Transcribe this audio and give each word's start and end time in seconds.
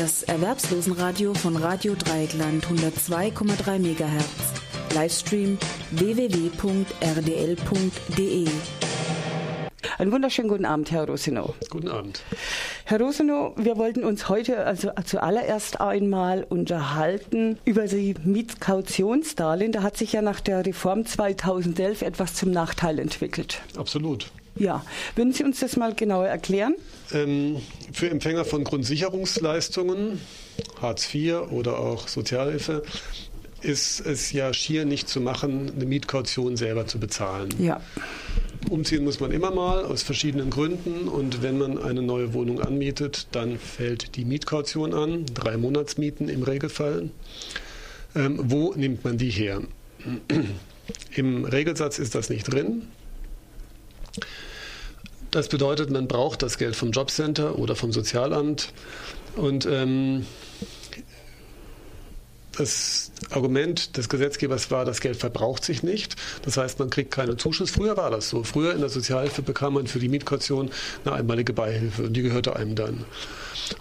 Das 0.00 0.22
Erwerbslosenradio 0.22 1.34
von 1.34 1.56
Radio 1.56 1.94
Dreieckland 1.94 2.64
102,3 2.64 3.78
MHz. 3.80 4.94
Livestream 4.94 5.58
www.rdl.de. 5.90 6.88
Einen 9.98 10.12
wunderschönen 10.12 10.48
guten 10.48 10.64
Abend, 10.64 10.90
Herr 10.90 11.06
Rosino. 11.06 11.54
Guten 11.68 11.88
Abend. 11.88 12.22
Herr 12.86 12.98
Rosino, 12.98 13.52
wir 13.58 13.76
wollten 13.76 14.02
uns 14.02 14.30
heute 14.30 14.64
also 14.64 14.90
zuallererst 15.04 15.82
einmal 15.82 16.44
unterhalten 16.44 17.58
über 17.66 17.86
die 17.86 18.14
Mietkautionsdarlehen. 18.24 19.72
Da 19.72 19.82
hat 19.82 19.98
sich 19.98 20.14
ja 20.14 20.22
nach 20.22 20.40
der 20.40 20.64
Reform 20.64 21.04
2011 21.04 22.00
etwas 22.00 22.32
zum 22.32 22.52
Nachteil 22.52 22.98
entwickelt. 23.00 23.60
Absolut. 23.76 24.30
Ja, 24.56 24.84
würden 25.16 25.32
Sie 25.32 25.44
uns 25.44 25.60
das 25.60 25.76
mal 25.76 25.94
genauer 25.94 26.26
erklären? 26.26 26.74
Ähm, 27.12 27.56
für 27.92 28.10
Empfänger 28.10 28.44
von 28.44 28.64
Grundsicherungsleistungen, 28.64 30.20
Hartz 30.80 31.12
IV 31.14 31.50
oder 31.50 31.78
auch 31.78 32.08
Sozialhilfe, 32.08 32.82
ist 33.62 34.00
es 34.00 34.32
ja 34.32 34.52
schier 34.52 34.84
nicht 34.84 35.08
zu 35.08 35.20
machen, 35.20 35.70
eine 35.74 35.84
Mietkaution 35.84 36.56
selber 36.56 36.86
zu 36.86 36.98
bezahlen. 36.98 37.50
Ja. 37.58 37.80
Umziehen 38.68 39.04
muss 39.04 39.20
man 39.20 39.32
immer 39.32 39.50
mal 39.50 39.84
aus 39.84 40.02
verschiedenen 40.02 40.50
Gründen 40.50 41.08
und 41.08 41.42
wenn 41.42 41.58
man 41.58 41.78
eine 41.78 42.02
neue 42.02 42.34
Wohnung 42.34 42.60
anmietet, 42.60 43.28
dann 43.32 43.58
fällt 43.58 44.16
die 44.16 44.24
Mietkaution 44.24 44.92
an, 44.92 45.26
drei 45.32 45.56
Monatsmieten 45.56 46.28
im 46.28 46.42
Regelfall. 46.42 47.10
Ähm, 48.14 48.40
wo 48.44 48.74
nimmt 48.74 49.04
man 49.04 49.18
die 49.18 49.30
her? 49.30 49.62
Im 51.14 51.44
Regelsatz 51.44 51.98
ist 51.98 52.14
das 52.14 52.28
nicht 52.28 52.44
drin. 52.44 52.88
Das 55.30 55.48
bedeutet, 55.48 55.90
man 55.90 56.08
braucht 56.08 56.42
das 56.42 56.58
Geld 56.58 56.74
vom 56.74 56.90
Jobcenter 56.90 57.58
oder 57.58 57.76
vom 57.76 57.92
Sozialamt. 57.92 58.72
Und 59.36 59.64
ähm, 59.66 60.26
das 62.56 63.12
Argument 63.30 63.96
des 63.96 64.08
Gesetzgebers 64.08 64.70
war, 64.70 64.84
das 64.84 65.00
Geld 65.00 65.16
verbraucht 65.16 65.64
sich 65.64 65.82
nicht. 65.82 66.16
Das 66.42 66.56
heißt, 66.56 66.78
man 66.78 66.90
kriegt 66.90 67.10
keinen 67.12 67.38
Zuschuss. 67.38 67.70
Früher 67.70 67.96
war 67.96 68.10
das 68.10 68.28
so. 68.28 68.42
Früher 68.42 68.74
in 68.74 68.80
der 68.80 68.88
Sozialhilfe 68.88 69.42
bekam 69.42 69.74
man 69.74 69.86
für 69.86 70.00
die 70.00 70.08
Mietkaution 70.08 70.70
eine 71.04 71.14
einmalige 71.14 71.52
Beihilfe 71.52 72.04
und 72.04 72.12
die 72.12 72.22
gehörte 72.22 72.56
einem 72.56 72.74
dann. 72.74 73.04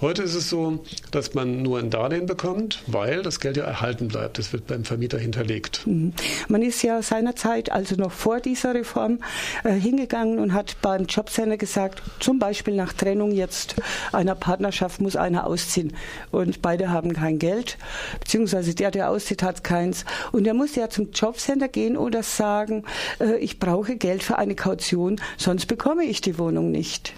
Heute 0.02 0.24
ist 0.24 0.36
es 0.36 0.50
so, 0.50 0.84
dass 1.12 1.34
man 1.34 1.62
nur 1.62 1.80
ein 1.80 1.90
Darlehen 1.90 2.26
bekommt, 2.26 2.82
weil 2.88 3.22
das 3.22 3.40
Geld 3.40 3.58
ja 3.58 3.64
erhalten 3.64 4.08
bleibt. 4.08 4.38
Das 4.38 4.54
wird 4.54 4.68
beim 4.68 4.86
Vermieter 4.86 5.18
hinterlegt. 5.18 5.86
Mhm. 5.86 6.14
Man 6.48 6.62
ist 6.62 6.82
ja 6.82 7.02
seinerzeit, 7.02 7.72
also 7.72 7.96
noch 7.96 8.12
vor 8.12 8.40
dieser 8.40 8.74
Reform, 8.74 9.20
äh, 9.64 9.74
hingegangen 9.74 10.40
und 10.40 10.54
hat 10.54 10.78
beim 10.82 11.06
Jobcenter 11.06 11.58
gesagt, 11.58 12.02
zum 12.20 12.40
Beispiel 12.40 12.76
nach 12.76 12.94
Trennung 12.94 13.32
jetzt 13.32 13.76
einer 14.12 14.36
Partnerschaft 14.36 15.02
muss 15.02 15.16
einer 15.16 15.46
ausziehen 15.46 15.94
und 16.32 16.62
beide 16.62 16.90
haben 16.90 17.14
kein 17.14 17.40
Geld, 17.40 17.78
beziehungsweise 18.20 18.76
der, 18.76 18.92
der 18.92 19.10
auszieht, 19.10 19.44
hat 19.44 19.64
keins. 19.64 20.06
Und 20.32 20.48
er 20.48 20.54
muss 20.54 20.76
ja 20.76 20.90
zum 20.90 21.12
Jobcenter 21.12 21.68
gehen 21.68 21.98
oder 21.98 22.24
sagen, 22.24 22.84
äh, 23.20 23.38
ich 23.38 23.60
brauche 23.60 23.96
Geld 23.96 24.24
für 24.24 24.38
eine 24.38 24.56
Kaution, 24.56 25.20
sonst 25.38 25.66
bekomme 25.66 26.04
ich 26.04 26.22
die 26.22 26.38
Wohnung 26.38 26.72
nicht. 26.72 27.14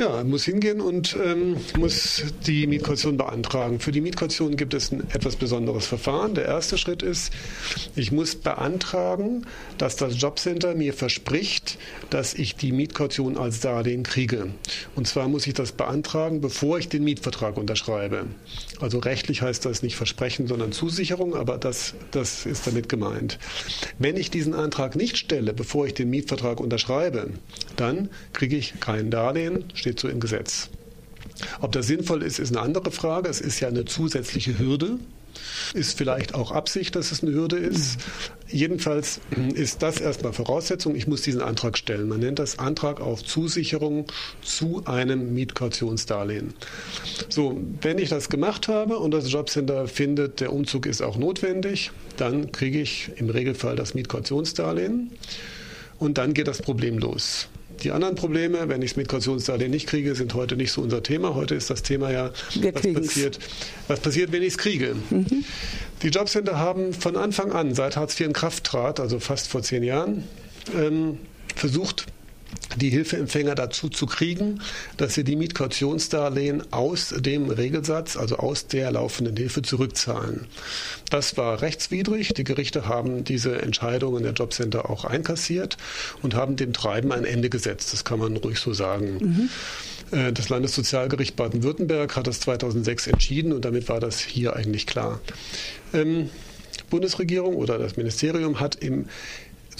Ja, 0.00 0.24
muss 0.24 0.44
hingehen 0.44 0.80
und 0.80 1.14
ähm, 1.22 1.56
muss 1.78 2.22
die 2.46 2.66
Mietkaution 2.66 3.18
beantragen. 3.18 3.80
Für 3.80 3.92
die 3.92 4.00
Mietkaution 4.00 4.56
gibt 4.56 4.72
es 4.72 4.90
ein 4.90 5.00
etwas 5.10 5.36
besonderes 5.36 5.84
Verfahren. 5.84 6.34
Der 6.34 6.46
erste 6.46 6.78
Schritt 6.78 7.02
ist, 7.02 7.34
ich 7.96 8.10
muss 8.10 8.34
beantragen, 8.34 9.44
dass 9.76 9.96
das 9.96 10.18
Jobcenter 10.18 10.74
mir 10.74 10.94
verspricht, 10.94 11.76
dass 12.08 12.32
ich 12.32 12.56
die 12.56 12.72
Mietkaution 12.72 13.36
als 13.36 13.60
Darlehen 13.60 14.02
kriege. 14.02 14.46
Und 14.96 15.06
zwar 15.06 15.28
muss 15.28 15.46
ich 15.46 15.52
das 15.52 15.72
beantragen, 15.72 16.40
bevor 16.40 16.78
ich 16.78 16.88
den 16.88 17.04
Mietvertrag 17.04 17.58
unterschreibe. 17.58 18.24
Also 18.80 19.00
rechtlich 19.00 19.42
heißt 19.42 19.66
das 19.66 19.82
nicht 19.82 19.96
Versprechen, 19.96 20.46
sondern 20.46 20.72
Zusicherung, 20.72 21.34
aber 21.34 21.58
das, 21.58 21.92
das 22.10 22.46
ist 22.46 22.66
damit 22.66 22.88
gemeint. 22.88 23.38
Wenn 23.98 24.16
ich 24.16 24.30
diesen 24.30 24.54
Antrag 24.54 24.96
nicht 24.96 25.18
stelle, 25.18 25.52
bevor 25.52 25.86
ich 25.86 25.92
den 25.92 26.08
Mietvertrag 26.08 26.58
unterschreibe, 26.58 27.32
dann 27.76 28.08
kriege 28.32 28.56
ich 28.56 28.80
kein 28.80 29.10
Darlehen, 29.10 29.64
steht 29.74 29.89
so 29.98 30.08
im 30.08 30.20
Gesetz. 30.20 30.68
Ob 31.60 31.72
das 31.72 31.86
sinnvoll 31.86 32.22
ist, 32.22 32.38
ist 32.38 32.54
eine 32.54 32.60
andere 32.60 32.90
Frage. 32.90 33.28
Es 33.28 33.40
ist 33.40 33.60
ja 33.60 33.68
eine 33.68 33.84
zusätzliche 33.84 34.58
Hürde. 34.58 34.98
Ist 35.74 35.96
vielleicht 35.96 36.34
auch 36.34 36.50
Absicht, 36.50 36.96
dass 36.96 37.12
es 37.12 37.22
eine 37.22 37.32
Hürde 37.32 37.56
ist. 37.56 37.98
Jedenfalls 38.48 39.20
ist 39.54 39.82
das 39.82 40.00
erstmal 40.00 40.32
Voraussetzung. 40.32 40.96
Ich 40.96 41.06
muss 41.06 41.22
diesen 41.22 41.40
Antrag 41.40 41.78
stellen. 41.78 42.08
Man 42.08 42.20
nennt 42.20 42.40
das 42.40 42.58
Antrag 42.58 43.00
auf 43.00 43.24
Zusicherung 43.24 44.06
zu 44.42 44.84
einem 44.86 45.32
Mietkautionsdarlehen. 45.32 46.52
So, 47.28 47.60
wenn 47.80 47.98
ich 47.98 48.08
das 48.08 48.28
gemacht 48.28 48.66
habe 48.66 48.98
und 48.98 49.12
das 49.12 49.30
Jobcenter 49.30 49.86
findet, 49.86 50.40
der 50.40 50.52
Umzug 50.52 50.86
ist 50.86 51.00
auch 51.00 51.16
notwendig, 51.16 51.92
dann 52.16 52.50
kriege 52.50 52.80
ich 52.80 53.12
im 53.16 53.30
Regelfall 53.30 53.76
das 53.76 53.94
Mietkautionsdarlehen 53.94 55.12
und 55.98 56.18
dann 56.18 56.34
geht 56.34 56.48
das 56.48 56.60
Problem 56.60 56.98
los. 56.98 57.48
Die 57.82 57.92
anderen 57.92 58.14
Probleme, 58.14 58.68
wenn 58.68 58.82
ich 58.82 58.90
das 58.92 58.96
Migrationsdarlehen 58.96 59.70
nicht 59.70 59.86
kriege, 59.86 60.14
sind 60.14 60.34
heute 60.34 60.56
nicht 60.56 60.72
so 60.72 60.82
unser 60.82 61.02
Thema. 61.02 61.34
Heute 61.34 61.54
ist 61.54 61.70
das 61.70 61.82
Thema 61.82 62.10
ja, 62.10 62.30
was 62.62 62.92
passiert, 62.92 63.38
was 63.88 64.00
passiert, 64.00 64.32
wenn 64.32 64.42
ich 64.42 64.48
es 64.48 64.58
kriege. 64.58 64.94
Mhm. 65.10 65.44
Die 66.02 66.08
Jobcenter 66.08 66.58
haben 66.58 66.92
von 66.92 67.16
Anfang 67.16 67.52
an, 67.52 67.74
seit 67.74 67.96
Hartz 67.96 68.18
IV 68.18 68.26
in 68.26 68.32
Kraft 68.32 68.64
trat, 68.64 69.00
also 69.00 69.18
fast 69.20 69.48
vor 69.48 69.62
zehn 69.62 69.82
Jahren, 69.82 70.24
ähm, 70.76 71.18
versucht, 71.54 72.06
die 72.76 72.90
Hilfeempfänger 72.90 73.54
dazu 73.54 73.88
zu 73.88 74.06
kriegen, 74.06 74.60
dass 74.96 75.14
sie 75.14 75.24
die 75.24 75.36
Mietkautionsdarlehen 75.36 76.72
aus 76.72 77.14
dem 77.16 77.50
Regelsatz, 77.50 78.16
also 78.16 78.36
aus 78.36 78.66
der 78.66 78.92
laufenden 78.92 79.36
Hilfe 79.36 79.62
zurückzahlen. 79.62 80.46
Das 81.10 81.36
war 81.36 81.62
rechtswidrig. 81.62 82.34
Die 82.34 82.44
Gerichte 82.44 82.86
haben 82.86 83.24
diese 83.24 83.60
Entscheidungen 83.60 84.22
der 84.22 84.32
Jobcenter 84.32 84.88
auch 84.88 85.04
einkassiert 85.04 85.76
und 86.22 86.34
haben 86.34 86.56
dem 86.56 86.72
Treiben 86.72 87.12
ein 87.12 87.24
Ende 87.24 87.50
gesetzt. 87.50 87.92
Das 87.92 88.04
kann 88.04 88.20
man 88.20 88.36
ruhig 88.36 88.58
so 88.58 88.72
sagen. 88.72 89.48
Mhm. 90.10 90.34
Das 90.34 90.48
Landessozialgericht 90.48 91.36
Baden-Württemberg 91.36 92.16
hat 92.16 92.26
das 92.26 92.40
2006 92.40 93.06
entschieden 93.06 93.52
und 93.52 93.64
damit 93.64 93.88
war 93.88 94.00
das 94.00 94.18
hier 94.18 94.56
eigentlich 94.56 94.86
klar. 94.86 95.20
Ähm, 95.92 96.30
Bundesregierung 96.88 97.54
oder 97.54 97.78
das 97.78 97.96
Ministerium 97.96 98.58
hat 98.58 98.74
im 98.74 99.06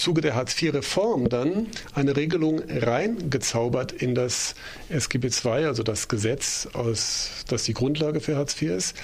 Zuge 0.00 0.22
der 0.22 0.34
Hartz-IV-Reform 0.34 1.28
dann 1.28 1.66
eine 1.94 2.16
Regelung 2.16 2.62
reingezaubert 2.68 3.92
in 3.92 4.14
das 4.14 4.54
SGB 4.88 5.28
II, 5.28 5.66
also 5.66 5.82
das 5.82 6.08
Gesetz, 6.08 6.68
aus, 6.72 7.44
das 7.48 7.64
die 7.64 7.74
Grundlage 7.74 8.20
für 8.20 8.36
Hartz 8.36 8.60
IV 8.60 8.70
ist, 8.70 8.96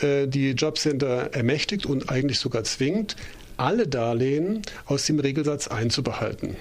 äh, 0.00 0.26
die 0.26 0.52
Jobcenter 0.52 1.34
ermächtigt 1.34 1.84
und 1.84 2.08
eigentlich 2.10 2.38
sogar 2.38 2.64
zwingt, 2.64 3.16
alle 3.58 3.86
Darlehen 3.86 4.62
aus 4.86 5.04
dem 5.04 5.20
Regelsatz 5.20 5.68
einzubehalten. 5.68 6.56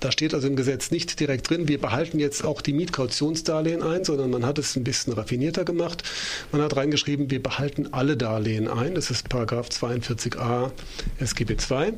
Da 0.00 0.12
steht 0.12 0.34
also 0.34 0.48
im 0.48 0.56
Gesetz 0.56 0.90
nicht 0.90 1.20
direkt 1.20 1.48
drin, 1.50 1.68
wir 1.68 1.80
behalten 1.80 2.18
jetzt 2.18 2.44
auch 2.44 2.60
die 2.60 2.72
Mietkautionsdarlehen 2.72 3.82
ein, 3.82 4.04
sondern 4.04 4.30
man 4.30 4.44
hat 4.44 4.58
es 4.58 4.76
ein 4.76 4.84
bisschen 4.84 5.12
raffinierter 5.12 5.64
gemacht. 5.64 6.02
Man 6.52 6.62
hat 6.62 6.76
reingeschrieben, 6.76 7.30
wir 7.30 7.42
behalten 7.42 7.88
alle 7.92 8.16
Darlehen 8.16 8.68
ein. 8.68 8.94
Das 8.94 9.10
ist 9.10 9.28
Paragraph 9.28 9.68
42a 9.68 10.70
SGB 11.20 11.56
II. 11.70 11.92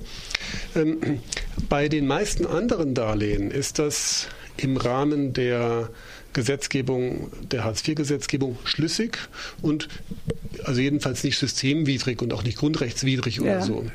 Ähm, 0.75 1.21
bei 1.69 1.89
den 1.89 2.07
meisten 2.07 2.47
anderen 2.47 2.95
Darlehen 2.95 3.51
ist 3.51 3.79
das 3.79 4.29
im 4.57 4.77
Rahmen 4.77 5.33
der 5.33 5.91
Gesetzgebung, 6.33 7.31
der 7.51 7.65
Hartz-IV-Gesetzgebung 7.65 8.59
schlüssig 8.65 9.19
und 9.63 9.89
also 10.65 10.81
jedenfalls 10.81 11.25
nicht 11.25 11.39
systemwidrig 11.39 12.23
und 12.23 12.33
auch 12.33 12.43
nicht 12.43 12.59
grundrechtswidrig 12.59 13.37
ja. 13.37 13.43
oder 13.43 13.63
so 13.63 13.87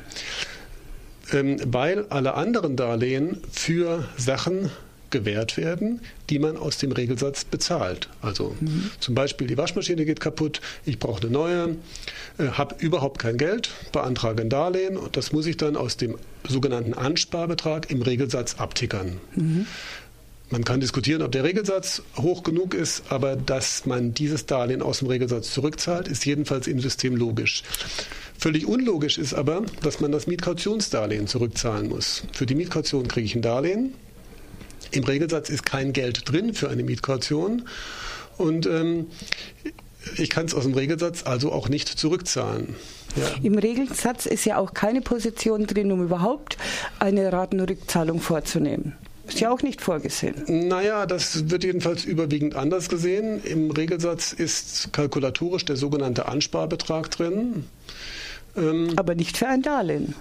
weil 1.32 2.06
alle 2.10 2.36
anderen 2.36 2.76
Darlehen 2.76 3.42
für 3.52 4.08
Sachen 4.18 4.70
gewährt 5.12 5.56
werden, 5.56 6.02
die 6.30 6.40
man 6.40 6.58
aus 6.58 6.78
dem 6.78 6.92
Regelsatz 6.92 7.46
bezahlt. 7.46 8.10
Also 8.22 8.56
mhm. 8.60 8.92
zum 9.00 9.16
Beispiel 9.16 9.48
die 9.48 9.58
Waschmaschine 9.58 10.04
geht 10.04 10.20
kaputt, 10.20 10.60
ich 10.86 11.00
brauche 11.00 11.22
eine 11.22 11.32
neue, 11.32 11.78
äh, 12.38 12.48
habe 12.48 12.76
überhaupt 12.80 13.20
kein 13.20 13.38
Geld, 13.38 13.70
beantrage 13.94 14.42
ein 14.42 14.50
Darlehen 14.50 14.98
und 14.98 15.16
das 15.16 15.32
muss 15.32 15.46
ich 15.46 15.56
dann 15.58 15.78
aus 15.78 15.96
dem 15.96 16.18
sogenannten 16.48 16.94
Ansparbetrag 16.94 17.90
im 17.92 18.02
Regelsatz 18.02 18.56
abtickern. 18.56 19.20
Mhm. 19.36 19.68
Man 20.50 20.64
kann 20.64 20.80
diskutieren, 20.80 21.24
ob 21.24 21.32
der 21.32 21.44
Regelsatz 21.44 22.04
hoch 22.18 22.44
genug 22.44 22.76
ist, 22.76 23.04
aber 23.10 23.36
dass 23.36 23.86
man 23.86 24.14
dieses 24.14 24.46
Darlehen 24.46 24.82
aus 24.82 25.00
dem 25.00 25.08
Regelsatz 25.08 25.52
zurückzahlt, 25.52 26.08
ist 26.08 26.26
jedenfalls 26.26 26.68
im 26.68 26.80
System 26.80 27.16
logisch. 27.16 27.64
Völlig 28.38 28.68
unlogisch 28.68 29.18
ist 29.18 29.34
aber, 29.34 29.64
dass 29.82 30.02
man 30.02 30.12
das 30.12 30.28
Mietkautionsdarlehen 30.28 31.28
zurückzahlen 31.28 31.90
muss. 31.90 32.24
Für 32.32 32.46
die 32.46 32.54
Mietkaution 32.54 33.08
kriege 33.08 33.26
ich 33.26 33.36
ein 33.36 33.42
Darlehen. 33.42 33.94
Im 34.92 35.04
Regelsatz 35.04 35.50
ist 35.50 35.66
kein 35.66 35.94
Geld 35.94 36.30
drin 36.30 36.54
für 36.54 36.70
eine 36.70 36.84
Mietkaution. 36.84 37.68
Und 38.38 38.68
ähm, 38.68 39.08
ich 40.18 40.30
kann 40.30 40.46
es 40.46 40.54
aus 40.54 40.64
dem 40.64 40.74
Regelsatz 40.74 41.24
also 41.26 41.52
auch 41.52 41.70
nicht 41.70 41.88
zurückzahlen. 41.88 42.76
Ja. 43.16 43.24
Im 43.42 43.58
Regelsatz 43.58 44.26
ist 44.26 44.46
ja 44.46 44.58
auch 44.58 44.74
keine 44.74 45.02
Position 45.02 45.66
drin, 45.66 45.92
um 45.92 46.04
überhaupt 46.04 46.58
eine 47.00 47.32
Ratenrückzahlung 47.32 48.20
vorzunehmen. 48.20 48.96
Ist 49.28 49.40
ja 49.40 49.52
auch 49.52 49.62
nicht 49.62 49.82
vorgesehen. 49.82 50.68
Naja, 50.68 51.06
das 51.06 51.50
wird 51.50 51.64
jedenfalls 51.64 52.06
überwiegend 52.06 52.56
anders 52.56 52.90
gesehen. 52.90 53.44
Im 53.44 53.72
Regelsatz 53.72 54.34
ist 54.34 54.94
kalkulatorisch 54.94 55.66
der 55.66 55.78
sogenannte 55.78 56.28
Ansparbetrag 56.28 57.10
drin. 57.12 57.66
Ähm, 58.56 58.94
Aber 58.96 59.16
nicht 59.16 59.38
für 59.38 59.48
ein 59.48 59.62
Darlehen. 59.62 60.16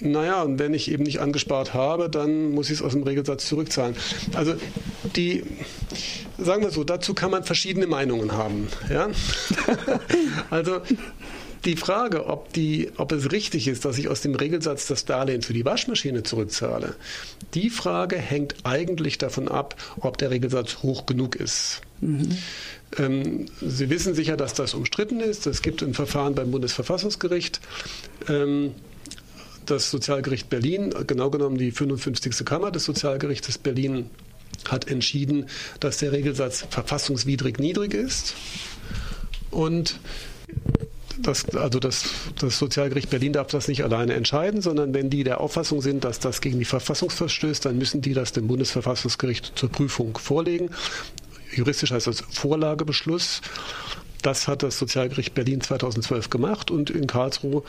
Naja, 0.00 0.42
und 0.42 0.58
wenn 0.58 0.72
ich 0.72 0.90
eben 0.90 1.02
nicht 1.02 1.20
angespart 1.20 1.74
habe, 1.74 2.08
dann 2.08 2.52
muss 2.52 2.70
ich 2.70 2.78
es 2.78 2.82
aus 2.82 2.92
dem 2.92 3.02
Regelsatz 3.02 3.46
zurückzahlen. 3.46 3.94
Also 4.34 4.54
die, 5.14 5.44
sagen 6.38 6.62
wir 6.62 6.70
so, 6.70 6.84
dazu 6.84 7.12
kann 7.12 7.30
man 7.30 7.44
verschiedene 7.44 7.86
Meinungen 7.86 8.32
haben. 8.32 8.68
Ja? 8.88 9.08
also 10.50 10.80
die 11.64 11.76
Frage, 11.76 12.26
ob, 12.26 12.52
die, 12.52 12.90
ob 12.96 13.12
es 13.12 13.32
richtig 13.32 13.68
ist, 13.68 13.84
dass 13.84 13.98
ich 13.98 14.08
aus 14.08 14.22
dem 14.22 14.34
Regelsatz 14.34 14.86
das 14.86 15.04
Darlehen 15.04 15.42
für 15.42 15.52
die 15.52 15.64
Waschmaschine 15.64 16.22
zurückzahle, 16.22 16.94
die 17.54 17.70
Frage 17.70 18.16
hängt 18.16 18.54
eigentlich 18.64 19.18
davon 19.18 19.48
ab, 19.48 19.76
ob 20.00 20.18
der 20.18 20.30
Regelsatz 20.30 20.78
hoch 20.82 21.06
genug 21.06 21.36
ist. 21.36 21.82
Mhm. 22.00 22.38
Ähm, 22.98 23.46
Sie 23.60 23.90
wissen 23.90 24.14
sicher, 24.14 24.36
dass 24.36 24.54
das 24.54 24.74
umstritten 24.74 25.20
ist. 25.20 25.46
Es 25.46 25.62
gibt 25.62 25.82
ein 25.82 25.94
Verfahren 25.94 26.34
beim 26.34 26.50
Bundesverfassungsgericht. 26.50 27.60
Ähm, 28.28 28.72
das 29.66 29.90
Sozialgericht 29.90 30.48
Berlin, 30.48 30.94
genau 31.06 31.30
genommen 31.30 31.58
die 31.58 31.70
55. 31.70 32.44
Kammer 32.44 32.70
des 32.70 32.84
Sozialgerichtes 32.84 33.58
Berlin, 33.58 34.10
hat 34.68 34.88
entschieden, 34.88 35.46
dass 35.78 35.98
der 35.98 36.12
Regelsatz 36.12 36.66
verfassungswidrig 36.70 37.58
niedrig 37.58 37.94
ist. 37.94 38.34
Und 39.50 39.98
das, 41.22 41.48
also 41.54 41.78
das, 41.78 42.04
das 42.38 42.58
Sozialgericht 42.58 43.10
Berlin 43.10 43.32
darf 43.32 43.48
das 43.48 43.68
nicht 43.68 43.84
alleine 43.84 44.14
entscheiden, 44.14 44.62
sondern 44.62 44.94
wenn 44.94 45.10
die 45.10 45.24
der 45.24 45.40
Auffassung 45.40 45.80
sind, 45.80 46.04
dass 46.04 46.18
das 46.18 46.40
gegen 46.40 46.58
die 46.58 46.64
Verfassung 46.64 47.10
verstößt, 47.10 47.64
dann 47.64 47.78
müssen 47.78 48.00
die 48.00 48.14
das 48.14 48.32
dem 48.32 48.46
Bundesverfassungsgericht 48.46 49.52
zur 49.56 49.70
Prüfung 49.70 50.16
vorlegen. 50.18 50.70
Juristisch 51.54 51.90
heißt 51.90 52.06
das 52.06 52.20
Vorlagebeschluss. 52.20 53.40
Das 54.22 54.48
hat 54.48 54.62
das 54.62 54.78
Sozialgericht 54.78 55.34
Berlin 55.34 55.60
2012 55.60 56.28
gemacht 56.28 56.70
und 56.70 56.90
in 56.90 57.06
Karlsruhe 57.06 57.62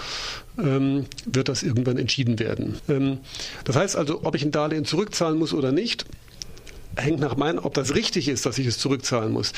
ähm, 0.58 1.06
wird 1.26 1.48
das 1.48 1.64
irgendwann 1.64 1.98
entschieden 1.98 2.40
werden. 2.40 2.78
Ähm, 2.90 3.20
das 3.64 3.78
heißt 3.78 3.96
also, 3.96 4.22
ob 4.24 4.36
ich 4.36 4.44
ein 4.44 4.52
Darlehen 4.52 4.84
zurückzahlen 4.84 5.40
muss 5.40 5.54
oder 5.54 5.72
nicht, 5.72 6.06
hängt 6.96 7.20
nach 7.20 7.38
meiner, 7.38 7.66
ob 7.66 7.74
das 7.74 7.96
richtig 7.96 8.28
ist, 8.28 8.46
dass 8.46 8.58
ich 8.58 8.68
es 8.68 8.78
zurückzahlen 8.78 9.32
muss, 9.32 9.54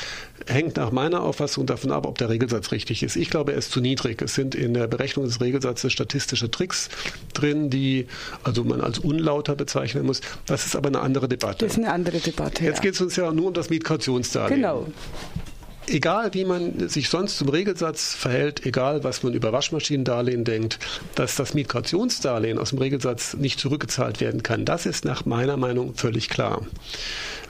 hängt 0.46 0.76
nach 0.76 0.92
meiner 0.92 1.22
Auffassung 1.22 1.66
davon 1.66 1.92
ab, 1.92 2.06
ob 2.06 2.18
der 2.18 2.28
Regelsatz 2.28 2.72
richtig 2.72 3.02
ist. 3.02 3.16
Ich 3.16 3.30
glaube, 3.30 3.52
er 3.52 3.58
ist 3.58 3.70
zu 3.70 3.80
niedrig. 3.80 4.22
Es 4.22 4.34
sind 4.34 4.54
in 4.54 4.74
der 4.74 4.86
Berechnung 4.86 5.24
des 5.24 5.40
Regelsatzes 5.40 5.92
statistische 5.92 6.50
Tricks 6.50 6.88
drin, 7.32 7.70
die 7.70 8.06
also 8.42 8.64
man 8.64 8.80
als 8.80 8.98
unlauter 8.98 9.56
bezeichnen 9.56 10.06
muss. 10.06 10.20
Das 10.46 10.66
ist 10.66 10.76
aber 10.76 10.88
eine 10.88 11.00
andere 11.00 11.28
Debatte. 11.28 11.64
Das 11.64 11.72
ist 11.72 11.78
eine 11.78 11.92
andere 11.92 12.18
Debatte. 12.18 12.64
Jetzt 12.64 12.76
ja. 12.76 12.82
geht 12.82 12.94
es 12.94 13.00
uns 13.00 13.16
ja 13.16 13.30
nur 13.32 13.48
um 13.48 13.54
das 13.54 13.70
Mietkautionsdarlehen. 13.70 14.60
Genau 14.60 14.86
egal 15.88 16.34
wie 16.34 16.44
man 16.44 16.88
sich 16.88 17.08
sonst 17.08 17.38
zum 17.38 17.48
Regelsatz 17.48 18.14
verhält, 18.14 18.66
egal 18.66 19.04
was 19.04 19.22
man 19.22 19.34
über 19.34 19.52
Waschmaschinendarlehen 19.52 20.44
denkt, 20.44 20.78
dass 21.14 21.36
das 21.36 21.54
Migrationsdarlehen 21.54 22.58
aus 22.58 22.70
dem 22.70 22.78
Regelsatz 22.78 23.34
nicht 23.34 23.58
zurückgezahlt 23.58 24.20
werden 24.20 24.42
kann, 24.42 24.64
das 24.64 24.86
ist 24.86 25.04
nach 25.04 25.24
meiner 25.24 25.56
Meinung 25.56 25.94
völlig 25.94 26.28
klar, 26.28 26.66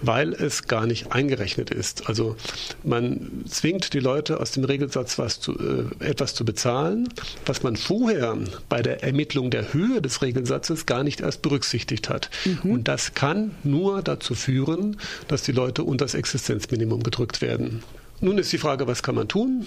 weil 0.02 0.32
es 0.32 0.66
gar 0.66 0.86
nicht 0.86 1.12
eingerechnet 1.12 1.70
ist. 1.70 2.08
Also 2.08 2.36
man 2.82 3.44
zwingt 3.48 3.92
die 3.94 4.00
Leute 4.00 4.40
aus 4.40 4.52
dem 4.52 4.64
Regelsatz 4.64 5.16
zu, 5.40 5.52
äh, 5.58 6.04
etwas 6.04 6.34
zu 6.34 6.44
bezahlen, 6.44 7.08
was 7.46 7.62
man 7.62 7.76
vorher 7.76 8.36
bei 8.68 8.82
der 8.82 9.02
Ermittlung 9.02 9.50
der 9.50 9.72
Höhe 9.72 10.00
des 10.00 10.22
Regelsatzes 10.22 10.86
gar 10.86 11.02
nicht 11.02 11.20
erst 11.20 11.42
berücksichtigt 11.42 12.08
hat. 12.08 12.30
Mhm. 12.44 12.70
Und 12.70 12.88
das 12.88 13.14
kann 13.14 13.52
nur 13.64 14.02
dazu 14.02 14.34
führen, 14.34 14.96
dass 15.28 15.42
die 15.42 15.52
Leute 15.52 15.82
unter 15.82 16.04
das 16.04 16.14
Existenzminimum 16.14 17.02
gedrückt 17.02 17.40
werden. 17.40 17.82
Nun 18.24 18.38
ist 18.38 18.50
die 18.54 18.58
Frage, 18.58 18.86
was 18.86 19.02
kann 19.02 19.16
man 19.16 19.28
tun? 19.28 19.66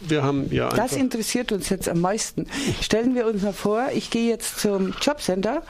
Wir 0.00 0.22
haben 0.22 0.46
ja 0.52 0.68
Das 0.68 0.92
interessiert 0.92 1.50
uns 1.50 1.68
jetzt 1.70 1.88
am 1.88 2.00
meisten. 2.00 2.46
Stellen 2.80 3.16
wir 3.16 3.26
uns 3.26 3.42
mal 3.42 3.52
vor, 3.52 3.88
ich 3.92 4.10
gehe 4.10 4.30
jetzt 4.30 4.60
zum 4.60 4.94
Jobcenter 5.02 5.64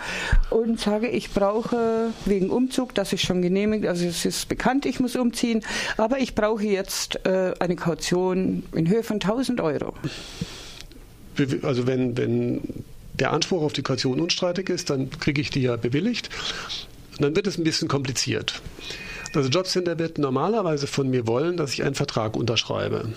und 0.50 0.78
sage, 0.78 1.08
ich 1.08 1.30
brauche 1.30 2.12
wegen 2.26 2.50
Umzug, 2.50 2.94
das 2.94 3.14
ist 3.14 3.22
schon 3.22 3.40
genehmigt, 3.40 3.86
also 3.86 4.04
es 4.04 4.26
ist 4.26 4.50
bekannt, 4.50 4.84
ich 4.84 5.00
muss 5.00 5.16
umziehen, 5.16 5.62
aber 5.96 6.18
ich 6.18 6.34
brauche 6.34 6.64
jetzt 6.64 7.24
äh, 7.24 7.54
eine 7.58 7.76
Kaution 7.76 8.64
in 8.74 8.86
Höhe 8.86 9.02
von 9.02 9.14
1000 9.14 9.62
Euro. 9.62 9.94
Also 11.62 11.86
wenn, 11.86 12.18
wenn 12.18 12.60
der 13.14 13.32
Anspruch 13.32 13.62
auf 13.62 13.72
die 13.72 13.82
Kaution 13.82 14.20
unstreitig 14.20 14.68
ist, 14.68 14.90
dann 14.90 15.08
kriege 15.08 15.40
ich 15.40 15.48
die 15.48 15.62
ja 15.62 15.76
bewilligt. 15.76 16.28
Und 17.12 17.22
dann 17.22 17.34
wird 17.34 17.46
es 17.46 17.56
ein 17.56 17.64
bisschen 17.64 17.88
kompliziert. 17.88 18.60
Das 19.32 19.48
Jobcenter 19.50 19.98
wird 19.98 20.18
normalerweise 20.18 20.86
von 20.86 21.08
mir 21.08 21.26
wollen, 21.26 21.56
dass 21.56 21.72
ich 21.72 21.82
einen 21.84 21.94
Vertrag 21.94 22.36
unterschreibe. 22.36 23.12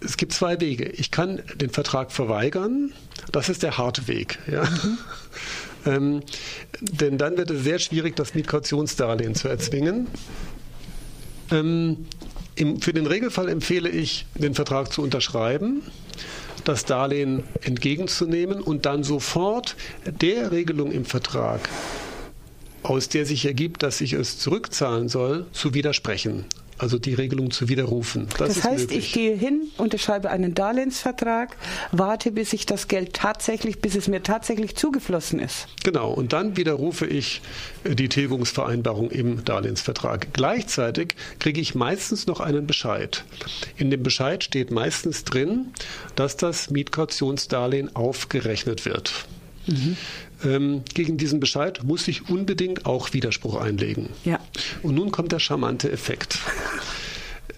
Es 0.00 0.16
gibt 0.16 0.32
zwei 0.32 0.60
Wege. 0.60 0.84
Ich 0.84 1.10
kann 1.10 1.42
den 1.54 1.70
Vertrag 1.70 2.12
verweigern. 2.12 2.92
Das 3.32 3.48
ist 3.48 3.62
der 3.62 3.78
harte 3.78 4.08
Weg. 4.08 4.38
Ja. 4.50 4.64
Mhm. 4.64 4.98
ähm, 5.86 6.22
denn 6.80 7.18
dann 7.18 7.36
wird 7.36 7.50
es 7.50 7.62
sehr 7.62 7.78
schwierig, 7.78 8.16
das 8.16 8.34
Migrationsdarlehen 8.34 9.34
zu 9.34 9.48
erzwingen. 9.48 10.08
Ähm, 11.50 12.06
im, 12.56 12.80
für 12.80 12.92
den 12.92 13.06
Regelfall 13.06 13.48
empfehle 13.48 13.88
ich, 13.88 14.26
den 14.34 14.54
Vertrag 14.54 14.92
zu 14.92 15.02
unterschreiben 15.02 15.82
das 16.64 16.84
Darlehen 16.84 17.44
entgegenzunehmen 17.62 18.60
und 18.60 18.86
dann 18.86 19.04
sofort 19.04 19.76
der 20.06 20.50
Regelung 20.50 20.90
im 20.90 21.04
Vertrag, 21.04 21.68
aus 22.84 23.08
der 23.08 23.26
sich 23.26 23.46
ergibt, 23.46 23.82
dass 23.82 24.00
ich 24.00 24.12
es 24.12 24.38
zurückzahlen 24.38 25.08
soll, 25.08 25.46
zu 25.52 25.74
widersprechen. 25.74 26.44
Also 26.76 26.98
die 26.98 27.14
Regelung 27.14 27.52
zu 27.52 27.68
widerrufen. 27.68 28.26
Das, 28.36 28.54
das 28.56 28.64
heißt, 28.64 28.90
ich 28.90 29.12
gehe 29.12 29.36
hin, 29.36 29.68
unterschreibe 29.78 30.30
einen 30.30 30.54
Darlehensvertrag, 30.54 31.56
warte, 31.92 32.32
bis 32.32 32.52
ich 32.52 32.66
das 32.66 32.88
Geld 32.88 33.14
tatsächlich, 33.14 33.78
bis 33.78 33.94
es 33.94 34.08
mir 34.08 34.24
tatsächlich 34.24 34.74
zugeflossen 34.74 35.38
ist. 35.38 35.68
Genau, 35.84 36.12
und 36.12 36.32
dann 36.32 36.56
widerrufe 36.56 37.06
ich 37.06 37.42
äh, 37.84 37.94
die 37.94 38.08
Tilgungsvereinbarung 38.08 39.10
im 39.12 39.44
Darlehensvertrag. 39.44 40.32
Gleichzeitig 40.32 41.14
kriege 41.38 41.60
ich 41.60 41.76
meistens 41.76 42.26
noch 42.26 42.40
einen 42.40 42.66
Bescheid. 42.66 43.24
In 43.76 43.92
dem 43.92 44.02
Bescheid 44.02 44.42
steht 44.42 44.72
meistens 44.72 45.22
drin, 45.22 45.72
dass 46.16 46.36
das 46.36 46.70
Mietkautionsdarlehen 46.70 47.94
aufgerechnet 47.94 48.84
wird. 48.84 49.26
Mhm. 49.66 49.96
Ähm, 50.44 50.82
gegen 50.92 51.16
diesen 51.16 51.40
Bescheid 51.40 51.82
muss 51.84 52.06
ich 52.08 52.28
unbedingt 52.28 52.86
auch 52.86 53.12
Widerspruch 53.12 53.60
einlegen. 53.60 54.10
Ja. 54.24 54.38
Und 54.82 54.94
nun 54.94 55.10
kommt 55.10 55.32
der 55.32 55.38
charmante 55.38 55.90
Effekt. 55.90 56.38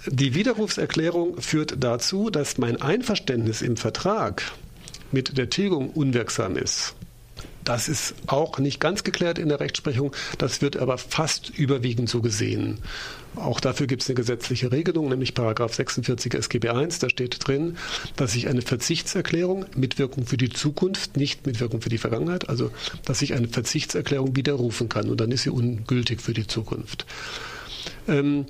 Die 0.07 0.35
Widerrufserklärung 0.35 1.41
führt 1.41 1.83
dazu, 1.83 2.31
dass 2.31 2.59
mein 2.59 2.81
Einverständnis 2.81 3.61
im 3.61 3.77
Vertrag 3.77 4.53
mit 5.11 5.37
der 5.37 5.51
Tilgung 5.51 5.91
unwirksam 5.91 6.57
ist. 6.57 6.95
Das 7.67 7.89
ist 7.89 8.15
auch 8.29 8.61
nicht 8.61 8.79
ganz 8.79 9.03
geklärt 9.03 9.41
in 9.41 9.49
der 9.49 9.59
Rechtsprechung, 9.59 10.15
das 10.39 10.63
wird 10.63 10.77
aber 10.77 10.99
fast 10.99 11.51
überwiegend 11.51 12.09
so 12.09 12.23
gesehen. 12.23 12.79
Auch 13.35 13.59
dafür 13.59 13.89
gibt 13.89 14.03
es 14.03 14.09
eine 14.09 14.15
gesetzliche 14.15 14.71
Regelung, 14.71 15.09
nämlich 15.09 15.35
Paragraph 15.35 15.75
46 15.75 16.33
SGB 16.35 16.69
I. 16.69 16.89
Da 17.01 17.11
steht 17.11 17.47
drin, 17.47 17.77
dass 18.15 18.37
ich 18.37 18.47
eine 18.47 18.63
Verzichtserklärung 18.63 19.67
mit 19.75 19.99
Wirkung 19.99 20.27
für 20.27 20.37
die 20.37 20.49
Zukunft, 20.49 21.17
nicht 21.17 21.45
mit 21.45 21.59
Wirkung 21.59 21.83
für 21.83 21.89
die 21.89 21.99
Vergangenheit, 21.99 22.49
also 22.49 22.71
dass 23.05 23.21
ich 23.21 23.35
eine 23.35 23.49
Verzichtserklärung 23.49 24.37
widerrufen 24.37 24.89
kann 24.89 25.11
und 25.11 25.21
dann 25.21 25.33
ist 25.33 25.43
sie 25.43 25.51
ungültig 25.51 26.23
für 26.23 26.35
die 26.35 26.47
Zukunft. 26.47 27.05
Ähm, 28.07 28.47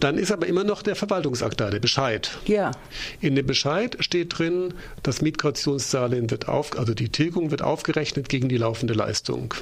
dann 0.00 0.18
ist 0.18 0.32
aber 0.32 0.46
immer 0.46 0.64
noch 0.64 0.82
der 0.82 0.96
Verwaltungsakt 0.96 1.60
da, 1.60 1.70
der 1.70 1.78
Bescheid. 1.78 2.30
Ja. 2.46 2.72
In 3.20 3.36
dem 3.36 3.46
Bescheid 3.46 3.96
steht 4.00 4.38
drin, 4.38 4.74
das 5.02 5.22
Mietkautionsdarlehen 5.22 6.30
wird 6.30 6.48
auf, 6.48 6.78
also 6.78 6.94
die 6.94 7.08
Tilgung 7.08 7.50
wird 7.50 7.62
aufgerechnet 7.62 8.28
gegen 8.28 8.48
die 8.48 8.56
laufende 8.56 8.94
Leistung. 8.94 9.54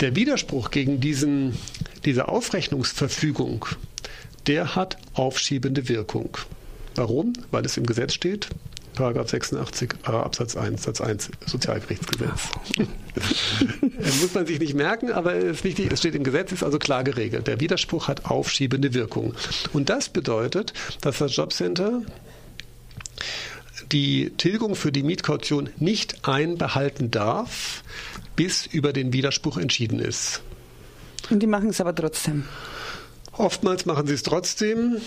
Der 0.00 0.16
Widerspruch 0.16 0.70
gegen 0.70 1.00
diesen, 1.00 1.56
diese 2.04 2.28
Aufrechnungsverfügung, 2.28 3.66
der 4.46 4.74
hat 4.74 4.96
aufschiebende 5.14 5.88
Wirkung. 5.88 6.36
Warum? 6.94 7.32
Weil 7.50 7.64
es 7.64 7.76
im 7.76 7.86
Gesetz 7.86 8.14
steht, 8.14 8.48
Paragraph 8.94 9.28
86 9.28 9.94
Absatz 10.04 10.56
1 10.56 10.82
Satz 10.82 11.00
1 11.00 11.30
Sozialgerichtsgesetz. 11.46 12.48
muss 14.20 14.34
man 14.34 14.46
sich 14.46 14.58
nicht 14.58 14.74
merken, 14.74 15.12
aber 15.12 15.34
es 15.34 15.58
ist 15.58 15.64
wichtig, 15.64 15.92
es 15.92 15.98
steht 15.98 16.14
im 16.14 16.24
Gesetz, 16.24 16.52
ist 16.52 16.62
also 16.62 16.78
klar 16.78 17.04
geregelt. 17.04 17.46
Der 17.46 17.60
Widerspruch 17.60 18.08
hat 18.08 18.26
aufschiebende 18.26 18.94
Wirkung. 18.94 19.34
Und 19.72 19.88
das 19.88 20.08
bedeutet, 20.08 20.72
dass 21.00 21.18
das 21.18 21.34
Jobcenter 21.34 22.02
die 23.92 24.30
Tilgung 24.36 24.74
für 24.74 24.92
die 24.92 25.02
Mietkaution 25.02 25.70
nicht 25.78 26.28
einbehalten 26.28 27.10
darf, 27.10 27.82
bis 28.36 28.66
über 28.66 28.92
den 28.92 29.12
Widerspruch 29.12 29.56
entschieden 29.56 29.98
ist. 29.98 30.42
Und 31.30 31.40
die 31.40 31.46
machen 31.46 31.70
es 31.70 31.80
aber 31.80 31.94
trotzdem. 31.94 32.44
Oftmals 33.40 33.86
machen 33.86 34.06
sie 34.06 34.14
es 34.14 34.22
trotzdem. 34.22 34.98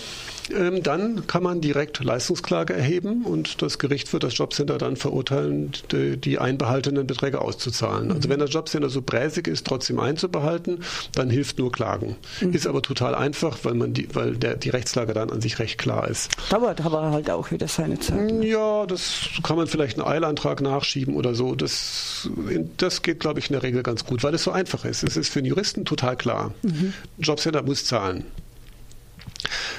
ähm, 0.50 0.82
dann 0.82 1.26
kann 1.26 1.42
man 1.42 1.60
direkt 1.60 2.02
Leistungsklage 2.02 2.74
erheben 2.74 3.24
und 3.24 3.62
das 3.62 3.78
Gericht 3.78 4.12
wird 4.12 4.24
das 4.24 4.36
Jobcenter 4.36 4.76
dann 4.78 4.96
verurteilen, 4.96 5.72
die 5.92 6.38
einbehaltenen 6.38 7.06
Beträge 7.06 7.40
auszuzahlen. 7.40 8.10
Also 8.12 8.28
wenn 8.28 8.40
das 8.40 8.52
Jobcenter 8.52 8.90
so 8.90 9.02
bräsig 9.02 9.46
ist, 9.48 9.66
trotzdem 9.66 10.00
einzubehalten, 10.00 10.80
dann 11.14 11.30
hilft 11.30 11.58
nur 11.58 11.70
Klagen. 11.72 12.16
Mhm. 12.40 12.52
Ist 12.52 12.66
aber 12.66 12.82
total 12.82 13.14
einfach, 13.14 13.58
weil 13.62 13.74
man 13.74 13.94
die, 13.94 14.08
weil 14.14 14.36
der, 14.36 14.56
die 14.56 14.70
Rechtslage 14.70 15.14
dann 15.14 15.30
an 15.30 15.40
sich 15.40 15.58
recht 15.58 15.78
klar 15.78 16.08
ist. 16.08 16.30
Dauert 16.50 16.84
aber 16.84 17.10
halt 17.10 17.30
auch 17.30 17.50
wieder 17.50 17.68
seine 17.68 17.98
Zeit. 18.00 18.32
Ja, 18.42 18.84
das 18.86 19.28
kann 19.42 19.56
man 19.56 19.66
vielleicht 19.66 19.98
einen 19.98 20.08
Eilantrag 20.08 20.60
nachschieben 20.60 21.14
oder 21.14 21.34
so. 21.34 21.54
Das, 21.54 22.28
das 22.76 23.02
geht, 23.02 23.20
glaube 23.20 23.38
ich, 23.38 23.48
in 23.48 23.52
der 23.54 23.62
Regel 23.62 23.82
ganz 23.82 24.04
gut, 24.04 24.22
weil 24.24 24.34
es 24.34 24.42
so 24.42 24.50
einfach 24.50 24.84
ist. 24.84 25.04
Es 25.04 25.16
ist 25.16 25.28
für 25.28 25.38
einen 25.38 25.46
Juristen 25.46 25.84
total 25.84 26.16
klar. 26.16 26.52
Mhm. 26.62 26.92
Jobcenter 27.18 27.62
muss 27.62 27.84
zahlen. 27.84 28.23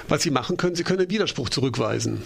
Was 0.08 0.24
Sie 0.24 0.32
machen 0.32 0.58
können, 0.58 0.76
Sie 0.76 0.84
können 0.84 1.00
den 1.00 1.10
Widerspruch 1.10 1.50
zurückweisen. 1.50 2.24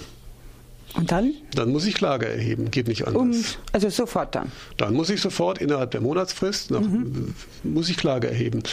Und 0.96 1.12
dann? 1.12 1.34
Dann 1.54 1.72
muss 1.72 1.86
ich 1.86 1.94
Klage 1.94 2.28
erheben, 2.28 2.72
geht 2.72 2.88
nicht 2.88 3.06
anders. 3.06 3.16
Um, 3.16 3.44
also 3.74 3.90
sofort 3.90 4.34
dann? 4.34 4.52
Dann 4.78 4.96
muss 4.96 5.10
ich 5.10 5.22
sofort 5.22 5.60
innerhalb 5.60 5.92
der 5.92 6.02
Monatsfrist, 6.02 6.72
nach, 6.72 6.82
mhm. 6.82 7.36
muss 7.64 7.90
ich 7.90 7.98
Klage 7.98 8.28
erheben. 8.28 8.64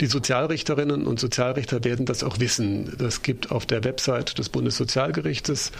Die 0.00 0.06
Sozialrichterinnen 0.06 1.06
und 1.06 1.18
Sozialrichter 1.18 1.82
werden 1.82 2.04
das 2.04 2.22
auch 2.22 2.38
wissen. 2.38 2.94
Das 2.98 3.22
gibt 3.22 3.50
auf 3.50 3.64
der 3.64 3.82
Website 3.84 4.38
des 4.38 4.50
Bundessozialgerichtes 4.50 5.72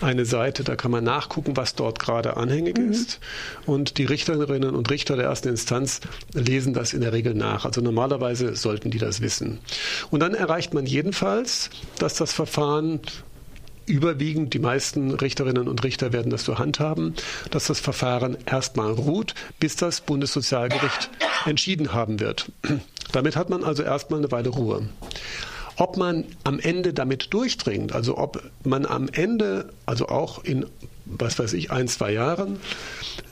eine 0.00 0.24
Seite, 0.24 0.64
da 0.64 0.74
kann 0.74 0.90
man 0.90 1.04
nachgucken, 1.04 1.56
was 1.56 1.76
dort 1.76 2.00
gerade 2.00 2.36
anhängig 2.36 2.78
mhm. 2.78 2.90
ist. 2.90 3.20
Und 3.64 3.98
die 3.98 4.06
Richterinnen 4.06 4.74
und 4.74 4.90
Richter 4.90 5.14
der 5.14 5.26
ersten 5.26 5.48
Instanz 5.48 6.00
lesen 6.32 6.74
das 6.74 6.94
in 6.94 7.00
der 7.00 7.12
Regel 7.12 7.34
nach. 7.34 7.64
Also 7.64 7.80
normalerweise 7.80 8.56
sollten 8.56 8.90
die 8.90 8.98
das 8.98 9.20
wissen. 9.20 9.60
Und 10.10 10.20
dann 10.20 10.34
erreicht 10.34 10.74
man 10.74 10.86
jedenfalls, 10.86 11.70
dass 11.98 12.14
das 12.14 12.32
Verfahren 12.32 13.00
überwiegend 13.86 14.54
die 14.54 14.58
meisten 14.58 15.10
Richterinnen 15.10 15.68
und 15.68 15.84
Richter 15.84 16.12
werden 16.12 16.30
das 16.30 16.44
so 16.44 16.58
handhaben, 16.58 17.14
dass 17.50 17.66
das 17.66 17.80
Verfahren 17.80 18.36
erstmal 18.46 18.92
ruht, 18.92 19.34
bis 19.60 19.76
das 19.76 20.00
Bundessozialgericht 20.00 21.10
entschieden 21.46 21.92
haben 21.92 22.20
wird. 22.20 22.50
Damit 23.12 23.36
hat 23.36 23.50
man 23.50 23.64
also 23.64 23.82
erstmal 23.82 24.20
eine 24.20 24.32
Weile 24.32 24.48
Ruhe. 24.48 24.88
Ob 25.76 25.96
man 25.96 26.24
am 26.44 26.60
Ende 26.60 26.92
damit 26.92 27.34
durchdringt, 27.34 27.92
also 27.92 28.16
ob 28.16 28.42
man 28.64 28.86
am 28.86 29.08
Ende, 29.08 29.72
also 29.86 30.08
auch 30.08 30.44
in, 30.44 30.66
was 31.04 31.38
weiß 31.38 31.52
ich, 31.54 31.70
ein, 31.70 31.88
zwei 31.88 32.12
Jahren, 32.12 32.58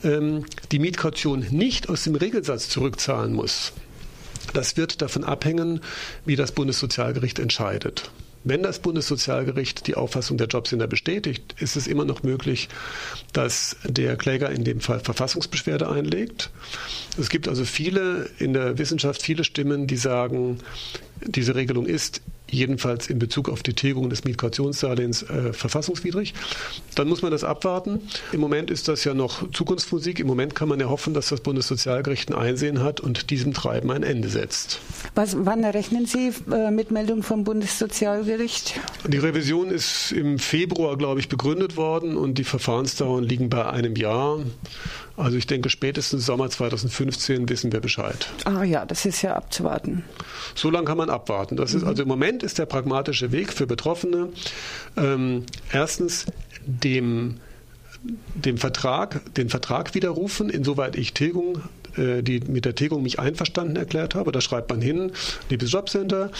ähm, 0.03 0.45
die 0.71 0.79
Mietkaution 0.79 1.45
nicht 1.51 1.89
aus 1.89 2.03
dem 2.03 2.15
Regelsatz 2.15 2.67
zurückzahlen 2.67 3.33
muss, 3.33 3.71
das 4.53 4.75
wird 4.75 5.01
davon 5.01 5.23
abhängen, 5.23 5.79
wie 6.25 6.35
das 6.35 6.51
Bundessozialgericht 6.51 7.39
entscheidet. 7.39 8.11
Wenn 8.45 8.61
das 8.61 8.79
Bundessozialgericht 8.79 9.87
die 9.87 9.95
Auffassung 9.95 10.37
der 10.37 10.47
Jobcenter 10.47 10.87
bestätigt, 10.87 11.55
ist 11.59 11.77
es 11.77 11.87
immer 11.87 12.03
noch 12.03 12.23
möglich, 12.23 12.67
dass 13.31 13.77
der 13.85 14.17
Kläger 14.17 14.49
in 14.51 14.65
dem 14.65 14.81
Fall 14.81 14.99
Verfassungsbeschwerde 14.99 15.89
einlegt. 15.89 16.49
Es 17.17 17.29
gibt 17.29 17.47
also 17.47 17.63
viele 17.63 18.29
in 18.39 18.53
der 18.53 18.77
Wissenschaft 18.77 19.21
viele 19.21 19.45
Stimmen, 19.45 19.87
die 19.87 19.95
sagen, 19.95 20.59
diese 21.21 21.55
Regelung 21.55 21.85
ist 21.85 22.21
jedenfalls 22.53 23.07
in 23.07 23.19
Bezug 23.19 23.49
auf 23.49 23.63
die 23.63 23.73
Tilgung 23.73 24.09
des 24.09 24.23
Migrationsdarlehens 24.23 25.23
äh, 25.23 25.53
verfassungswidrig. 25.53 26.33
Dann 26.95 27.07
muss 27.07 27.21
man 27.21 27.31
das 27.31 27.43
abwarten. 27.43 28.01
Im 28.31 28.39
Moment 28.39 28.71
ist 28.71 28.87
das 28.87 29.03
ja 29.03 29.13
noch 29.13 29.49
Zukunftsmusik. 29.51 30.19
Im 30.19 30.27
Moment 30.27 30.55
kann 30.55 30.69
man 30.69 30.79
ja 30.79 30.89
hoffen, 30.89 31.13
dass 31.13 31.29
das 31.29 31.41
Bundessozialgericht 31.41 32.29
ein 32.29 32.35
Einsehen 32.35 32.81
hat 32.81 32.99
und 32.99 33.29
diesem 33.29 33.53
Treiben 33.53 33.91
ein 33.91 34.03
Ende 34.03 34.29
setzt. 34.29 34.79
Was, 35.15 35.35
wann 35.39 35.63
rechnen 35.65 36.05
Sie 36.05 36.31
äh, 36.51 36.71
mit 36.71 36.91
Meldung 36.91 37.23
vom 37.23 37.43
Bundessozialgericht? 37.43 38.79
Die 39.07 39.17
Revision 39.17 39.69
ist 39.69 40.11
im 40.11 40.39
Februar, 40.39 40.97
glaube 40.97 41.19
ich, 41.19 41.29
begründet 41.29 41.77
worden 41.77 42.15
und 42.17 42.37
die 42.37 42.43
Verfahrensdauern 42.43 43.23
liegen 43.23 43.49
bei 43.49 43.65
einem 43.65 43.95
Jahr. 43.95 44.39
Also 45.15 45.37
ich 45.37 45.45
denke, 45.45 45.69
spätestens 45.69 46.25
Sommer 46.25 46.49
2015 46.49 47.47
wissen 47.47 47.71
wir 47.71 47.81
Bescheid. 47.81 48.27
Ah 48.45 48.63
ja, 48.63 48.83
das 48.85 49.05
ist 49.05 49.21
ja 49.21 49.35
abzuwarten. 49.35 50.03
So 50.55 50.71
lange 50.71 50.85
kann 50.85 50.97
man 50.97 51.09
abwarten. 51.09 51.55
Das 51.55 51.73
ist, 51.73 51.83
mhm. 51.83 51.87
also 51.87 52.01
im 52.03 52.07
Moment 52.07 52.41
ist 52.43 52.59
der 52.59 52.65
pragmatische 52.65 53.31
Weg 53.31 53.53
für 53.53 53.65
Betroffene 53.67 54.29
ähm, 54.97 55.45
erstens 55.71 56.25
dem, 56.65 57.39
dem 58.35 58.57
Vertrag, 58.57 59.33
den 59.35 59.49
Vertrag 59.49 59.95
widerrufen, 59.95 60.49
insoweit 60.49 60.95
ich 60.95 61.13
Tilgung 61.13 61.61
äh, 61.97 62.23
die 62.23 62.39
mit 62.39 62.65
der 62.65 62.75
Tilgung 62.75 63.03
mich 63.03 63.19
einverstanden 63.19 63.75
erklärt 63.75 64.15
habe. 64.15 64.31
Da 64.31 64.41
schreibt 64.41 64.69
man 64.69 64.81
hin, 64.81 65.11
liebes 65.49 65.71
Jobcenter, 65.71 66.31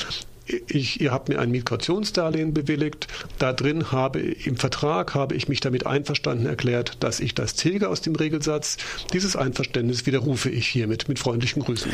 ich, 0.45 0.99
ihr 0.99 1.11
habt 1.11 1.29
mir 1.29 1.39
ein 1.39 1.51
Migrationsdarlehen 1.51 2.53
bewilligt. 2.53 3.07
Da 3.39 3.53
drin 3.53 3.91
habe 3.91 4.19
im 4.19 4.57
Vertrag 4.57 5.15
habe 5.15 5.35
ich 5.35 5.47
mich 5.47 5.61
damit 5.61 5.85
einverstanden 5.85 6.45
erklärt, 6.45 6.97
dass 6.99 7.19
ich 7.19 7.33
das 7.33 7.55
tilge 7.55 7.89
aus 7.89 8.01
dem 8.01 8.15
Regelsatz. 8.15 8.77
Dieses 9.13 9.35
Einverständnis 9.35 10.05
widerrufe 10.05 10.49
ich 10.49 10.67
hiermit 10.67 11.07
mit 11.07 11.19
freundlichen 11.19 11.63
Grüßen. 11.63 11.91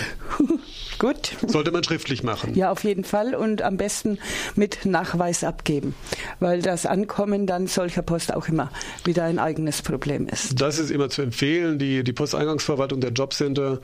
Gut. 1.00 1.32
Sollte 1.48 1.72
man 1.72 1.84
schriftlich 1.84 2.24
machen. 2.24 2.56
Ja, 2.56 2.72
auf 2.72 2.84
jeden 2.84 3.04
Fall 3.04 3.34
und 3.34 3.62
am 3.62 3.78
besten 3.78 4.18
mit 4.56 4.86
Nachweis 4.86 5.44
abgeben, 5.44 5.96
weil 6.40 6.62
das 6.62 6.86
Ankommen 6.86 7.48
dann 7.48 7.68
solcher 7.68 8.02
Post 8.02 8.34
auch 8.34 8.50
immer 8.50 8.72
wieder 9.06 9.24
ein 9.24 9.40
eigenes 9.40 9.82
Problem 9.82 10.28
ist. 10.28 10.60
Das 10.60 10.78
ist 10.78 10.92
immer 10.92 11.10
zu 11.10 11.22
empfehlen. 11.22 11.80
Die, 11.80 12.04
die 12.04 12.14
Posteingangsverwaltung 12.14 13.00
der 13.00 13.12
Jobcenter 13.12 13.80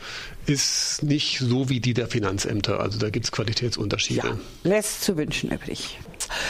ist 0.46 1.04
nicht 1.04 1.40
so 1.40 1.70
wie 1.70 1.80
die 1.80 1.94
der 1.94 2.08
Finanzämter. 2.08 2.82
Also 2.82 3.00
da 3.00 3.10
gibt 3.10 3.26
es 3.26 3.32
Qualitätsunterschiede. 3.32 4.28
Ja 4.28 4.38
lässt 4.66 5.04
zu 5.04 5.16
wünschen 5.16 5.52
übrig. 5.52 6.00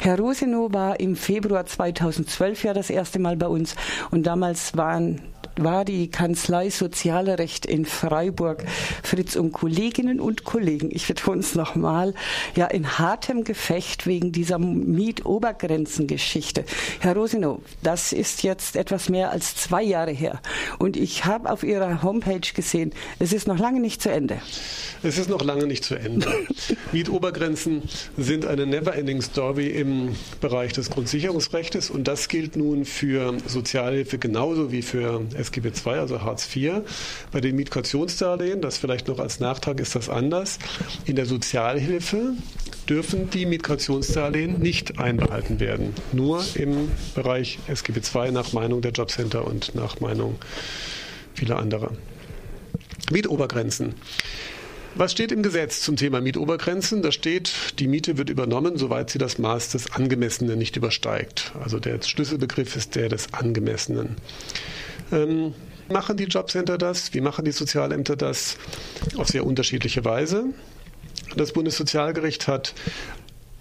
Herr 0.02 0.18
Rosenow 0.18 0.74
war 0.74 1.00
im 1.00 1.16
Februar 1.16 1.66
2012 1.66 2.64
ja 2.64 2.74
das 2.74 2.90
erste 2.90 3.20
Mal 3.20 3.36
bei 3.36 3.48
uns 3.48 3.76
und 4.12 4.24
damals 4.24 4.76
waren 4.78 5.22
war 5.58 5.86
die 5.86 6.10
Kanzlei 6.10 6.70
Soziale 6.70 7.40
Recht 7.40 7.66
in 7.66 7.86
Freiburg, 7.86 8.64
Fritz 9.04 9.36
und 9.36 9.52
Kolleginnen 9.52 10.20
und 10.20 10.44
Kollegen, 10.44 10.90
ich 10.92 11.08
betone 11.08 11.40
es 11.40 11.56
nochmal, 11.56 12.14
ja 12.56 12.68
in 12.68 13.00
hartem 13.00 13.44
Gefecht 13.44 14.08
wegen 14.08 14.32
dieser 14.32 14.60
Mietobergrenzengeschichte. 14.60 16.66
Herr 17.00 17.16
Rosino, 17.16 17.62
das 17.84 18.14
ist 18.14 18.44
jetzt 18.44 18.76
etwas 18.76 19.10
mehr 19.10 19.32
als 19.32 19.56
zwei 19.56 19.84
Jahre 19.84 20.12
her 20.12 20.42
und 20.80 20.98
ich 20.98 21.26
habe 21.26 21.50
auf 21.50 21.64
Ihrer 21.64 22.04
Homepage 22.04 22.42
gesehen, 22.54 22.92
es 23.20 23.34
ist 23.34 23.48
noch 23.48 23.60
lange 23.60 23.80
nicht 23.80 24.02
zu 24.02 24.12
Ende. 24.12 24.42
Es 25.04 25.18
ist 25.18 25.30
noch 25.30 25.44
lange 25.44 25.68
nicht 25.68 25.84
zu 25.84 25.96
Ende. 25.96 26.32
Mietobergrenzen 26.92 27.84
sind 28.18 28.46
eine 28.46 28.66
never-ending 28.66 29.22
Story 29.22 29.68
im 29.68 30.16
Bereich 30.42 30.74
des 30.74 30.90
Grundsicherungsrechts 30.90 31.90
und 31.90 32.08
das 32.08 32.28
gilt 32.28 32.56
nun 32.56 32.86
für 32.86 33.38
Sozialhilfe 33.46 34.18
genauso 34.18 34.72
wie 34.72 34.82
für 34.82 35.22
SGB 35.46 35.72
II, 35.86 35.94
also 35.94 36.22
Hartz 36.22 36.54
IV. 36.54 36.82
Bei 37.32 37.42
den 37.42 37.56
Mietkautionsdarlehen, 37.56 38.62
das 38.62 38.78
vielleicht 38.78 39.08
noch 39.08 39.20
als 39.20 39.40
Nachtrag 39.40 39.80
ist 39.80 39.96
das 39.96 40.10
anders. 40.10 40.60
In 41.06 41.16
der 41.16 41.26
Sozialhilfe 41.26 42.34
dürfen 42.90 43.30
die 43.30 43.46
Migrationsdarlehen 43.46 44.60
nicht 44.60 45.00
einbehalten 45.00 45.60
werden. 45.60 45.94
Nur 46.12 46.44
im 46.56 46.90
Bereich 47.16 47.60
SGB 47.68 48.02
II 48.14 48.32
nach 48.32 48.54
Meinung 48.54 48.82
der 48.82 48.92
Jobcenter 48.92 49.46
und 49.46 49.76
nach 49.76 50.00
Meinung 50.00 50.36
vieler 51.34 51.58
anderer. 51.58 51.92
Mietobergrenzen. 53.12 53.96
Was 54.98 55.12
steht 55.12 55.34
im 55.34 55.44
Gesetz 55.44 55.82
zum 55.82 55.98
Thema 55.98 56.22
Mietobergrenzen? 56.22 57.02
Da 57.02 57.12
steht, 57.12 57.52
die 57.80 57.88
Miete 57.88 58.18
wird 58.18 58.30
übernommen, 58.30 58.78
soweit 58.78 59.10
sie 59.10 59.18
das 59.18 59.38
Maß 59.38 59.70
des 59.72 59.92
Angemessenen 59.92 60.58
nicht 60.58 60.78
übersteigt. 60.78 61.52
Also 61.62 61.80
der 61.80 62.02
Schlüsselbegriff 62.02 62.78
ist 62.78 62.96
der 62.96 63.10
des 63.10 63.34
Angemessenen. 63.34 64.16
Ähm, 65.12 65.54
machen 65.90 66.18
die 66.18 66.26
Jobcenter 66.26 66.78
das? 66.78 67.14
Wie 67.14 67.22
machen 67.22 67.46
die 67.46 67.52
Sozialämter 67.52 68.16
das? 68.16 68.58
Auf 69.18 69.28
sehr 69.28 69.46
unterschiedliche 69.46 70.04
Weise. 70.06 70.46
Das 71.36 71.52
Bundessozialgericht 71.52 72.48
hat 72.48 72.74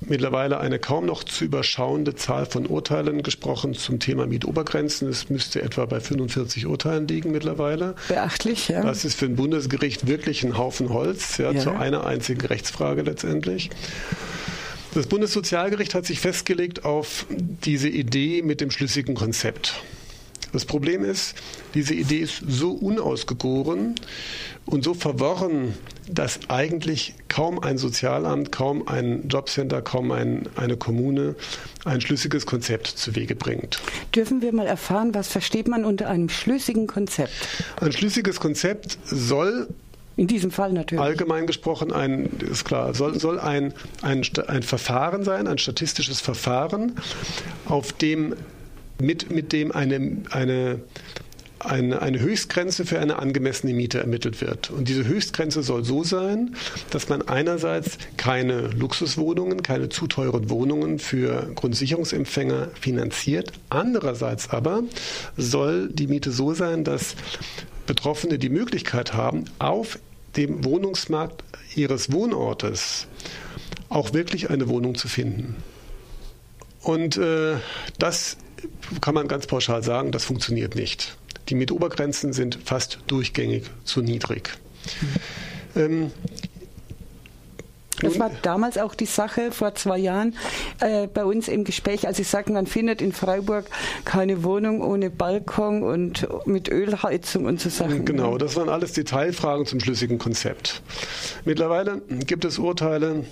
mittlerweile 0.01 0.61
eine 0.61 0.79
kaum 0.79 1.07
noch 1.07 1.25
zu 1.25 1.45
überschauende 1.45 2.15
Zahl 2.15 2.47
von 2.47 2.67
Urteilen 2.67 3.23
gesprochen 3.23 3.75
zum 3.75 4.01
Thema 4.01 4.27
Mietobergrenzen. 4.27 5.09
Es 5.09 5.31
müsste 5.31 5.63
etwa 5.63 5.87
bei 5.87 6.01
45 6.01 6.67
Urteilen 6.67 7.09
liegen 7.09 7.31
mittlerweile. 7.31 7.95
Beachtlich, 8.09 8.69
ja. 8.69 8.83
Das 8.83 9.05
ist 9.05 9.19
für 9.19 9.27
ein 9.27 9.37
Bundesgericht 9.37 10.07
wirklich 10.07 10.45
ein 10.45 10.59
Haufen 10.59 10.91
Holz, 10.91 11.39
ja, 11.39 11.53
ja. 11.53 11.61
zu 11.61 11.71
einer 11.71 12.07
einzigen 12.07 12.47
Rechtsfrage 12.47 13.03
letztendlich. 13.03 13.71
Das 14.95 15.07
Bundessozialgericht 15.07 15.95
hat 15.95 16.07
sich 16.07 16.21
festgelegt 16.21 16.85
auf 16.85 17.27
diese 17.31 17.89
Idee 17.89 18.43
mit 18.43 18.61
dem 18.61 18.71
schlüssigen 18.71 19.15
Konzept. 19.15 19.83
Das 20.55 20.65
Problem 20.65 21.05
ist, 21.05 21.35
diese 21.75 21.95
Idee 21.95 22.19
ist 22.19 22.41
so 22.47 22.71
unausgegoren 22.71 23.97
und 24.67 24.85
so 24.85 24.95
verworren, 24.95 25.75
dass 26.09 26.49
eigentlich 26.49 27.15
kaum 27.29 27.59
ein 27.59 27.77
Sozialamt, 27.77 28.53
kaum 28.53 28.87
ein 28.87 29.27
Jobcenter, 29.29 29.83
kaum 29.83 30.13
ein, 30.13 30.49
eine 30.55 30.77
Kommune 30.77 31.35
ein 31.85 32.01
schlüssiges 32.01 32.47
Konzept 32.47 32.87
zu 32.87 33.17
Wege 33.17 33.35
bringt. 33.35 33.81
Dürfen 34.15 34.43
wir 34.43 34.55
mal 34.55 34.69
erfahren, 34.69 35.13
was 35.13 35.27
versteht 35.27 35.67
man 35.67 35.85
unter 35.85 36.09
einem 36.09 36.29
schlüssigen 36.29 36.87
Konzept? 36.87 37.33
Ein 37.81 37.91
schlüssiges 37.91 38.39
Konzept 38.39 38.97
soll 39.07 39.67
in 40.17 40.29
diesem 40.29 40.53
Fall 40.53 40.73
natürlich. 40.73 41.03
Allgemein 41.03 41.49
gesprochen, 41.49 41.93
ein, 41.93 42.31
ist 42.49 42.65
klar, 42.65 42.95
soll, 42.95 43.19
soll 43.19 43.41
ein, 43.41 43.75
ein, 44.03 44.23
ein 44.47 44.63
Verfahren 44.63 45.25
sein, 45.25 45.49
ein 45.49 45.59
statistisches 45.59 46.21
Verfahren, 46.21 46.93
auf 47.67 47.93
dem 47.93 48.37
mit, 49.01 49.31
mit 49.31 49.53
dem 49.53 49.73
eine, 49.73 50.23
eine, 50.31 50.81
eine, 51.59 52.03
eine 52.03 52.21
Höchstgrenze 52.21 52.85
für 52.85 53.01
eine 53.01 53.19
angemessene 53.19 53.73
Miete 53.73 53.99
ermittelt 54.01 54.41
wird. 54.41 54.71
Und 54.71 54.89
diese 54.89 55.07
Höchstgrenze 55.07 55.63
soll 55.63 55.85
so 55.85 56.05
sein, 56.05 56.57
dass 56.91 57.09
man 57.09 57.23
einerseits 57.23 57.99
keine 58.17 58.69
Luxuswohnungen, 58.69 59.63
keine 59.63 59.89
zu 59.89 60.07
teuren 60.07 60.51
Wohnungen 60.51 60.99
für 60.99 61.51
Grundsicherungsempfänger 61.55 62.69
finanziert. 62.79 63.53
Andererseits 63.71 64.51
aber 64.51 64.83
soll 65.37 65.89
die 65.89 66.07
Miete 66.07 66.31
so 66.31 66.55
sein, 66.55 66.85
dass 66.85 67.17
Betroffene 67.87 68.39
die 68.39 68.49
Möglichkeit 68.49 69.15
haben, 69.15 69.45
auf 69.59 69.99
dem 70.37 70.65
Wohnungsmarkt 70.65 71.45
ihres 71.77 72.13
Wohnortes 72.13 73.07
auch 73.89 74.13
wirklich 74.13 74.51
eine 74.51 74.69
Wohnung 74.69 74.95
zu 74.95 75.09
finden. 75.09 75.57
Und 76.83 77.17
äh, 77.17 77.57
das 77.99 78.37
kann 79.01 79.15
man 79.15 79.29
ganz 79.29 79.47
pauschal 79.47 79.83
sagen, 79.83 80.13
das 80.13 80.25
funktioniert 80.25 80.75
nicht. 80.75 81.17
Die 81.49 81.55
Mietobergrenzen 81.55 82.33
sind 82.33 82.59
fast 82.65 82.99
durchgängig 83.07 83.65
zu 83.85 84.01
niedrig. 84.01 84.51
Mhm. 85.75 85.81
Ähm, 85.81 86.11
das 88.01 88.19
war 88.19 88.31
damals 88.43 88.77
auch 88.77 88.95
die 88.95 89.07
Sache 89.07 89.53
vor 89.53 89.75
zwei 89.75 89.99
Jahren 89.99 90.35
äh, 90.81 91.07
bei 91.07 91.25
uns 91.25 91.49
im 91.49 91.65
Gespräch, 91.65 92.07
als 92.07 92.17
Sie 92.17 92.25
sagten, 92.25 92.53
man 92.53 92.67
findet 92.67 93.01
in 93.01 93.13
Freiburg 93.13 93.67
keine 94.05 94.43
Wohnung 94.43 94.83
ohne 94.83 95.11
Balkon 95.11 95.83
und 95.83 96.27
mit 96.47 96.69
Ölheizung 96.69 97.45
und 97.45 97.61
so 97.61 97.71
Sachen. 97.71 98.05
Genau, 98.05 98.37
das 98.37 98.57
waren 98.57 98.69
alles 98.69 98.93
Detailfragen 98.93 99.67
zum 99.67 99.81
schlüssigen 99.81 100.19
Konzept. 100.19 100.83
Mittlerweile 101.45 102.03
gibt 102.27 102.45
es 102.45 102.59
Urteile 102.59 103.25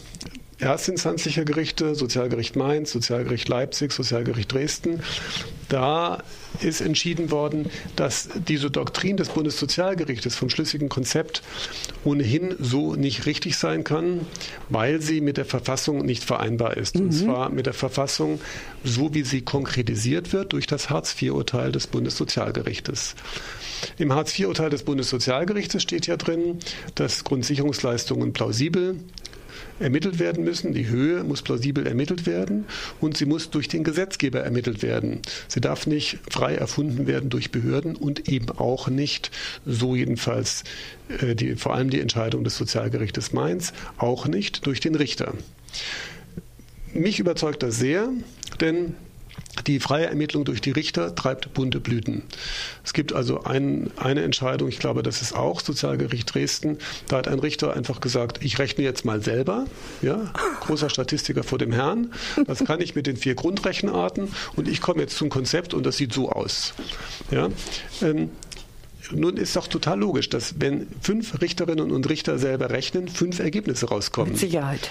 erstinstanzlicher 0.62 1.44
Gerichte, 1.44 1.94
Sozialgericht 1.94 2.57
Mainz, 2.57 2.92
Sozialgericht 2.92 3.48
Leipzig, 3.48 3.92
Sozialgericht 3.92 4.53
Dresden. 4.53 5.01
Da 5.68 6.22
ist 6.61 6.81
entschieden 6.81 7.31
worden, 7.31 7.70
dass 7.96 8.29
diese 8.46 8.70
Doktrin 8.70 9.16
des 9.16 9.31
Bundessozialgerichtes 9.31 10.37
vom 10.37 10.51
schlüssigen 10.51 10.88
Konzept 10.88 11.42
ohnehin 12.05 12.55
so 12.61 12.94
nicht 12.94 13.27
richtig 13.27 13.57
sein 13.57 13.83
kann, 13.83 14.20
weil 14.68 15.01
sie 15.01 15.20
mit 15.20 15.37
der 15.37 15.44
Verfassung 15.44 16.05
nicht 16.05 16.25
vereinbar 16.25 16.77
ist. 16.77 16.96
Mhm. 16.96 17.03
Und 17.03 17.12
zwar 17.12 17.48
mit 17.48 17.66
der 17.66 17.75
Verfassung, 17.75 18.40
so 18.85 19.14
wie 19.14 19.22
sie 19.22 19.42
konkretisiert 19.42 20.33
wird 20.33 20.53
durch 20.53 20.66
das 20.66 20.90
Hartz-IV-Urteil 20.90 21.72
des 21.72 21.87
Bundessozialgerichtes. 21.87 23.16
Im 23.98 24.14
Hartz-IV-Urteil 24.14 24.70
des 24.70 24.85
Bundessozialgerichtes 24.85 25.83
steht 25.83 26.07
ja 26.07 26.16
drin, 26.16 26.59
dass 26.94 27.25
Grundsicherungsleistungen 27.25 28.33
plausibel 28.33 28.96
ermittelt 29.82 30.18
werden 30.18 30.44
müssen. 30.44 30.72
Die 30.72 30.88
Höhe 30.88 31.24
muss 31.24 31.42
plausibel 31.42 31.86
ermittelt 31.86 32.26
werden 32.26 32.64
und 33.00 33.16
sie 33.16 33.26
muss 33.26 33.50
durch 33.50 33.68
den 33.68 33.84
Gesetzgeber 33.84 34.40
ermittelt 34.40 34.82
werden. 34.82 35.20
Sie 35.48 35.60
darf 35.60 35.86
nicht 35.86 36.18
frei 36.30 36.54
erfunden 36.54 37.06
werden 37.06 37.30
durch 37.30 37.50
Behörden 37.50 37.96
und 37.96 38.28
eben 38.28 38.50
auch 38.50 38.88
nicht, 38.88 39.30
so 39.66 39.94
jedenfalls 39.94 40.64
äh, 41.20 41.34
die, 41.34 41.56
vor 41.56 41.74
allem 41.74 41.90
die 41.90 42.00
Entscheidung 42.00 42.44
des 42.44 42.56
Sozialgerichtes 42.56 43.32
Mainz, 43.32 43.72
auch 43.98 44.26
nicht 44.26 44.66
durch 44.66 44.80
den 44.80 44.94
Richter. 44.94 45.34
Mich 46.94 47.18
überzeugt 47.18 47.62
das 47.62 47.78
sehr, 47.78 48.10
denn 48.60 48.94
die 49.66 49.80
freie 49.80 50.06
Ermittlung 50.06 50.44
durch 50.44 50.60
die 50.60 50.70
Richter 50.70 51.14
treibt 51.14 51.52
bunte 51.54 51.78
Blüten. 51.78 52.22
Es 52.84 52.92
gibt 52.92 53.12
also 53.12 53.44
ein, 53.44 53.90
eine 53.96 54.22
Entscheidung, 54.22 54.68
ich 54.68 54.78
glaube, 54.78 55.02
das 55.02 55.22
ist 55.22 55.34
auch 55.34 55.60
Sozialgericht 55.60 56.34
Dresden. 56.34 56.78
Da 57.08 57.18
hat 57.18 57.28
ein 57.28 57.38
Richter 57.38 57.74
einfach 57.74 58.00
gesagt, 58.00 58.42
ich 58.42 58.58
rechne 58.58 58.82
jetzt 58.82 59.04
mal 59.04 59.22
selber. 59.22 59.66
Ja, 60.00 60.32
großer 60.60 60.88
Statistiker 60.88 61.42
vor 61.42 61.58
dem 61.58 61.72
Herrn. 61.72 62.12
Das 62.46 62.64
kann 62.64 62.80
ich 62.80 62.94
mit 62.94 63.06
den 63.06 63.16
vier 63.16 63.34
Grundrechenarten 63.34 64.28
und 64.56 64.68
ich 64.68 64.80
komme 64.80 65.02
jetzt 65.02 65.16
zum 65.16 65.28
Konzept 65.28 65.74
und 65.74 65.84
das 65.84 65.96
sieht 65.96 66.12
so 66.12 66.30
aus. 66.30 66.72
Ja, 67.30 67.48
ähm, 68.00 68.30
nun 69.10 69.36
ist 69.36 69.56
doch 69.56 69.66
total 69.66 69.98
logisch, 69.98 70.28
dass 70.28 70.60
wenn 70.60 70.86
fünf 71.00 71.40
Richterinnen 71.40 71.90
und 71.90 72.08
Richter 72.08 72.38
selber 72.38 72.70
rechnen, 72.70 73.08
fünf 73.08 73.40
Ergebnisse 73.40 73.88
rauskommen. 73.88 74.32
Mit 74.32 74.40
Sicherheit. 74.40 74.90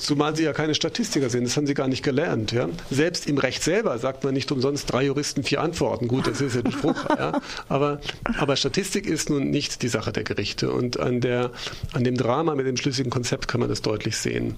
Zumal 0.00 0.34
sie 0.34 0.44
ja 0.44 0.52
keine 0.52 0.74
Statistiker 0.74 1.28
sind, 1.28 1.44
das 1.44 1.56
haben 1.56 1.66
sie 1.66 1.74
gar 1.74 1.88
nicht 1.88 2.02
gelernt. 2.02 2.52
Ja? 2.52 2.68
Selbst 2.90 3.26
im 3.26 3.38
Recht 3.38 3.62
selber 3.62 3.98
sagt 3.98 4.24
man 4.24 4.34
nicht 4.34 4.50
umsonst 4.50 4.90
drei 4.90 5.04
Juristen, 5.04 5.42
vier 5.42 5.60
Antworten. 5.60 6.08
Gut, 6.08 6.26
das 6.26 6.40
ist 6.40 6.54
ja 6.54 6.62
ein 6.62 6.72
Spruch. 6.72 7.04
ja? 7.18 7.40
aber, 7.68 8.00
aber 8.38 8.56
Statistik 8.56 9.06
ist 9.06 9.28
nun 9.28 9.50
nicht 9.50 9.82
die 9.82 9.88
Sache 9.88 10.12
der 10.12 10.24
Gerichte. 10.24 10.72
Und 10.72 10.98
an, 10.98 11.20
der, 11.20 11.50
an 11.92 12.04
dem 12.04 12.16
Drama 12.16 12.54
mit 12.54 12.66
dem 12.66 12.76
schlüssigen 12.76 13.10
Konzept 13.10 13.46
kann 13.46 13.60
man 13.60 13.68
das 13.68 13.82
deutlich 13.82 14.16
sehen. 14.16 14.56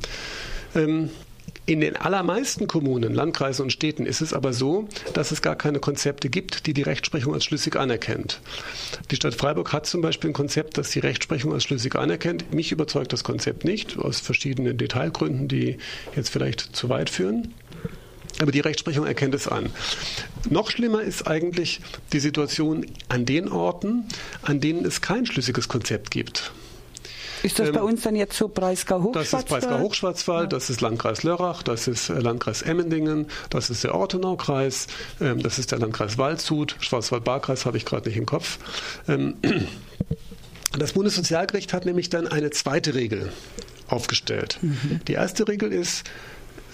Ähm, 0.74 1.11
in 1.64 1.81
den 1.81 1.96
allermeisten 1.96 2.66
Kommunen, 2.66 3.14
Landkreisen 3.14 3.64
und 3.64 3.70
Städten 3.70 4.05
ist 4.05 4.20
es 4.20 4.33
aber 4.33 4.53
so, 4.53 4.88
dass 5.14 5.31
es 5.31 5.42
gar 5.42 5.55
keine 5.55 5.79
Konzepte 5.79 6.29
gibt, 6.29 6.66
die 6.66 6.75
die 6.75 6.83
Rechtsprechung 6.83 7.35
als 7.35 7.44
schlüssig 7.44 7.77
anerkennt. 7.77 8.40
Die 9.11 9.16
Stadt 9.16 9.35
Freiburg 9.35 9.72
hat 9.72 9.87
zum 9.87 10.01
Beispiel 10.01 10.31
ein 10.31 10.35
Konzept, 10.35 10.77
das 10.77 10.90
die 10.90 10.98
Rechtsprechung 10.98 11.53
als 11.53 11.62
schlüssig 11.62 11.94
anerkennt. 11.94 12.53
Mich 12.53 12.72
überzeugt 12.72 13.12
das 13.12 13.22
Konzept 13.22 13.64
nicht, 13.64 13.96
aus 13.96 14.18
verschiedenen 14.18 14.77
Detailgründen, 14.77 15.46
die 15.46 15.79
jetzt 16.16 16.31
vielleicht 16.31 16.75
zu 16.75 16.88
weit 16.88 17.11
führen. 17.11 17.55
Aber 18.40 18.51
die 18.51 18.61
Rechtsprechung 18.61 19.07
erkennt 19.07 19.35
es 19.35 19.46
an. 19.46 19.70
Noch 20.51 20.70
schlimmer 20.70 21.03
ist 21.03 21.29
eigentlich 21.29 21.81
die 22.12 22.18
Situation 22.18 22.87
an 23.09 23.25
den 23.25 23.48
Orten, 23.48 24.09
an 24.42 24.61
denen 24.61 24.85
es 24.85 25.01
kein 25.01 25.27
schlüssiges 25.27 25.68
Konzept 25.68 26.11
gibt. 26.11 26.53
Ist 27.42 27.59
das 27.59 27.68
ähm, 27.68 27.74
bei 27.74 27.83
uns 27.83 28.02
dann 28.02 28.16
jetzt 28.16 28.37
so 28.37 28.48
Breisgau-Hochschwarzwald? 28.48 29.16
Das 29.16 29.40
ist 29.40 29.48
Breisgau-Hochschwarzwald, 29.48 30.52
ja. 30.52 30.59
das 30.59 30.70
ist 30.70 30.81
Landkreis 30.81 31.22
Lörrach, 31.22 31.62
das 31.62 31.88
ist 31.88 32.09
äh, 32.09 32.18
Landkreis 32.18 32.62
Emmendingen, 32.62 33.26
das 33.50 33.70
ist 33.70 33.85
der 33.85 33.94
Ortenau-Kreis, 33.94 34.87
ähm, 35.20 35.42
das 35.42 35.59
ist 35.59 35.72
der 35.72 35.78
Landkreis 35.78 36.18
Waldshut, 36.18 36.76
Schwarzwald-Baar-Kreis 36.81 37.66
habe 37.66 37.76
ich 37.76 37.85
gerade 37.85 38.09
nicht 38.09 38.18
im 38.18 38.26
Kopf. 38.26 38.59
Ähm, 39.09 39.35
das 40.78 40.92
Bundessozialgericht 40.92 41.72
hat 41.72 41.85
nämlich 41.85 42.11
dann 42.11 42.26
eine 42.26 42.50
zweite 42.50 42.94
Regel 42.94 43.33
aufgestellt. 43.88 44.59
Mhm. 44.62 45.00
Die 45.07 45.12
erste 45.14 45.46
Regel 45.48 45.72
ist, 45.72 46.05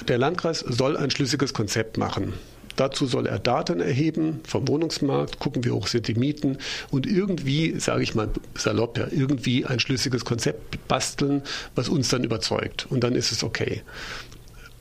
der 0.06 0.18
Landkreis 0.18 0.60
soll 0.60 0.96
ein 0.96 1.10
schlüssiges 1.10 1.52
Konzept 1.52 1.98
machen. 1.98 2.34
Dazu 2.78 3.06
soll 3.06 3.26
er 3.26 3.40
Daten 3.40 3.80
erheben 3.80 4.38
vom 4.46 4.68
Wohnungsmarkt, 4.68 5.40
gucken, 5.40 5.64
wie 5.64 5.72
hoch 5.72 5.88
sind 5.88 6.06
die 6.06 6.14
Mieten 6.14 6.58
und 6.90 7.08
irgendwie, 7.08 7.78
sage 7.80 8.04
ich 8.04 8.14
mal 8.14 8.28
salopp, 8.54 8.98
ja, 8.98 9.08
irgendwie 9.10 9.66
ein 9.66 9.80
schlüssiges 9.80 10.24
Konzept 10.24 10.86
basteln, 10.86 11.42
was 11.74 11.88
uns 11.88 12.08
dann 12.08 12.22
überzeugt. 12.22 12.86
Und 12.88 13.02
dann 13.02 13.16
ist 13.16 13.32
es 13.32 13.42
okay. 13.42 13.82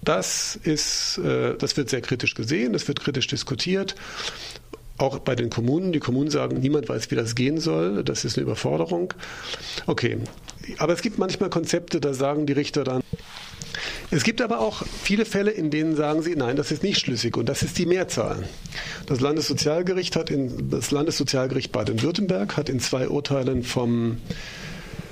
Das 0.03 0.55
ist, 0.61 1.17
äh, 1.17 1.55
das 1.57 1.75
wird 1.75 1.89
sehr 1.89 2.01
kritisch 2.01 2.35
gesehen, 2.35 2.73
das 2.73 2.87
wird 2.87 2.99
kritisch 2.99 3.25
diskutiert. 3.25 3.95
auch 4.99 5.19
bei 5.19 5.35
den 5.35 5.49
Kommunen. 5.49 5.91
Die 5.91 5.99
Kommunen 5.99 6.29
sagen, 6.31 6.59
niemand 6.59 6.89
weiß, 6.89 7.11
wie 7.11 7.15
das 7.15 7.35
gehen 7.35 7.59
soll. 7.59 8.03
Das 8.03 8.25
ist 8.25 8.37
eine 8.37 8.43
Überforderung. 8.43 9.13
Okay. 9.85 10.17
Aber 10.79 10.93
es 10.93 11.01
gibt 11.01 11.17
manchmal 11.17 11.49
Konzepte, 11.49 12.01
da 12.01 12.13
sagen 12.13 12.45
die 12.45 12.53
Richter 12.53 12.83
dann, 12.83 13.01
es 14.09 14.23
gibt 14.23 14.41
aber 14.41 14.59
auch 14.59 14.83
viele 15.03 15.25
Fälle, 15.25 15.51
in 15.51 15.69
denen 15.69 15.95
sagen 15.95 16.21
sie, 16.21 16.35
nein, 16.35 16.55
das 16.55 16.71
ist 16.71 16.83
nicht 16.83 16.99
schlüssig 16.99 17.35
und 17.35 17.47
das 17.49 17.61
ist 17.61 17.77
die 17.77 17.85
Mehrzahl. 17.85 18.47
Das 19.05 19.19
Landessozialgericht 19.19 20.15
hat 20.15 20.29
in, 20.29 20.69
das 20.69 20.91
Landessozialgericht 20.91 21.71
Baden-Württemberg 21.71 22.55
hat 22.55 22.69
in 22.69 22.79
zwei 22.79 23.09
Urteilen 23.09 23.63
vom 23.63 24.17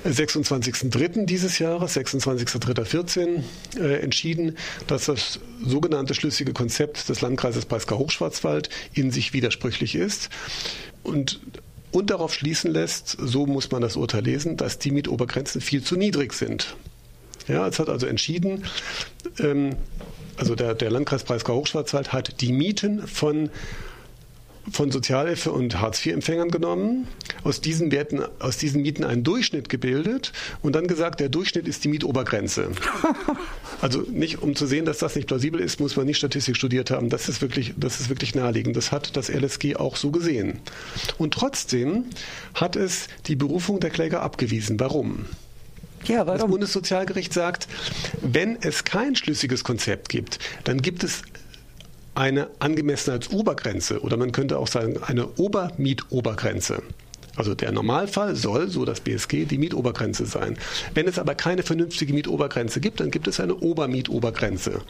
26.03. 0.06 1.26
dieses 1.26 1.58
Jahres, 1.58 1.96
26.03.14, 1.96 3.42
äh, 3.78 4.00
entschieden, 4.00 4.56
dass 4.86 5.06
das 5.06 5.40
sogenannte 5.64 6.14
schlüssige 6.14 6.52
Konzept 6.52 7.08
des 7.08 7.20
Landkreises 7.20 7.66
Breisgau-Hochschwarzwald 7.66 8.70
in 8.94 9.10
sich 9.10 9.32
widersprüchlich 9.32 9.94
ist. 9.94 10.30
Und 11.02 11.40
und 11.92 12.10
darauf 12.10 12.34
schließen 12.34 12.72
lässt, 12.72 13.16
so 13.18 13.46
muss 13.46 13.70
man 13.70 13.80
das 13.80 13.96
Urteil 13.96 14.22
lesen, 14.22 14.58
dass 14.58 14.78
die 14.78 14.90
Mietobergrenzen 14.90 15.62
viel 15.62 15.82
zu 15.82 15.96
niedrig 15.96 16.34
sind. 16.34 16.76
Ja, 17.48 17.66
es 17.66 17.78
hat 17.78 17.88
also 17.88 18.06
entschieden, 18.06 18.64
ähm, 19.38 19.76
also 20.36 20.54
der, 20.54 20.74
der 20.74 20.90
Landkreis 20.90 21.24
Breisgau-Hochschwarzwald 21.24 22.12
hat 22.12 22.40
die 22.40 22.52
Mieten 22.52 23.06
von 23.06 23.50
von 24.70 24.90
Sozialhilfe 24.90 25.52
und 25.52 25.80
Hartz-IV-Empfängern 25.80 26.50
genommen, 26.50 27.06
aus 27.44 27.60
diesen 27.60 27.92
Werten, 27.92 28.22
aus 28.38 28.56
diesen 28.56 28.82
Mieten 28.82 29.04
einen 29.04 29.22
Durchschnitt 29.22 29.68
gebildet 29.68 30.32
und 30.62 30.74
dann 30.74 30.86
gesagt, 30.86 31.20
der 31.20 31.28
Durchschnitt 31.28 31.68
ist 31.68 31.84
die 31.84 31.88
Mietobergrenze. 31.88 32.70
Also 33.82 34.00
nicht, 34.00 34.40
um 34.40 34.56
zu 34.56 34.66
sehen, 34.66 34.86
dass 34.86 34.98
das 34.98 35.16
nicht 35.16 35.28
plausibel 35.28 35.60
ist, 35.60 35.80
muss 35.80 35.96
man 35.96 36.06
nicht 36.06 36.16
Statistik 36.16 36.56
studiert 36.56 36.90
haben. 36.90 37.10
Das 37.10 37.28
ist 37.28 37.42
wirklich, 37.42 37.74
das 37.76 38.00
ist 38.00 38.08
wirklich 38.08 38.34
naheliegend. 38.34 38.74
Das 38.74 38.90
hat 38.90 39.14
das 39.18 39.28
LSG 39.28 39.76
auch 39.76 39.96
so 39.96 40.10
gesehen. 40.10 40.60
Und 41.18 41.34
trotzdem 41.34 42.06
hat 42.54 42.74
es 42.74 43.08
die 43.26 43.36
Berufung 43.36 43.78
der 43.78 43.90
Kläger 43.90 44.22
abgewiesen. 44.22 44.80
Warum? 44.80 45.26
Ja, 46.08 46.26
warum? 46.26 46.40
Das 46.40 46.50
Bundessozialgericht 46.50 47.32
sagt, 47.32 47.68
wenn 48.22 48.56
es 48.60 48.84
kein 48.84 49.16
schlüssiges 49.16 49.64
Konzept 49.64 50.08
gibt, 50.08 50.38
dann 50.64 50.82
gibt 50.82 51.04
es 51.04 51.22
eine 52.14 52.48
Angemessenheitsobergrenze 52.60 54.00
oder 54.00 54.16
man 54.16 54.32
könnte 54.32 54.58
auch 54.58 54.68
sagen 54.68 55.02
eine 55.02 55.28
Obermietobergrenze. 55.36 56.82
Also 57.36 57.54
der 57.54 57.70
Normalfall 57.70 58.34
soll, 58.34 58.70
so 58.70 58.86
das 58.86 59.00
BSG, 59.00 59.44
die 59.44 59.58
Mietobergrenze 59.58 60.24
sein. 60.24 60.56
Wenn 60.94 61.06
es 61.06 61.18
aber 61.18 61.34
keine 61.34 61.62
vernünftige 61.62 62.14
Mietobergrenze 62.14 62.80
gibt, 62.80 63.00
dann 63.00 63.10
gibt 63.10 63.28
es 63.28 63.38
eine 63.40 63.54
Obermietobergrenze. 63.54 64.80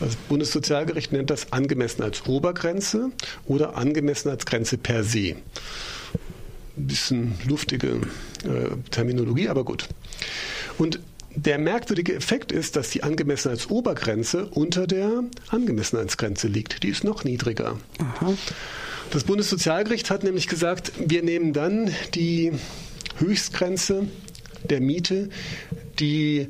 Das 0.00 0.16
Bundessozialgericht 0.28 1.12
nennt 1.12 1.30
das 1.30 1.52
Angemessenheitsobergrenze 1.52 3.12
oder 3.46 3.76
Angemessenheitsgrenze 3.76 4.78
per 4.78 5.04
se. 5.04 5.36
Ein 6.76 6.86
bisschen 6.86 7.34
luftige 7.46 8.00
äh, 8.44 8.90
Terminologie, 8.90 9.48
aber 9.48 9.64
gut. 9.64 9.88
Und 10.78 11.00
der 11.34 11.58
merkwürdige 11.58 12.14
Effekt 12.14 12.52
ist, 12.52 12.76
dass 12.76 12.90
die 12.90 13.02
Angemessenheitsobergrenze 13.02 14.46
unter 14.46 14.86
der 14.86 15.24
Angemessenheitsgrenze 15.48 16.48
liegt. 16.48 16.82
Die 16.82 16.88
ist 16.88 17.04
noch 17.04 17.24
niedriger. 17.24 17.78
Aha. 17.98 18.34
Das 19.10 19.24
Bundessozialgericht 19.24 20.10
hat 20.10 20.24
nämlich 20.24 20.48
gesagt, 20.48 20.92
wir 20.98 21.22
nehmen 21.22 21.52
dann 21.52 21.90
die 22.14 22.52
Höchstgrenze 23.18 24.08
der 24.64 24.80
Miete, 24.80 25.28
die 25.98 26.48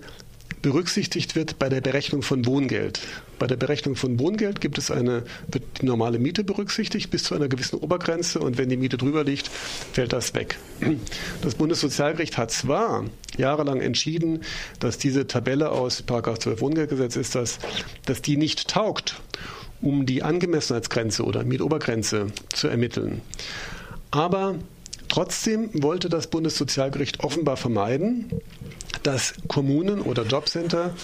berücksichtigt 0.63 1.35
wird 1.35 1.59
bei 1.59 1.69
der 1.69 1.81
Berechnung 1.81 2.23
von 2.23 2.47
Wohngeld. 2.47 3.01
Bei 3.43 3.49
der 3.49 3.57
Berechnung 3.57 3.97
von 3.97 4.21
Wohngeld 4.21 4.61
gibt 4.61 4.79
es 4.79 4.93
eine, 4.93 5.25
wird 5.49 5.65
die 5.81 5.87
normale 5.87 6.21
Miete 6.21 6.45
berücksichtigt 6.45 7.11
bis 7.11 7.25
zu 7.25 7.35
einer 7.35 7.49
gewissen 7.49 7.75
Obergrenze 7.75 8.39
und 8.39 8.57
wenn 8.57 8.69
die 8.69 8.77
Miete 8.77 8.97
drüber 8.97 9.25
liegt, 9.25 9.49
fällt 9.49 10.13
das 10.13 10.33
weg. 10.35 10.59
Das 11.43 11.57
Bundessozialgericht 11.57 12.39
hat 12.39 12.53
zwar 12.53 13.05
jahrelang 13.37 13.81
entschieden, 13.81 14.43
dass 14.79 14.97
diese 14.97 15.27
Tabelle 15.27 15.73
aus 15.73 16.05
12 16.07 16.61
Wohngeldgesetz 16.61 17.17
ist, 17.17 17.35
dass, 17.35 17.59
dass 18.05 18.23
die 18.23 18.37
nicht 18.37 18.69
taugt, 18.69 19.21
um 19.81 20.07
die 20.07 20.23
Angemessenheitsgrenze 20.23 21.25
oder 21.25 21.43
Mietobergrenze 21.43 22.29
zu 22.55 22.69
ermitteln. 22.69 23.23
Aber 24.13 24.55
trotzdem 25.09 25.69
wollte 25.83 26.09
das 26.09 26.29
Bundessozialgericht 26.29 27.25
offenbar 27.25 27.57
vermeiden, 27.57 28.27
dass 29.03 29.35
Kommunen 29.49 30.01
oder 30.01 30.23
Jobcenter, 30.23 30.95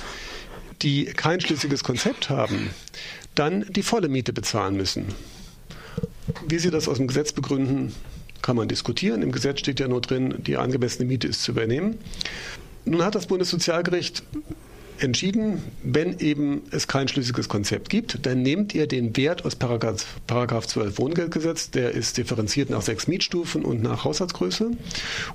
die 0.83 1.07
kein 1.07 1.41
schlüssiges 1.41 1.85
Konzept 1.85 2.31
haben, 2.31 2.71
dann 3.35 3.65
die 3.71 3.83
volle 3.83 4.09
Miete 4.09 4.33
bezahlen 4.33 4.77
müssen. 4.77 5.07
Wie 6.47 6.59
sie 6.59 6.71
das 6.71 6.89
aus 6.89 6.99
dem 6.99 7.07
Gesetz 7.07 7.33
begründen, 7.33 7.95
kann 8.43 8.57
man 8.57 8.69
diskutieren. 8.69 9.23
Im 9.23 9.33
Gesetz 9.33 9.61
steht 9.61 9.81
ja 9.81 9.89
nur 9.89 10.01
drin, 10.01 10.35
die 10.39 10.57
angemessene 10.57 11.07
Miete 11.07 11.27
ist 11.27 11.43
zu 11.43 11.53
übernehmen. 11.53 11.99
Nun 12.85 13.03
hat 13.03 13.15
das 13.15 13.27
Bundessozialgericht 13.27 14.23
entschieden, 15.01 15.63
wenn 15.83 16.19
eben 16.19 16.63
es 16.71 16.89
kein 16.89 17.09
schlüssiges 17.09 17.49
Konzept 17.49 17.89
gibt, 17.89 18.27
dann 18.27 18.43
nehmt 18.43 18.75
ihr 18.75 18.87
den 18.87 19.17
Wert 19.17 19.45
aus 19.45 19.57
Paragraph, 19.57 20.05
Paragraph 20.27 20.67
12 20.67 20.99
Wohngeldgesetz, 20.99 21.71
der 21.71 21.93
ist 21.93 22.17
differenziert 22.17 22.71
nach 22.71 22.83
sechs 22.83 23.09
Mietstufen 23.09 23.65
und 23.65 23.83
nach 23.83 24.05
Haushaltsgröße. 24.05 24.73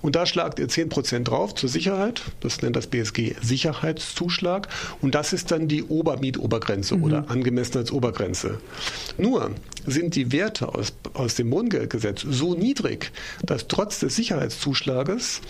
Und 0.01 0.15
da 0.15 0.25
schlagt 0.25 0.59
ihr 0.59 0.67
10 0.67 0.89
Prozent 0.89 1.27
drauf 1.27 1.55
zur 1.55 1.69
Sicherheit. 1.69 2.21
Das 2.41 2.61
nennt 2.61 2.75
das 2.75 2.87
BSG 2.87 3.35
Sicherheitszuschlag. 3.41 4.67
Und 5.01 5.15
das 5.15 5.33
ist 5.33 5.51
dann 5.51 5.67
die 5.67 5.83
Obermietobergrenze 5.83 6.97
mhm. 6.97 7.03
oder 7.03 7.29
Angemessenheitsobergrenze. 7.29 8.59
Nur 9.17 9.51
sind 9.85 10.15
die 10.15 10.31
Werte 10.31 10.69
aus, 10.69 10.93
aus 11.13 11.35
dem 11.35 11.51
Wohngeldgesetz 11.51 12.21
so 12.21 12.55
niedrig, 12.55 13.11
dass 13.45 13.67
trotz 13.67 13.99
des 13.99 14.15
Sicherheitszuschlages 14.15 15.41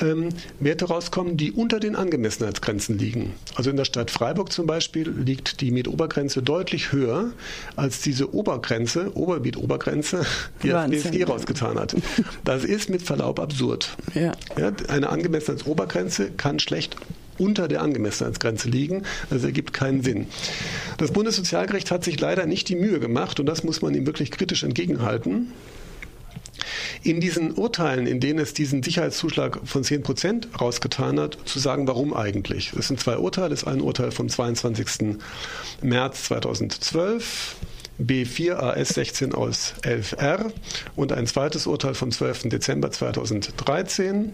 ähm, 0.00 0.30
Werte 0.60 0.86
rauskommen, 0.86 1.36
die 1.36 1.52
unter 1.52 1.80
den 1.80 1.96
Angemessenheitsgrenzen 1.96 2.98
liegen. 2.98 3.34
Also 3.54 3.70
in 3.70 3.76
der 3.76 3.84
Stadt 3.84 4.10
Freiburg 4.10 4.52
zum 4.52 4.66
Beispiel 4.66 5.08
liegt 5.10 5.60
die 5.60 5.70
Mietobergrenze 5.70 6.42
deutlich 6.42 6.92
höher 6.92 7.32
als 7.76 8.00
diese 8.00 8.34
Obergrenze, 8.34 9.16
Obermietobergrenze, 9.16 10.24
die 10.62 10.68
das 10.68 10.90
BSG 10.90 11.24
rausgetan 11.24 11.78
hat. 11.78 11.94
Das 12.44 12.64
ist 12.64 12.90
mit 12.90 13.02
Verlaub 13.02 13.40
absurd. 13.40 13.96
Ja. 14.14 14.32
Ja, 14.58 14.72
eine 14.88 15.08
Angemessenheitsobergrenze 15.08 16.30
kann 16.36 16.58
schlecht 16.58 16.96
unter 17.38 17.68
der 17.68 17.82
Angemessenheitsgrenze 17.82 18.68
liegen. 18.68 19.02
Also 19.30 19.46
ergibt 19.46 19.72
keinen 19.72 20.02
Sinn. 20.02 20.26
Das 20.98 21.10
Bundessozialgericht 21.12 21.90
hat 21.90 22.04
sich 22.04 22.20
leider 22.20 22.46
nicht 22.46 22.68
die 22.68 22.76
Mühe 22.76 23.00
gemacht, 23.00 23.40
und 23.40 23.46
das 23.46 23.64
muss 23.64 23.82
man 23.82 23.94
ihm 23.94 24.06
wirklich 24.06 24.30
kritisch 24.30 24.62
entgegenhalten, 24.62 25.52
in 27.02 27.20
diesen 27.20 27.52
Urteilen, 27.52 28.06
in 28.06 28.20
denen 28.20 28.38
es 28.38 28.54
diesen 28.54 28.82
Sicherheitszuschlag 28.82 29.60
von 29.64 29.84
10 29.84 30.02
Prozent 30.02 30.48
rausgetan 30.60 31.20
hat, 31.20 31.38
zu 31.44 31.58
sagen, 31.58 31.86
warum 31.86 32.14
eigentlich. 32.14 32.72
Es 32.72 32.88
sind 32.88 33.00
zwei 33.00 33.16
Urteile. 33.16 33.50
Das 33.50 33.62
ist 33.62 33.68
ein 33.68 33.80
Urteil 33.80 34.10
vom 34.10 34.28
22. 34.28 35.16
März 35.82 36.24
2012. 36.24 37.56
B4 38.00 38.54
AS 38.54 38.88
16 38.88 39.34
aus 39.34 39.74
11R 39.82 40.50
und 40.96 41.12
ein 41.12 41.26
zweites 41.26 41.68
Urteil 41.68 41.94
vom 41.94 42.10
12. 42.10 42.48
Dezember 42.48 42.90
2013. 42.90 44.32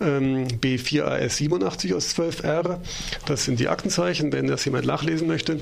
B4 0.00 1.02
AS 1.02 1.38
87 1.38 1.94
aus 1.94 2.14
12R. 2.16 2.78
Das 3.26 3.44
sind 3.44 3.58
die 3.58 3.68
Aktenzeichen, 3.68 4.32
wenn 4.32 4.46
das 4.46 4.64
jemand 4.64 4.86
nachlesen 4.86 5.26
möchte. 5.26 5.60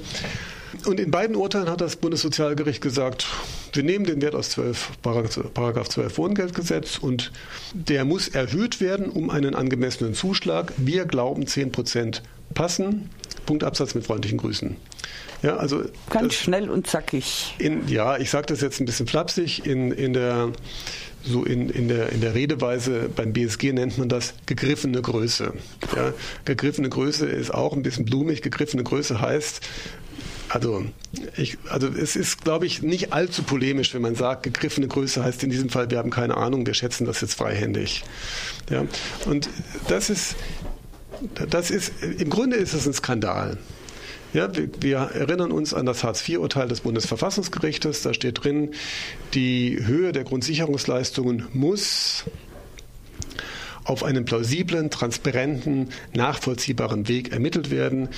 Und 0.85 1.01
in 1.01 1.11
beiden 1.11 1.37
Urteilen 1.37 1.69
hat 1.69 1.81
das 1.81 1.97
Bundessozialgericht 1.97 2.81
gesagt, 2.81 3.27
wir 3.73 3.83
nehmen 3.83 4.05
den 4.05 4.23
Wert 4.23 4.35
aus 4.35 4.51
12, 4.51 4.93
Paragraph 5.03 5.89
12 5.89 6.19
Wohngeldgesetz 6.19 6.99
und 6.99 7.33
der 7.73 8.05
muss 8.05 8.29
erhöht 8.29 8.81
werden 8.81 9.09
um 9.09 9.31
einen 9.31 9.55
angemessenen 9.55 10.15
Zuschlag. 10.15 10.73
Wir 10.77 11.05
glauben 11.05 11.47
10 11.47 11.73
Prozent 11.73 12.23
passen. 12.55 13.11
Punktabsatz 13.45 13.95
mit 13.95 14.05
freundlichen 14.05 14.39
Grüßen. 14.39 14.77
Ja, 15.43 15.57
also 15.57 15.85
Ganz 16.11 16.35
schnell 16.35 16.69
und 16.71 16.87
zackig. 16.87 17.55
In, 17.59 17.87
ja, 17.89 18.17
ich 18.17 18.31
sage 18.31 18.47
das 18.47 18.61
jetzt 18.61 18.81
ein 18.81 18.87
bisschen 18.87 19.07
flapsig. 19.07 19.65
In, 19.67 19.93
in 19.93 20.13
der 20.13 20.53
so 21.23 21.45
in, 21.45 21.71
in, 21.71 21.89
der, 21.89 22.11
in 22.11 22.21
der 22.21 22.35
Redeweise 22.35 23.11
beim 23.15 23.33
BSG 23.33 23.73
nennt 23.73 23.99
man 23.99 24.09
das 24.09 24.35
gegriffene 24.47 25.03
Größe. 25.03 25.55
Ja, 25.95 26.13
gegriffene 26.45 26.89
Größe 26.89 27.27
ist 27.27 27.53
auch 27.53 27.73
ein 27.73 27.83
bisschen 27.83 28.05
blumig. 28.05 28.43
Gegriffene 28.43 28.85
Größe 28.85 29.21
heißt, 29.21 29.61
also, 30.49 30.85
ich, 31.37 31.59
also 31.69 31.89
es 31.89 32.17
ist, 32.17 32.45
glaube 32.45 32.67
ich, 32.67 32.83
nicht 32.83 33.13
allzu 33.13 33.43
polemisch, 33.43 33.95
wenn 33.95 34.03
man 34.03 34.15
sagt, 34.15 34.45
gegriffene 34.45 34.89
Größe 34.89 35.23
heißt 35.23 35.43
in 35.43 35.51
diesem 35.51 35.71
Fall, 35.71 35.91
wir 35.91 35.99
haben 35.99 36.11
keine 36.11 36.37
Ahnung, 36.37 36.67
wir 36.67 36.75
schätzen 36.75 37.05
das 37.05 37.21
jetzt 37.21 37.35
freihändig. 37.35 38.05
Ja, 38.71 38.85
und 39.25 39.49
das 39.89 40.11
ist, 40.11 40.37
das 41.51 41.71
ist, 41.71 41.93
im 42.03 42.31
Grunde 42.31 42.57
ist 42.57 42.75
es 42.75 42.87
ein 42.87 42.93
Skandal. 42.93 43.59
Ja, 44.33 44.55
wir, 44.55 44.69
wir, 44.81 44.99
erinnern 44.99 45.51
uns 45.51 45.73
an 45.73 45.87
das 45.87 46.05
Hartz-IV-Urteil 46.05 46.69
des 46.69 46.81
Bundesverfassungsgerichtes. 46.81 48.03
Da 48.03 48.13
steht 48.13 48.45
drin, 48.45 48.73
die 49.35 49.79
Höhe 49.83 50.13
der 50.13 50.25
Grundsicherungsleistungen 50.25 51.47
muss 51.53 52.25
auf 53.87 54.03
einem 54.03 54.25
plausiblen, 54.25 54.90
transparenten, 54.90 55.90
nachvollziehbaren 56.14 57.09
Weg 57.09 57.33
ermittelt 57.33 57.70
werden. 57.70 58.09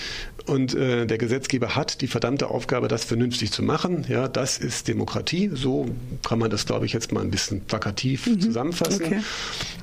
Und 0.46 0.74
äh, 0.74 1.06
der 1.06 1.18
Gesetzgeber 1.18 1.76
hat 1.76 2.00
die 2.00 2.06
verdammte 2.06 2.48
Aufgabe, 2.48 2.88
das 2.88 3.04
vernünftig 3.04 3.52
zu 3.52 3.62
machen. 3.62 4.06
Ja, 4.08 4.28
das 4.28 4.56
ist 4.56 4.88
Demokratie. 4.88 5.50
So 5.52 5.90
kann 6.26 6.38
man 6.38 6.50
das, 6.50 6.64
glaube 6.64 6.86
ich, 6.86 6.94
jetzt 6.94 7.12
mal 7.12 7.20
ein 7.20 7.30
bisschen 7.30 7.60
plakativ 7.60 8.26
mhm. 8.26 8.40
zusammenfassen. 8.40 9.04
Okay. 9.04 9.20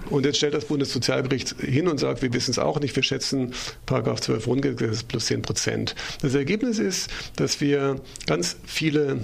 Und 0.09 0.25
jetzt 0.25 0.37
stellt 0.37 0.55
das 0.55 0.65
Bundessozialgericht 0.65 1.55
hin 1.61 1.87
und 1.87 1.99
sagt, 1.99 2.23
wir 2.23 2.33
wissen 2.33 2.51
es 2.51 2.59
auch 2.59 2.79
nicht, 2.79 2.95
wir 2.95 3.03
schätzen 3.03 3.53
Paragraph 3.85 4.21
12 4.21 4.43
Grundgesetz 4.43 5.03
plus 5.03 5.27
10 5.27 5.43
Prozent. 5.43 5.95
Das 6.21 6.33
Ergebnis 6.33 6.79
ist, 6.79 7.09
dass 7.35 7.61
wir 7.61 8.01
ganz 8.25 8.57
viele 8.65 9.19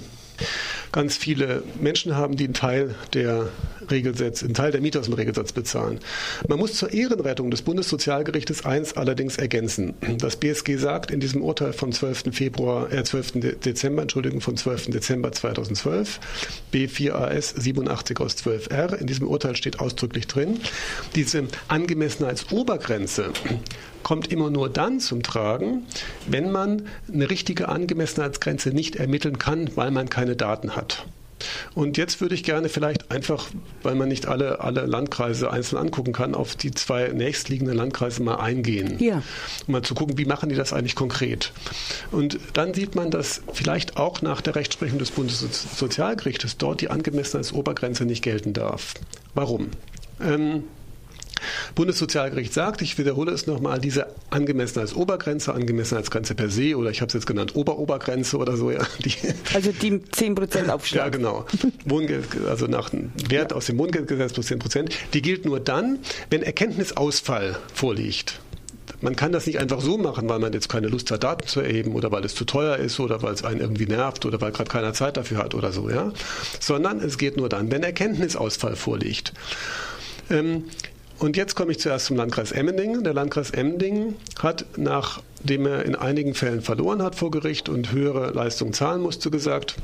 ganz 0.92 1.16
viele 1.16 1.62
Menschen 1.80 2.16
haben, 2.16 2.36
die 2.36 2.44
einen 2.44 2.54
Teil 2.54 2.94
der 3.14 3.48
Regelsätze, 3.90 4.44
einen 4.44 4.54
Teil 4.54 4.70
der 4.70 4.80
Miete 4.80 5.00
aus 5.00 5.06
dem 5.06 5.14
Regelsatz 5.14 5.52
bezahlen. 5.52 5.98
Man 6.48 6.58
muss 6.58 6.74
zur 6.74 6.92
Ehrenrettung 6.92 7.50
des 7.50 7.62
Bundessozialgerichtes 7.62 8.64
eins 8.64 8.96
allerdings 8.96 9.38
ergänzen. 9.38 9.94
Das 10.18 10.36
BSG 10.36 10.76
sagt 10.76 11.10
in 11.10 11.20
diesem 11.20 11.42
Urteil 11.42 11.72
vom 11.72 11.92
12. 11.92 12.32
Februar, 12.32 12.92
äh, 12.92 13.04
12. 13.04 13.60
Dezember, 13.64 14.02
Entschuldigung, 14.02 14.40
vom 14.40 14.56
12. 14.56 14.90
Dezember 14.90 15.32
2012, 15.32 16.20
B4AS 16.72 17.60
87 17.60 18.20
aus 18.20 18.36
12R, 18.36 18.94
in 18.94 19.06
diesem 19.06 19.26
Urteil 19.26 19.56
steht 19.56 19.80
ausdrücklich 19.80 20.26
drin, 20.26 20.60
diese 21.14 21.44
Angemessenheitsobergrenze 21.68 23.32
kommt 24.02 24.32
immer 24.32 24.50
nur 24.50 24.68
dann 24.68 25.00
zum 25.00 25.22
Tragen, 25.22 25.86
wenn 26.26 26.50
man 26.50 26.82
eine 27.12 27.30
richtige 27.30 27.68
Angemessenheitsgrenze 27.68 28.70
nicht 28.70 28.96
ermitteln 28.96 29.38
kann, 29.38 29.70
weil 29.76 29.90
man 29.90 30.08
keine 30.08 30.21
Daten 30.36 30.76
hat. 30.76 31.06
Und 31.74 31.96
jetzt 31.96 32.20
würde 32.20 32.34
ich 32.34 32.44
gerne 32.44 32.68
vielleicht 32.68 33.10
einfach, 33.10 33.48
weil 33.82 33.94
man 33.94 34.08
nicht 34.08 34.26
alle, 34.26 34.60
alle 34.60 34.86
Landkreise 34.86 35.50
einzeln 35.50 35.78
angucken 35.78 36.12
kann, 36.12 36.34
auf 36.34 36.54
die 36.56 36.70
zwei 36.70 37.08
nächstliegenden 37.08 37.76
Landkreise 37.76 38.22
mal 38.22 38.36
eingehen. 38.36 38.98
Ja. 39.00 39.22
Um 39.66 39.72
mal 39.72 39.82
zu 39.82 39.94
gucken, 39.94 40.18
wie 40.18 40.24
machen 40.24 40.48
die 40.48 40.54
das 40.54 40.72
eigentlich 40.72 40.94
konkret. 40.94 41.52
Und 42.10 42.38
dann 42.52 42.74
sieht 42.74 42.94
man, 42.94 43.10
dass 43.10 43.42
vielleicht 43.52 43.96
auch 43.96 44.22
nach 44.22 44.40
der 44.40 44.54
Rechtsprechung 44.54 44.98
des 44.98 45.10
Bundessozialgerichtes 45.10 46.58
dort 46.58 46.80
die 46.80 46.90
Angemessenheitsobergrenze 46.90 48.04
nicht 48.04 48.22
gelten 48.22 48.52
darf. 48.52 48.94
Warum? 49.34 49.70
Ähm, 50.20 50.64
Bundessozialgericht 51.74 52.52
sagt, 52.52 52.82
ich 52.82 52.98
wiederhole 52.98 53.32
es 53.32 53.46
nochmal, 53.46 53.80
diese 53.80 54.06
Angemessenheitsobergrenze, 54.30 55.52
Angemessenheitsgrenze 55.54 56.34
per 56.34 56.48
se 56.48 56.76
oder 56.76 56.90
ich 56.90 57.00
habe 57.00 57.08
es 57.08 57.14
jetzt 57.14 57.26
genannt 57.26 57.54
Oberobergrenze 57.54 58.36
oder 58.36 58.56
so, 58.56 58.70
ja. 58.70 58.80
Die, 59.04 59.14
also 59.54 59.72
die 59.72 59.92
10% 59.92 60.68
Aufschlag. 60.68 61.04
Ja, 61.04 61.08
genau. 61.08 61.46
Wohngeld, 61.84 62.26
also 62.48 62.66
nach 62.66 62.90
dem 62.90 63.12
Wert 63.28 63.50
ja. 63.50 63.56
aus 63.56 63.66
dem 63.66 63.78
Wohngeldgesetz 63.78 64.32
plus 64.32 64.50
10%, 64.50 64.90
die 65.12 65.22
gilt 65.22 65.44
nur 65.44 65.60
dann, 65.60 65.98
wenn 66.30 66.42
Erkenntnisausfall 66.42 67.56
vorliegt. 67.74 68.40
Man 69.00 69.16
kann 69.16 69.32
das 69.32 69.46
nicht 69.46 69.58
einfach 69.58 69.80
so 69.80 69.98
machen, 69.98 70.28
weil 70.28 70.38
man 70.38 70.52
jetzt 70.52 70.68
keine 70.68 70.86
Lust 70.86 71.10
hat, 71.10 71.24
Daten 71.24 71.48
zu 71.48 71.60
erheben 71.60 71.94
oder 71.94 72.12
weil 72.12 72.24
es 72.24 72.36
zu 72.36 72.44
teuer 72.44 72.76
ist 72.76 73.00
oder 73.00 73.20
weil 73.22 73.34
es 73.34 73.44
einen 73.44 73.60
irgendwie 73.60 73.86
nervt 73.86 74.24
oder 74.24 74.40
weil 74.40 74.52
gerade 74.52 74.70
keiner 74.70 74.92
Zeit 74.92 75.16
dafür 75.16 75.38
hat 75.38 75.56
oder 75.56 75.72
so, 75.72 75.90
ja. 75.90 76.12
Sondern 76.60 77.00
es 77.00 77.18
geht 77.18 77.36
nur 77.36 77.48
dann, 77.48 77.70
wenn 77.72 77.82
Erkenntnisausfall 77.82 78.76
vorliegt. 78.76 79.32
Ähm, 80.30 80.64
und 81.22 81.36
jetzt 81.36 81.54
komme 81.54 81.70
ich 81.70 81.78
zuerst 81.78 82.06
zum 82.06 82.16
Landkreis 82.16 82.50
Emmendingen. 82.50 83.04
Der 83.04 83.14
Landkreis 83.14 83.52
Emmendingen 83.52 84.16
hat, 84.40 84.66
nachdem 84.76 85.66
er 85.66 85.84
in 85.84 85.94
einigen 85.94 86.34
Fällen 86.34 86.62
verloren 86.62 87.00
hat 87.00 87.14
vor 87.14 87.30
Gericht 87.30 87.68
und 87.68 87.92
höhere 87.92 88.32
Leistungen 88.32 88.72
zahlen 88.72 89.00
musste, 89.00 89.30
gesagt, 89.30 89.76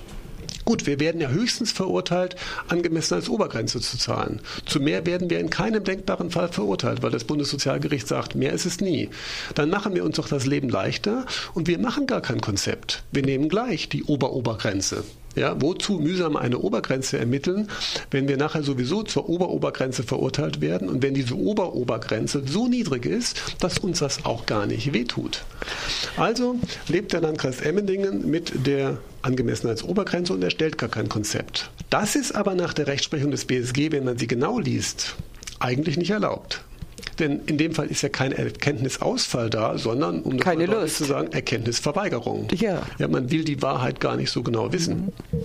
Gut, 0.65 0.87
wir 0.87 1.01
werden 1.01 1.21
ja 1.21 1.29
höchstens 1.29 1.73
verurteilt, 1.73 2.37
angemessen 2.67 3.15
als 3.15 3.29
Obergrenze 3.31 3.81
zu 3.81 3.97
zahlen. 3.97 4.41
Zu 4.67 4.81
mehr 4.81 5.07
werden 5.07 5.31
wir 5.31 5.41
in 5.41 5.49
keinem 5.49 5.85
denkbaren 5.85 6.31
Fall 6.31 6.49
verurteilt, 6.49 7.03
weil 7.03 7.11
das 7.11 7.25
Bundessozialgericht 7.25 8.07
sagt, 8.07 8.35
mehr 8.35 8.53
ist 8.53 8.67
es 8.67 8.81
nie. 8.81 9.09
Dann 9.55 9.71
machen 9.71 9.95
wir 9.95 10.05
uns 10.05 10.17
doch 10.17 10.29
das 10.29 10.45
Leben 10.45 10.69
leichter 10.69 11.25
und 11.55 11.69
wir 11.69 11.79
machen 11.79 12.07
gar 12.07 12.21
kein 12.21 12.41
Konzept. 12.41 13.03
Wir 13.13 13.23
nehmen 13.23 13.49
gleich 13.49 13.89
die 13.89 14.05
Oberobergrenze. 14.05 15.05
Ja, 15.37 15.61
wozu 15.61 15.95
mühsam 15.95 16.37
eine 16.37 16.59
Obergrenze 16.59 17.19
ermitteln, 17.19 17.69
wenn 18.11 18.29
wir 18.29 18.37
nachher 18.37 18.63
sowieso 18.63 19.03
zur 19.03 19.29
Oberobergrenze 19.29 20.03
verurteilt 20.03 20.61
werden 20.61 20.89
und 20.89 21.03
wenn 21.03 21.15
diese 21.15 21.37
Oberobergrenze 21.37 22.43
so 22.47 22.67
niedrig 22.67 23.07
ist, 23.07 23.57
dass 23.61 23.79
uns 23.79 24.01
das 24.01 24.25
auch 24.25 24.47
gar 24.47 24.67
nicht 24.67 24.93
wehtut. 24.93 25.45
Also 26.17 26.57
lebt 26.89 27.13
der 27.13 27.21
Landkreis 27.21 27.61
Emmendingen 27.61 28.29
mit 28.29 28.67
der 28.67 28.99
Angemessenheitsobergrenze 29.23 30.33
und 30.33 30.43
erstellt 30.43 30.79
gar 30.79 30.89
kein 30.89 31.09
Konzept. 31.09 31.71
Das 31.91 32.17
ist 32.17 32.35
aber 32.35 32.55
nach 32.55 32.75
der 32.75 32.87
Rechtsprechung 32.87 33.31
des 33.31 33.45
BSG, 33.45 33.93
wenn 33.93 34.05
man 34.05 34.19
sie 34.19 34.27
genau 34.27 34.59
liest, 34.59 35.15
eigentlich 35.61 35.97
nicht 35.97 36.11
erlaubt. 36.11 36.65
Denn 37.19 37.41
in 37.47 37.59
dem 37.59 37.73
Fall 37.73 37.89
ist 37.89 38.03
ja 38.03 38.09
kein 38.09 38.33
Erkenntnisausfall 38.33 39.51
da, 39.51 39.77
sondern, 39.79 40.23
um 40.23 40.39
Keine 40.39 40.67
Lust. 40.67 40.97
zu 40.97 41.05
sagen, 41.05 41.33
Erkenntnisverweigerung. 41.33 42.49
Ja. 42.55 42.83
ja. 42.99 43.09
Man 43.09 43.31
will 43.31 43.45
die 43.45 43.61
Wahrheit 43.63 44.01
gar 44.01 44.17
nicht 44.17 44.31
so 44.31 44.43
genau 44.43 44.73
wissen. 44.73 45.13
Mhm. 45.33 45.39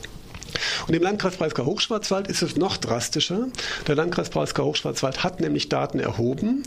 Und 0.87 0.93
im 0.93 1.01
Landkreis 1.01 1.37
Breisgau-Hochschwarzwald 1.37 2.27
ist 2.27 2.41
es 2.41 2.55
noch 2.55 2.77
drastischer. 2.77 3.47
Der 3.87 3.95
Landkreis 3.95 4.29
Breisgau-Hochschwarzwald 4.29 5.23
hat 5.23 5.39
nämlich 5.39 5.69
Daten 5.69 5.99
erhoben 5.99 6.63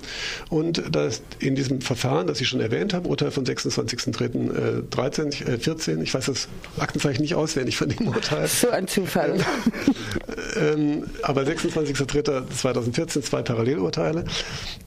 und 0.49 0.83
das 0.91 1.23
in 1.39 1.55
diesem 1.55 1.81
Verfahren, 1.81 2.27
das 2.27 2.41
ich 2.41 2.49
schon 2.49 2.61
erwähnt 2.61 2.95
habe, 2.95 3.09
Urteil 3.09 3.31
von 3.31 3.45
26.03.14, 3.45 5.47
äh, 5.47 5.59
14, 5.59 6.03
ich 6.03 6.15
weiß 6.15 6.27
das 6.27 6.49
Aktenzeichen 6.79 7.23
nicht 7.23 7.35
auswendig 7.35 7.77
von 7.77 7.89
dem 7.89 8.09
Urteil. 8.09 8.49
So 8.49 8.71
ein 8.71 8.89
Zufall. 8.89 9.45
ähm, 10.57 11.05
aber 11.23 11.43
26.03.2014, 11.43 13.23
zwei 13.23 13.43
Parallelurteile, 13.43 14.25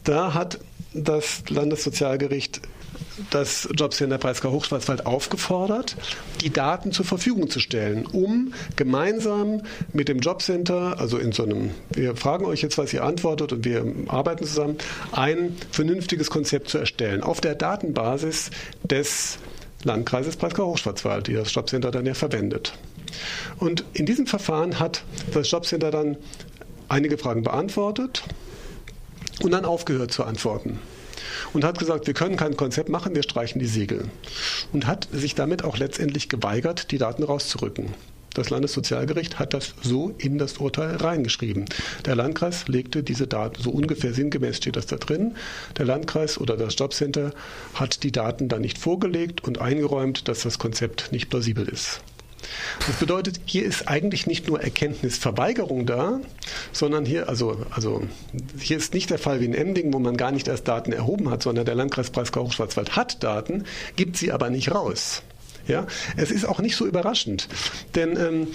da 0.04 0.34
hat 0.34 0.60
das 0.94 1.44
Landessozialgericht 1.50 2.62
das 3.30 3.70
Jobcenter 3.76 4.18
Breisgau 4.18 4.52
Hochschwarzwald 4.52 5.06
aufgefordert, 5.06 5.96
die 6.42 6.52
Daten 6.52 6.92
zur 6.92 7.06
Verfügung 7.06 7.50
zu 7.50 7.60
stellen, 7.60 8.06
um 8.06 8.54
gemeinsam 8.76 9.62
mit 9.94 10.08
dem 10.08 10.20
Jobcenter, 10.20 11.00
also 11.00 11.18
in 11.18 11.32
so 11.32 11.44
einem, 11.44 11.72
wir 11.90 12.16
fragen 12.16 12.46
euch 12.46 12.62
jetzt, 12.62 12.78
was 12.78 12.94
ihr 12.94 13.04
antwortet 13.04 13.54
und 13.54 13.66
wir 13.66 13.86
arbeiten 14.08 14.46
zusammen, 14.46 14.78
ein 15.12 15.58
vernünftiges 15.72 16.30
Konzept 16.30 16.70
zu 16.70 16.78
erstellen 16.78 17.24
auf 17.24 17.42
der 17.42 17.56
Datenbasis 17.56 18.52
des 18.84 19.40
Landkreises 19.84 20.36
Breisgau 20.36 20.68
Hochschwarzwald, 20.68 21.28
die 21.28 21.34
das 21.34 21.54
Jobcenter 21.54 21.92
dann 21.92 22.06
ja 22.06 22.14
verwendet. 22.14 22.74
Und 23.58 23.86
in 23.94 24.06
diesem 24.06 24.28
Verfahren 24.28 24.80
hat 24.80 25.04
das 25.34 25.50
Jobcenter 25.50 25.90
dann 25.90 26.18
einige 26.90 27.18
Fragen 27.18 27.44
beantwortet 27.44 28.24
und 29.42 29.52
dann 29.52 29.66
aufgehört 29.66 30.12
zu 30.12 30.24
antworten 30.24 30.80
und 31.54 31.64
hat 31.64 31.80
gesagt, 31.80 32.08
wir 32.08 32.14
können 32.14 32.38
kein 32.38 32.58
Konzept 32.58 32.90
machen, 32.90 33.16
wir 33.16 33.24
streichen 33.24 33.60
die 33.60 33.68
Segel. 33.68 34.06
Und 34.74 34.88
hat 34.88 35.08
sich 35.12 35.36
damit 35.36 35.64
auch 35.64 35.78
letztendlich 35.78 36.30
geweigert, 36.30 36.92
die 36.92 36.98
Daten 36.98 37.24
rauszurücken. 37.24 37.94
Das 38.34 38.52
Landessozialgericht 38.52 39.40
hat 39.40 39.54
das 39.54 39.74
so 39.82 40.14
in 40.18 40.38
das 40.38 40.58
Urteil 40.58 40.96
reingeschrieben. 40.96 41.66
Der 42.06 42.16
Landkreis 42.16 42.68
legte 42.68 43.04
diese 43.04 43.28
Daten, 43.28 43.62
so 43.62 43.72
ungefähr 43.72 44.14
sinngemäß 44.14 44.58
steht 44.58 44.76
das 44.76 44.86
da 44.86 44.98
drin. 44.98 45.36
Der 45.78 45.86
Landkreis 45.86 46.38
oder 46.38 46.56
das 46.56 46.78
Jobcenter 46.78 47.32
hat 47.74 48.04
die 48.04 48.12
Daten 48.12 48.48
dann 48.48 48.62
nicht 48.62 48.78
vorgelegt 48.78 49.44
und 49.44 49.60
eingeräumt, 49.60 50.28
dass 50.28 50.42
das 50.42 50.60
Konzept 50.60 51.12
nicht 51.12 51.30
plausibel 51.30 51.68
ist. 51.68 52.02
Das 52.86 52.96
bedeutet, 52.98 53.42
hier 53.46 53.66
ist 53.66 53.88
eigentlich 53.88 54.28
nicht 54.28 54.48
nur 54.48 54.62
Erkenntnisverweigerung 54.62 55.86
da, 55.86 56.20
sondern 56.72 57.06
hier, 57.06 57.30
also, 57.30 57.66
also 57.72 58.04
hier 58.60 58.78
ist 58.78 58.94
nicht 58.94 59.10
der 59.10 59.20
Fall 59.20 59.42
wie 59.42 59.46
in 59.46 59.54
Emding, 59.54 59.94
wo 59.94 60.00
man 60.00 60.18
gar 60.18 60.32
nicht 60.32 60.48
erst 60.48 60.68
Daten 60.68 60.92
erhoben 60.92 61.30
hat, 61.30 61.44
sondern 61.44 61.66
der 61.66 61.76
Landkreis 61.76 62.12
Breisgau-Schwarzwald 62.12 62.96
hat 62.96 63.24
Daten, 63.24 63.66
gibt 63.96 64.18
sie 64.18 64.32
aber 64.32 64.50
nicht 64.50 64.72
raus. 64.72 65.24
Ja, 65.70 65.86
es 66.18 66.32
ist 66.32 66.46
auch 66.46 66.60
nicht 66.60 66.76
so 66.76 66.88
überraschend, 66.88 67.48
denn 67.96 68.18
ähm, 68.18 68.48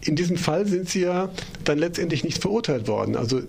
in 0.00 0.16
diesem 0.16 0.36
Fall 0.36 0.66
sind 0.66 0.88
sie 0.88 1.00
ja 1.00 1.28
dann 1.64 1.78
letztendlich 1.78 2.24
nicht 2.24 2.40
verurteilt 2.40 2.88
worden. 2.88 3.16
Also 3.16 3.42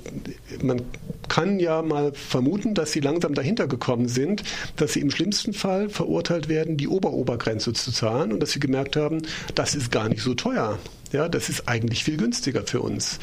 man 0.61 0.81
kann 1.29 1.59
ja 1.59 1.81
mal 1.81 2.13
vermuten, 2.13 2.73
dass 2.73 2.91
sie 2.91 2.99
langsam 2.99 3.33
dahinter 3.33 3.67
gekommen 3.67 4.07
sind, 4.07 4.43
dass 4.75 4.93
sie 4.93 5.01
im 5.01 5.11
schlimmsten 5.11 5.53
Fall 5.53 5.89
verurteilt 5.89 6.49
werden, 6.49 6.75
die 6.75 6.87
Oberobergrenze 6.87 7.73
zu 7.73 7.91
zahlen 7.91 8.33
und 8.33 8.41
dass 8.41 8.51
sie 8.51 8.59
gemerkt 8.59 8.95
haben, 8.95 9.21
das 9.55 9.75
ist 9.75 9.91
gar 9.91 10.09
nicht 10.09 10.21
so 10.21 10.33
teuer. 10.33 10.79
Ja, 11.13 11.29
das 11.29 11.47
ist 11.47 11.69
eigentlich 11.69 12.03
viel 12.03 12.17
günstiger 12.17 12.63
für 12.65 12.81
uns. 12.81 13.19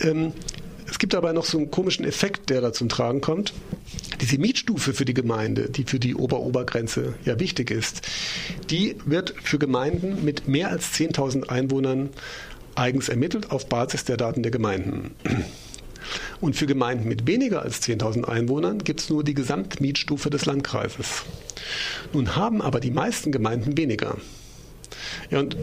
Ähm, 0.00 0.32
es 0.94 1.00
gibt 1.00 1.16
aber 1.16 1.32
noch 1.32 1.44
so 1.44 1.58
einen 1.58 1.72
komischen 1.72 2.04
Effekt, 2.04 2.50
der 2.50 2.60
da 2.60 2.72
zum 2.72 2.88
Tragen 2.88 3.20
kommt. 3.20 3.52
Diese 4.20 4.38
Mietstufe 4.38 4.94
für 4.94 5.04
die 5.04 5.12
Gemeinde, 5.12 5.68
die 5.68 5.82
für 5.82 5.98
die 5.98 6.14
Oberobergrenze 6.14 7.14
ja 7.24 7.40
wichtig 7.40 7.72
ist, 7.72 8.02
die 8.70 8.94
wird 9.04 9.34
für 9.42 9.58
Gemeinden 9.58 10.24
mit 10.24 10.46
mehr 10.46 10.70
als 10.70 10.92
10.000 10.92 11.48
Einwohnern 11.48 12.10
eigens 12.76 13.08
ermittelt 13.08 13.50
auf 13.50 13.68
Basis 13.68 14.04
der 14.04 14.16
Daten 14.16 14.44
der 14.44 14.52
Gemeinden. 14.52 15.10
Und 16.40 16.54
für 16.54 16.66
Gemeinden 16.66 17.08
mit 17.08 17.26
weniger 17.26 17.62
als 17.62 17.82
10.000 17.82 18.26
Einwohnern 18.26 18.78
gibt 18.78 19.00
es 19.00 19.10
nur 19.10 19.24
die 19.24 19.34
Gesamtmietstufe 19.34 20.30
des 20.30 20.46
Landkreises. 20.46 21.24
Nun 22.12 22.36
haben 22.36 22.62
aber 22.62 22.78
die 22.78 22.92
meisten 22.92 23.32
Gemeinden 23.32 23.76
weniger. 23.76 24.16
Ja, 25.30 25.40
und 25.40 25.56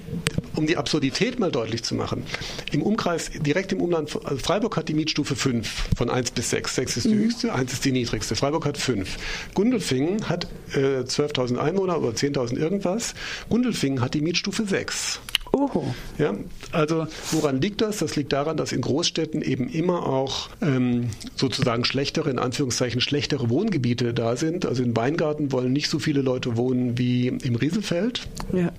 um 0.56 0.68
die 0.68 0.78
Absurdität 0.78 1.40
mal 1.40 1.52
deutlich 1.52 1.84
zu 1.84 1.96
machen, 1.96 2.24
im 2.72 2.82
Umkreis, 2.82 3.32
direkt 3.34 3.72
im 3.72 3.82
Umland, 3.82 4.18
also 4.24 4.38
Freiburg 4.38 4.78
hat 4.78 4.90
die 4.90 4.94
Mietstufe 4.94 5.36
5 5.36 5.90
von 5.96 6.10
1 6.10 6.32
bis 6.32 6.50
6. 6.50 6.76
6 6.76 6.98
ist 6.98 7.06
die 7.06 7.16
mhm. 7.16 7.24
höchste, 7.24 7.54
1 7.54 7.74
ist 7.74 7.86
die 7.86 7.92
niedrigste. 7.92 8.36
Freiburg 8.36 8.66
hat 8.66 8.78
5. 8.78 9.18
Gundelfingen 9.54 10.30
hat 10.30 10.48
äh, 10.74 11.02
12.000 11.02 11.58
Einwohner 11.58 12.00
oder 12.00 12.10
10.000 12.10 12.58
irgendwas. 12.58 13.14
Gundelfingen 13.50 14.02
hat 14.02 14.14
die 14.14 14.22
Mietstufe 14.22 14.66
6. 14.66 15.20
Oho. 15.54 15.94
Ja, 16.18 16.34
also 16.72 17.08
woran 17.32 17.60
liegt 17.60 17.82
das? 17.82 17.98
Das 17.98 18.16
liegt 18.16 18.32
daran, 18.32 18.56
dass 18.56 18.72
in 18.72 18.82
Großstädten 18.82 19.42
eben 19.42 19.68
immer 19.68 20.08
auch 20.08 20.50
ähm, 20.62 21.10
sozusagen 21.36 21.84
schlechtere, 21.84 22.30
in 22.30 22.40
Anführungszeichen 22.40 23.02
schlechtere 23.02 23.50
Wohngebiete 23.50 24.14
da 24.14 24.38
sind. 24.38 24.66
Also 24.66 24.82
in 24.84 24.96
Weingarten 24.96 25.52
wollen 25.52 25.74
nicht 25.74 25.90
so 25.90 26.00
viele 26.00 26.22
Leute 26.22 26.56
wohnen 26.56 26.98
wie 26.98 27.28
im 27.28 27.56
Rieselfeld. 27.56 28.28
Ja. 28.54 28.72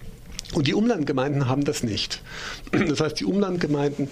Und 0.53 0.67
die 0.67 0.75
Umlandgemeinden 0.75 1.49
haben 1.49 1.65
das 1.65 1.83
nicht. 1.83 2.21
Das 2.93 3.01
heißt, 3.01 3.21
die 3.21 3.25
Umlandgemeinden 3.25 4.09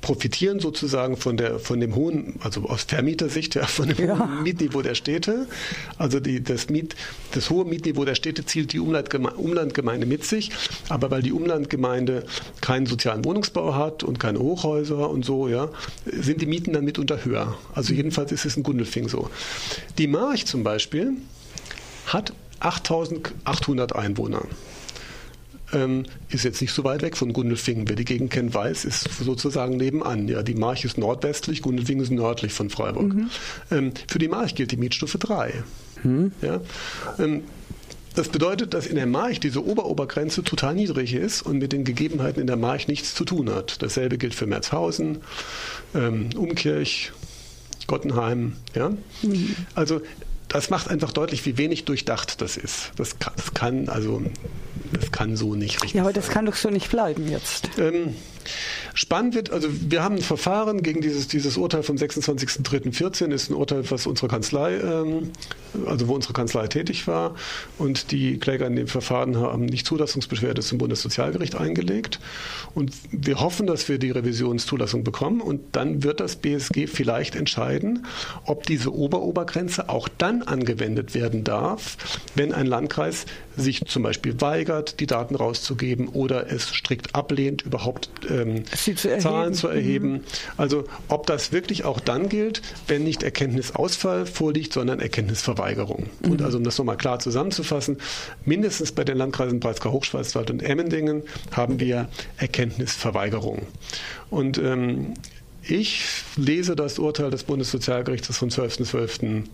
profitieren 0.00 0.60
sozusagen 0.60 1.16
von, 1.16 1.36
der, 1.36 1.58
von 1.58 1.80
dem 1.80 1.94
hohen, 1.94 2.34
also 2.40 2.62
aus 2.68 2.84
Vermietersicht, 2.84 3.54
ja, 3.56 3.66
von 3.66 3.88
dem 3.88 4.06
ja. 4.06 4.18
hohen 4.18 4.42
Mietniveau 4.42 4.82
der 4.82 4.94
Städte. 4.94 5.46
Also 5.98 6.20
die, 6.20 6.42
das, 6.42 6.68
Miet, 6.68 6.94
das 7.32 7.50
hohe 7.50 7.64
Mietniveau 7.64 8.04
der 8.04 8.14
Städte 8.14 8.44
zielt 8.44 8.72
die 8.72 8.78
Umlandgeme 8.78 9.30
Umlandgemeinde 9.32 10.06
mit 10.06 10.24
sich. 10.24 10.50
Aber 10.88 11.10
weil 11.10 11.22
die 11.22 11.32
Umlandgemeinde 11.32 12.24
keinen 12.60 12.86
sozialen 12.86 13.24
Wohnungsbau 13.24 13.74
hat 13.74 14.04
und 14.04 14.20
keine 14.20 14.38
Hochhäuser 14.38 15.10
und 15.10 15.24
so, 15.24 15.48
ja, 15.48 15.70
sind 16.04 16.40
die 16.40 16.46
Mieten 16.46 16.72
dann 16.72 16.84
mitunter 16.84 17.24
höher. 17.24 17.56
Also 17.74 17.94
jedenfalls 17.94 18.32
ist 18.32 18.44
es 18.44 18.56
in 18.56 18.62
Gundelfing 18.62 19.08
so. 19.08 19.30
Die 19.98 20.06
March 20.06 20.46
zum 20.46 20.62
Beispiel 20.62 21.12
hat 22.06 22.32
8800 22.60 23.96
Einwohner 23.96 24.42
ähm, 25.72 26.04
ist 26.28 26.44
jetzt 26.44 26.60
nicht 26.60 26.72
so 26.72 26.84
weit 26.84 27.02
weg 27.02 27.16
von 27.16 27.32
Gundelfingen. 27.32 27.88
Wer 27.88 27.96
die 27.96 28.04
Gegend 28.04 28.30
kennt, 28.30 28.54
weiß, 28.54 28.84
ist 28.84 29.08
sozusagen 29.22 29.76
nebenan. 29.76 30.28
Ja, 30.28 30.42
die 30.42 30.54
March 30.54 30.84
ist 30.84 30.98
nordwestlich, 30.98 31.62
Gundelfingen 31.62 32.02
ist 32.02 32.10
nördlich 32.10 32.52
von 32.52 32.70
Freiburg. 32.70 33.14
Mhm. 33.14 33.30
Ähm, 33.70 33.92
für 34.08 34.18
die 34.18 34.28
March 34.28 34.54
gilt 34.54 34.72
die 34.72 34.76
Mietstufe 34.76 35.18
3. 35.18 35.64
Mhm. 36.02 36.32
Ja, 36.42 36.60
ähm, 37.18 37.42
das 38.14 38.28
bedeutet, 38.28 38.74
dass 38.74 38.86
in 38.86 38.96
der 38.96 39.06
March 39.06 39.38
diese 39.38 39.64
Oberobergrenze 39.64 40.42
total 40.42 40.74
niedrig 40.74 41.14
ist 41.14 41.42
und 41.42 41.58
mit 41.58 41.72
den 41.72 41.84
Gegebenheiten 41.84 42.40
in 42.40 42.46
der 42.46 42.56
March 42.56 42.88
nichts 42.88 43.14
zu 43.14 43.24
tun 43.24 43.50
hat. 43.50 43.82
Dasselbe 43.82 44.18
gilt 44.18 44.34
für 44.34 44.46
Merzhausen, 44.46 45.18
ähm, 45.94 46.30
Umkirch, 46.36 47.12
Gottenheim. 47.86 48.56
Ja? 48.74 48.90
Mhm. 49.22 49.54
Also 49.74 50.00
das 50.48 50.68
macht 50.68 50.88
einfach 50.88 51.12
deutlich, 51.12 51.46
wie 51.46 51.56
wenig 51.56 51.84
durchdacht 51.84 52.40
das 52.40 52.56
ist. 52.56 52.90
Das 52.96 53.20
kann, 53.20 53.32
das 53.36 53.54
kann 53.54 53.88
also 53.88 54.20
das 54.92 55.12
kann 55.12 55.36
so 55.36 55.54
nicht 55.54 55.76
richtig. 55.82 55.94
Ja, 55.94 56.02
aber 56.02 56.12
das 56.12 56.28
kann 56.28 56.46
doch 56.46 56.56
so 56.56 56.70
nicht 56.70 56.90
bleiben 56.90 57.28
jetzt. 57.28 57.70
Ähm, 57.78 58.14
Spannend 59.00 59.34
wird, 59.34 59.50
also 59.50 59.66
wir 59.70 60.04
haben 60.04 60.16
ein 60.16 60.20
Verfahren 60.20 60.82
gegen 60.82 61.00
dieses, 61.00 61.26
dieses 61.26 61.56
Urteil 61.56 61.82
vom 61.82 61.96
26.03.14, 61.96 63.32
ist 63.32 63.48
ein 63.48 63.54
Urteil, 63.54 63.90
was 63.90 64.06
unsere 64.06 64.28
Kanzlei, 64.28 64.74
ähm, 64.76 65.30
also 65.86 66.06
wo 66.06 66.14
unsere 66.14 66.34
Kanzlei 66.34 66.66
tätig 66.66 67.06
war. 67.06 67.34
Und 67.78 68.12
die 68.12 68.36
Kläger 68.36 68.66
in 68.66 68.76
dem 68.76 68.88
Verfahren 68.88 69.38
haben 69.38 69.64
nicht 69.64 69.86
Zulassungsbeschwerde 69.86 70.60
zum 70.60 70.76
Bundessozialgericht 70.76 71.54
eingelegt. 71.54 72.20
Und 72.74 72.92
wir 73.10 73.40
hoffen, 73.40 73.66
dass 73.66 73.88
wir 73.88 73.98
die 73.98 74.10
Revisionszulassung 74.10 75.02
bekommen. 75.02 75.40
Und 75.40 75.62
dann 75.72 76.02
wird 76.02 76.20
das 76.20 76.36
BSG 76.36 76.86
vielleicht 76.86 77.36
entscheiden, 77.36 78.04
ob 78.44 78.66
diese 78.66 78.92
Oberobergrenze 78.92 79.88
auch 79.88 80.08
dann 80.18 80.42
angewendet 80.42 81.14
werden 81.14 81.42
darf, 81.42 81.96
wenn 82.34 82.52
ein 82.52 82.66
Landkreis 82.66 83.24
sich 83.56 83.82
zum 83.86 84.02
Beispiel 84.02 84.38
weigert, 84.42 85.00
die 85.00 85.06
Daten 85.06 85.34
rauszugeben 85.34 86.08
oder 86.08 86.52
es 86.52 86.68
strikt 86.74 87.14
ablehnt, 87.14 87.62
überhaupt 87.62 88.10
ähm, 88.28 88.64
zu 88.94 89.18
Zahlen 89.18 89.54
zu 89.54 89.68
erheben. 89.68 90.12
Mhm. 90.12 90.20
Also 90.56 90.84
ob 91.08 91.26
das 91.26 91.52
wirklich 91.52 91.84
auch 91.84 92.00
dann 92.00 92.28
gilt, 92.28 92.62
wenn 92.86 93.04
nicht 93.04 93.22
Erkenntnisausfall 93.22 94.26
vorliegt, 94.26 94.72
sondern 94.72 95.00
Erkenntnisverweigerung. 95.00 96.06
Mhm. 96.22 96.30
Und 96.30 96.42
also 96.42 96.58
um 96.58 96.64
das 96.64 96.78
nochmal 96.78 96.96
klar 96.96 97.18
zusammenzufassen, 97.18 97.98
mindestens 98.44 98.92
bei 98.92 99.04
den 99.04 99.16
Landkreisen 99.16 99.60
Breisgau, 99.60 99.92
Hochschwarzwald 99.92 100.50
und 100.50 100.62
Emmendingen 100.62 101.22
haben 101.52 101.80
wir 101.80 102.08
Erkenntnisverweigerung. 102.38 103.66
Und 104.30 104.58
ähm, 104.58 105.14
ich 105.62 106.04
lese 106.36 106.74
das 106.74 106.98
Urteil 106.98 107.30
des 107.30 107.44
Bundessozialgerichts 107.44 108.36
vom 108.36 108.48
12.12. 108.48 109.44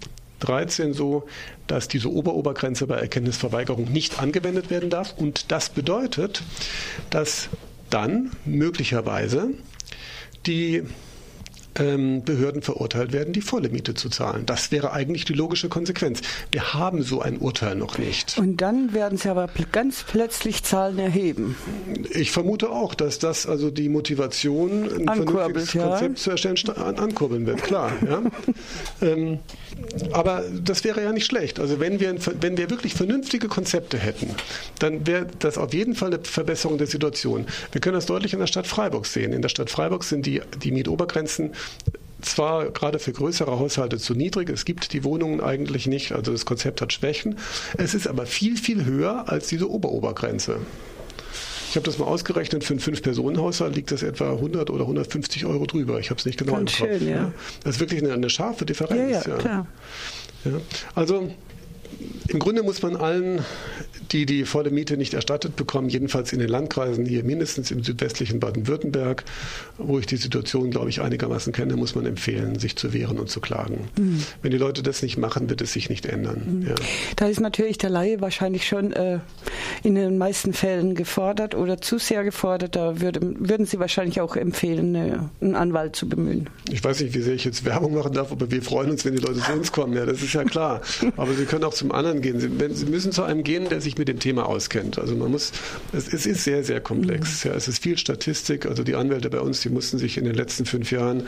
13 0.40 0.92
so, 0.92 1.26
dass 1.66 1.88
diese 1.88 2.12
Oberobergrenze 2.12 2.86
bei 2.86 2.96
Erkenntnisverweigerung 2.96 3.90
nicht 3.90 4.20
angewendet 4.20 4.70
werden 4.70 4.90
darf. 4.90 5.14
Und 5.16 5.50
das 5.50 5.70
bedeutet, 5.70 6.42
dass 7.10 7.48
dann 7.96 8.30
möglicherweise 8.44 9.54
die 10.44 10.82
ähm, 11.78 12.22
Behörden 12.24 12.62
verurteilt 12.62 13.12
werden, 13.12 13.32
die 13.32 13.40
volle 13.40 13.68
Miete 13.68 13.94
zu 13.94 14.08
zahlen. 14.08 14.46
Das 14.46 14.70
wäre 14.72 14.92
eigentlich 14.92 15.24
die 15.24 15.32
logische 15.32 15.68
Konsequenz. 15.68 16.20
Wir 16.50 16.74
haben 16.74 17.02
so 17.02 17.20
ein 17.20 17.38
Urteil 17.38 17.74
noch 17.74 17.98
nicht. 17.98 18.38
Und 18.38 18.60
dann 18.60 18.92
werden 18.92 19.18
sie 19.18 19.28
aber 19.28 19.48
ganz 19.72 20.04
plötzlich 20.04 20.62
Zahlen 20.62 20.98
erheben. 20.98 21.56
Ich 22.10 22.30
vermute 22.30 22.70
auch, 22.70 22.94
dass 22.94 23.18
das 23.18 23.46
also 23.46 23.70
die 23.70 23.88
Motivation, 23.88 25.08
ein 25.08 25.24
vernünftiges 25.24 25.72
ja. 25.74 25.88
Konzept 25.88 26.18
zu 26.18 26.30
erstellen, 26.30 26.56
ankurbeln 26.76 27.46
wird. 27.46 27.62
Klar. 27.62 27.92
Ja. 28.08 28.22
ähm, 29.06 29.38
aber 30.12 30.44
das 30.62 30.84
wäre 30.84 31.02
ja 31.02 31.12
nicht 31.12 31.26
schlecht. 31.26 31.60
Also 31.60 31.80
wenn 31.80 32.00
wir, 32.00 32.14
wenn 32.40 32.56
wir 32.56 32.70
wirklich 32.70 32.94
vernünftige 32.94 33.48
Konzepte 33.48 33.98
hätten, 33.98 34.30
dann 34.78 35.06
wäre 35.06 35.26
das 35.38 35.58
auf 35.58 35.74
jeden 35.74 35.94
Fall 35.94 36.12
eine 36.12 36.22
Verbesserung 36.22 36.78
der 36.78 36.86
Situation. 36.86 37.46
Wir 37.72 37.80
können 37.80 37.94
das 37.94 38.06
deutlich 38.06 38.32
in 38.32 38.38
der 38.38 38.46
Stadt 38.46 38.66
Freiburg 38.66 39.06
sehen. 39.06 39.32
In 39.32 39.42
der 39.42 39.48
Stadt 39.48 39.70
Freiburg 39.70 40.04
sind 40.04 40.26
die, 40.26 40.40
die 40.62 40.72
Mietobergrenzen 40.72 41.52
zwar 42.22 42.70
gerade 42.70 42.98
für 42.98 43.12
größere 43.12 43.58
Haushalte 43.58 43.98
zu 43.98 44.14
niedrig, 44.14 44.50
es 44.50 44.64
gibt 44.64 44.92
die 44.92 45.04
Wohnungen 45.04 45.40
eigentlich 45.40 45.86
nicht, 45.86 46.12
also 46.12 46.32
das 46.32 46.44
Konzept 46.44 46.80
hat 46.80 46.92
Schwächen. 46.92 47.38
Es 47.76 47.94
ist 47.94 48.06
aber 48.06 48.26
viel, 48.26 48.56
viel 48.56 48.84
höher 48.84 49.28
als 49.28 49.48
diese 49.48 49.70
Oberobergrenze. 49.70 50.58
Ich 51.70 51.76
habe 51.76 51.84
das 51.84 51.98
mal 51.98 52.06
ausgerechnet, 52.06 52.64
für 52.64 52.72
einen 52.72 52.80
Fünf-Personen-Haushalt 52.80 53.76
liegt 53.76 53.90
das 53.90 54.02
etwa 54.02 54.32
100 54.32 54.70
oder 54.70 54.84
150 54.84 55.44
Euro 55.44 55.66
drüber. 55.66 56.00
Ich 56.00 56.10
habe 56.10 56.18
es 56.18 56.24
nicht 56.24 56.38
genau 56.38 56.54
Ganz 56.54 56.78
im 56.80 56.86
Kopf. 56.86 56.98
Schön, 56.98 57.08
ja. 57.08 57.32
Das 57.64 57.74
ist 57.74 57.80
wirklich 57.80 58.02
eine, 58.02 58.14
eine 58.14 58.30
scharfe 58.30 58.64
Differenz. 58.64 59.26
Ja, 59.26 59.32
ja, 59.32 59.36
klar. 59.36 59.66
Ja. 60.44 60.52
Also 60.94 61.30
im 62.28 62.38
Grunde 62.38 62.62
muss 62.62 62.82
man 62.82 62.96
allen 62.96 63.44
die 64.12 64.26
die 64.26 64.44
volle 64.44 64.70
Miete 64.70 64.96
nicht 64.96 65.14
erstattet 65.14 65.56
bekommen, 65.56 65.88
jedenfalls 65.88 66.32
in 66.32 66.38
den 66.38 66.48
Landkreisen 66.48 67.04
hier 67.06 67.24
mindestens 67.24 67.70
im 67.70 67.82
südwestlichen 67.82 68.40
Baden-Württemberg, 68.40 69.24
wo 69.78 69.98
ich 69.98 70.06
die 70.06 70.16
Situation, 70.16 70.70
glaube 70.70 70.90
ich, 70.90 71.00
einigermaßen 71.00 71.52
kenne, 71.52 71.76
muss 71.76 71.94
man 71.94 72.06
empfehlen, 72.06 72.58
sich 72.58 72.76
zu 72.76 72.92
wehren 72.92 73.18
und 73.18 73.28
zu 73.28 73.40
klagen. 73.40 73.88
Mhm. 73.98 74.22
Wenn 74.42 74.50
die 74.50 74.58
Leute 74.58 74.82
das 74.82 75.02
nicht 75.02 75.16
machen, 75.18 75.48
wird 75.50 75.60
es 75.60 75.72
sich 75.72 75.88
nicht 75.90 76.06
ändern. 76.06 76.60
Mhm. 76.60 76.66
Ja. 76.68 76.74
Da 77.16 77.26
ist 77.26 77.40
natürlich 77.40 77.78
der 77.78 77.90
Laie 77.90 78.20
wahrscheinlich 78.20 78.66
schon 78.66 78.92
äh, 78.92 79.20
in 79.82 79.94
den 79.94 80.18
meisten 80.18 80.52
Fällen 80.52 80.94
gefordert 80.94 81.54
oder 81.54 81.80
zu 81.80 81.98
sehr 81.98 82.24
gefordert. 82.24 82.76
Da 82.76 83.00
würde, 83.00 83.20
würden 83.22 83.66
Sie 83.66 83.78
wahrscheinlich 83.78 84.20
auch 84.20 84.36
empfehlen, 84.36 84.94
äh, 84.94 85.18
einen 85.40 85.54
Anwalt 85.54 85.96
zu 85.96 86.08
bemühen. 86.08 86.48
Ich 86.70 86.82
weiß 86.82 87.00
nicht, 87.00 87.14
wie 87.14 87.22
sehr 87.22 87.34
ich 87.34 87.44
jetzt 87.44 87.64
Werbung 87.64 87.94
machen 87.94 88.12
darf, 88.12 88.32
aber 88.32 88.50
wir 88.50 88.62
freuen 88.62 88.90
uns, 88.90 89.04
wenn 89.04 89.14
die 89.14 89.22
Leute 89.22 89.40
zu 89.40 89.52
uns 89.52 89.72
kommen. 89.72 89.94
Ja, 89.94 90.06
das 90.06 90.22
ist 90.22 90.32
ja 90.32 90.44
klar. 90.44 90.80
Aber 91.16 91.32
Sie 91.32 91.44
können 91.44 91.64
auch 91.64 91.72
zum 91.76 91.92
anderen 91.92 92.20
gehen. 92.20 92.40
Sie, 92.40 92.58
wenn, 92.58 92.74
Sie 92.74 92.86
müssen 92.86 93.12
zu 93.12 93.22
einem 93.22 93.44
gehen, 93.44 93.68
der 93.68 93.80
sich 93.80 93.96
mit 93.98 94.08
dem 94.08 94.18
Thema 94.18 94.46
auskennt. 94.46 94.98
Also 94.98 95.14
man 95.14 95.30
muss, 95.30 95.52
es, 95.92 96.12
es 96.12 96.26
ist 96.26 96.44
sehr, 96.44 96.64
sehr 96.64 96.80
komplex. 96.80 97.44
Mhm. 97.44 97.50
Ja, 97.50 97.56
es 97.56 97.68
ist 97.68 97.82
viel 97.82 97.98
Statistik. 97.98 98.66
Also 98.66 98.82
die 98.82 98.94
Anwälte 98.94 99.30
bei 99.30 99.40
uns, 99.40 99.60
die 99.60 99.68
mussten 99.68 99.98
sich 99.98 100.18
in 100.18 100.24
den 100.24 100.34
letzten 100.34 100.66
fünf 100.66 100.90
Jahren 100.90 101.24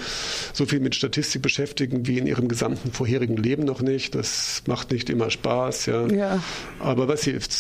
so 0.53 0.67
viel 0.67 0.81
mit 0.81 0.95
Statistik 0.95 1.43
beschäftigen 1.43 2.07
wie 2.07 2.19
in 2.19 2.27
ihrem 2.27 2.49
gesamten 2.49 2.93
vorherigen 2.93 3.37
Leben 3.37 3.65
noch 3.65 3.81
nicht. 3.81 4.15
Das 4.15 4.63
macht 4.67 4.91
nicht 4.91 5.11
immer 5.11 5.31
Spaß. 5.31 5.87
Ja. 5.87 6.07
ja. 6.09 6.43
Aber 6.81 7.09
was 7.09 7.23
hilft? 7.25 7.53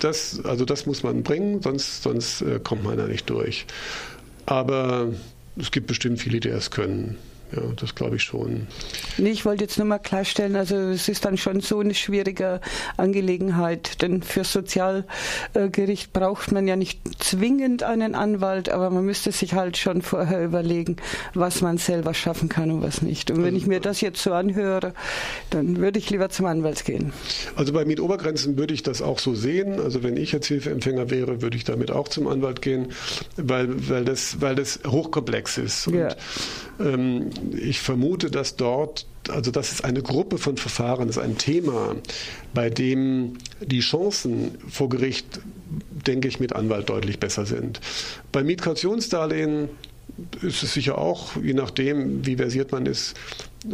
Das, 0.00 0.40
also 0.44 0.64
das 0.64 0.86
muss 0.86 1.02
man 1.02 1.22
bringen, 1.22 1.62
sonst, 1.62 2.02
sonst 2.02 2.42
äh, 2.42 2.60
kommt 2.62 2.84
man 2.84 2.96
da 2.96 3.06
nicht 3.06 3.30
durch. 3.30 3.66
Aber 4.46 5.12
es 5.56 5.70
gibt 5.70 5.86
bestimmt 5.86 6.20
viele, 6.20 6.40
die 6.40 6.48
es 6.48 6.70
können. 6.70 7.16
Ja, 7.52 7.62
das 7.76 7.94
glaube 7.94 8.16
ich 8.16 8.22
schon. 8.22 8.66
Nee, 9.18 9.30
ich 9.30 9.44
wollte 9.44 9.64
jetzt 9.64 9.78
nur 9.78 9.86
mal 9.86 9.98
klarstellen, 9.98 10.56
also 10.56 10.76
es 10.76 11.08
ist 11.08 11.24
dann 11.24 11.36
schon 11.36 11.60
so 11.60 11.80
eine 11.80 11.94
schwierige 11.94 12.60
Angelegenheit, 12.96 14.02
denn 14.02 14.22
für 14.22 14.44
Sozialgericht 14.44 16.12
braucht 16.12 16.52
man 16.52 16.66
ja 16.66 16.76
nicht 16.76 17.00
zwingend 17.22 17.82
einen 17.82 18.14
Anwalt, 18.14 18.68
aber 18.68 18.90
man 18.90 19.04
müsste 19.04 19.30
sich 19.30 19.54
halt 19.54 19.76
schon 19.76 20.02
vorher 20.02 20.44
überlegen, 20.44 20.96
was 21.34 21.60
man 21.60 21.78
selber 21.78 22.14
schaffen 22.14 22.48
kann 22.48 22.70
und 22.70 22.82
was 22.82 23.02
nicht. 23.02 23.30
Und 23.30 23.44
wenn 23.44 23.56
ich 23.56 23.66
mir 23.66 23.80
das 23.80 24.00
jetzt 24.00 24.22
so 24.22 24.32
anhöre, 24.32 24.94
dann 25.50 25.78
würde 25.78 25.98
ich 25.98 26.10
lieber 26.10 26.30
zum 26.30 26.46
Anwalt 26.46 26.84
gehen. 26.84 27.12
Also 27.56 27.72
bei 27.72 27.84
Mietobergrenzen 27.84 28.56
würde 28.56 28.74
ich 28.74 28.82
das 28.82 29.02
auch 29.02 29.18
so 29.18 29.34
sehen. 29.34 29.80
Also 29.80 30.02
wenn 30.02 30.16
ich 30.16 30.32
jetzt 30.32 30.46
Hilfeempfänger 30.46 31.10
wäre, 31.10 31.42
würde 31.42 31.56
ich 31.56 31.64
damit 31.64 31.90
auch 31.90 32.08
zum 32.08 32.26
Anwalt 32.26 32.62
gehen, 32.62 32.88
weil, 33.36 33.68
weil, 33.88 34.04
das, 34.04 34.40
weil 34.40 34.54
das 34.54 34.80
hochkomplex 34.86 35.58
ist. 35.58 35.88
Und, 35.88 35.94
ja. 35.94 36.08
ähm, 36.80 37.30
ich 37.52 37.80
vermute, 37.80 38.30
dass 38.30 38.56
dort 38.56 39.06
also 39.30 39.50
das 39.50 39.72
ist 39.72 39.84
eine 39.84 40.02
Gruppe 40.02 40.38
von 40.38 40.56
Verfahren, 40.56 41.06
das 41.06 41.16
ist 41.16 41.22
ein 41.22 41.38
Thema, 41.38 41.96
bei 42.52 42.70
dem 42.70 43.38
die 43.60 43.80
Chancen 43.80 44.58
vor 44.68 44.88
Gericht, 44.88 45.40
denke 46.06 46.28
ich, 46.28 46.40
mit 46.40 46.52
Anwalt 46.52 46.88
deutlich 46.88 47.18
besser 47.18 47.46
sind. 47.46 47.80
Bei 48.32 48.42
Mietkautionsdarlehen 48.42 49.68
ist 50.42 50.62
es 50.62 50.74
sicher 50.74 50.98
auch, 50.98 51.36
je 51.42 51.54
nachdem, 51.54 52.24
wie 52.24 52.36
versiert 52.36 52.72
man 52.72 52.86
ist, 52.86 53.14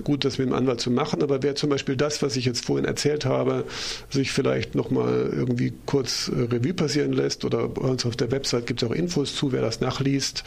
gut, 0.04 0.24
das 0.24 0.38
mit 0.38 0.48
dem 0.48 0.54
Anwalt 0.54 0.80
zu 0.80 0.90
machen. 0.90 1.22
Aber 1.22 1.42
wer 1.42 1.54
zum 1.54 1.70
Beispiel 1.70 1.96
das, 1.96 2.22
was 2.22 2.36
ich 2.36 2.44
jetzt 2.44 2.64
vorhin 2.64 2.84
erzählt 2.84 3.24
habe, 3.24 3.64
sich 4.08 4.32
vielleicht 4.32 4.74
nochmal 4.74 5.30
irgendwie 5.32 5.72
kurz 5.86 6.28
äh, 6.28 6.42
Revue 6.42 6.74
passieren 6.74 7.12
lässt 7.12 7.44
oder 7.44 7.68
bei 7.68 7.82
uns 7.82 8.06
auf 8.06 8.16
der 8.16 8.30
Website 8.30 8.66
gibt 8.66 8.82
es 8.82 8.88
auch 8.88 8.94
Infos 8.94 9.34
zu, 9.34 9.52
wer 9.52 9.62
das 9.62 9.80
nachliest 9.80 10.44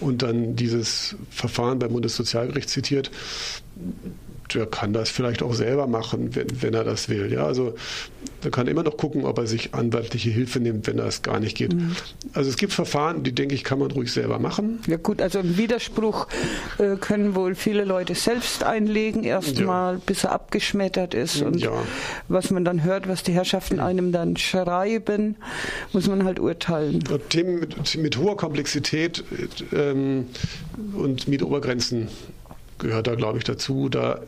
und 0.00 0.22
dann 0.22 0.56
dieses 0.56 1.16
Verfahren 1.30 1.78
beim 1.78 1.92
Bundessozialgericht 1.92 2.68
zitiert, 2.68 3.10
der 4.54 4.66
kann 4.66 4.92
das 4.92 5.10
vielleicht 5.10 5.42
auch 5.42 5.54
selber 5.54 5.86
machen, 5.86 6.34
wenn, 6.34 6.62
wenn 6.62 6.74
er 6.74 6.84
das 6.84 7.08
will. 7.08 7.32
Ja, 7.32 7.46
also 7.46 7.74
er 8.42 8.50
kann 8.50 8.68
immer 8.68 8.82
noch 8.82 8.96
gucken, 8.96 9.24
ob 9.24 9.38
er 9.38 9.46
sich 9.46 9.74
anwaltliche 9.74 10.30
Hilfe 10.30 10.60
nimmt, 10.60 10.86
wenn 10.86 10.96
das 10.96 11.22
gar 11.22 11.40
nicht 11.40 11.56
geht. 11.56 11.74
Mhm. 11.74 11.96
Also 12.32 12.50
es 12.50 12.56
gibt 12.56 12.72
Verfahren, 12.72 13.24
die 13.24 13.32
denke 13.32 13.54
ich, 13.54 13.64
kann 13.64 13.78
man 13.78 13.90
ruhig 13.90 14.12
selber 14.12 14.38
machen. 14.38 14.80
Ja 14.86 14.96
gut, 14.96 15.20
also 15.20 15.40
einen 15.40 15.56
Widerspruch 15.58 16.28
äh, 16.78 16.96
können 16.96 17.34
wohl 17.34 17.54
viele 17.54 17.84
Leute 17.84 18.14
selbst 18.14 18.62
einlegen, 18.62 19.24
erstmal, 19.24 19.94
ja. 19.94 20.00
bis 20.06 20.24
er 20.24 20.32
abgeschmettert 20.32 21.14
ist. 21.14 21.42
Und 21.42 21.60
ja. 21.60 21.72
was 22.28 22.50
man 22.50 22.64
dann 22.64 22.84
hört, 22.84 23.08
was 23.08 23.22
die 23.22 23.32
Herrschaften 23.32 23.80
einem 23.80 24.12
dann 24.12 24.36
schreiben, 24.36 25.36
muss 25.92 26.06
man 26.06 26.24
halt 26.24 26.38
urteilen. 26.38 27.02
Themen 27.28 27.60
mit, 27.60 27.96
mit 27.96 28.16
hoher 28.18 28.36
Komplexität 28.36 29.24
ähm, 29.72 30.26
und 30.94 31.26
mit 31.26 31.42
Obergrenzen 31.42 32.08
gehört 32.78 33.06
da, 33.06 33.14
glaube 33.14 33.38
ich, 33.38 33.44
dazu. 33.44 33.88
Da 33.88 34.20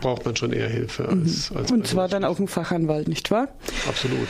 braucht 0.00 0.24
man 0.24 0.36
schon 0.36 0.52
eher 0.52 0.68
Hilfe. 0.68 1.08
Als, 1.08 1.50
mhm. 1.50 1.56
als 1.56 1.72
Und 1.72 1.86
zwar 1.86 2.08
dann 2.08 2.24
auch 2.24 2.38
ein 2.38 2.48
Fachanwalt, 2.48 3.08
nicht 3.08 3.30
wahr? 3.30 3.48
Absolut. 3.88 4.28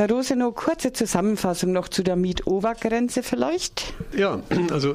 Herr 0.00 0.10
Rose, 0.10 0.34
nur 0.34 0.54
kurze 0.54 0.92
Zusammenfassung 0.92 1.72
noch 1.72 1.88
zu 1.88 2.02
der 2.02 2.16
Mietobergrenze 2.16 3.22
vielleicht? 3.22 3.92
Ja, 4.16 4.40
also 4.70 4.94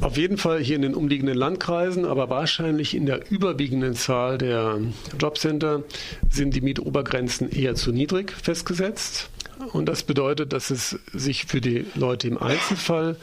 auf 0.00 0.16
jeden 0.16 0.36
Fall 0.36 0.60
hier 0.60 0.76
in 0.76 0.82
den 0.82 0.94
umliegenden 0.94 1.36
Landkreisen, 1.36 2.04
aber 2.04 2.30
wahrscheinlich 2.30 2.94
in 2.94 3.06
der 3.06 3.30
überwiegenden 3.30 3.94
Zahl 3.94 4.38
der 4.38 4.78
Jobcenter 5.18 5.82
sind 6.30 6.54
die 6.54 6.60
Mietobergrenzen 6.60 7.50
eher 7.50 7.74
zu 7.74 7.90
niedrig 7.90 8.30
festgesetzt. 8.30 9.30
Und 9.72 9.86
das 9.86 10.02
bedeutet, 10.02 10.52
dass 10.52 10.70
es 10.70 10.98
sich 11.12 11.46
für 11.46 11.60
die 11.60 11.86
Leute 11.94 12.28
im 12.28 12.38
Einzelfall 12.38 13.16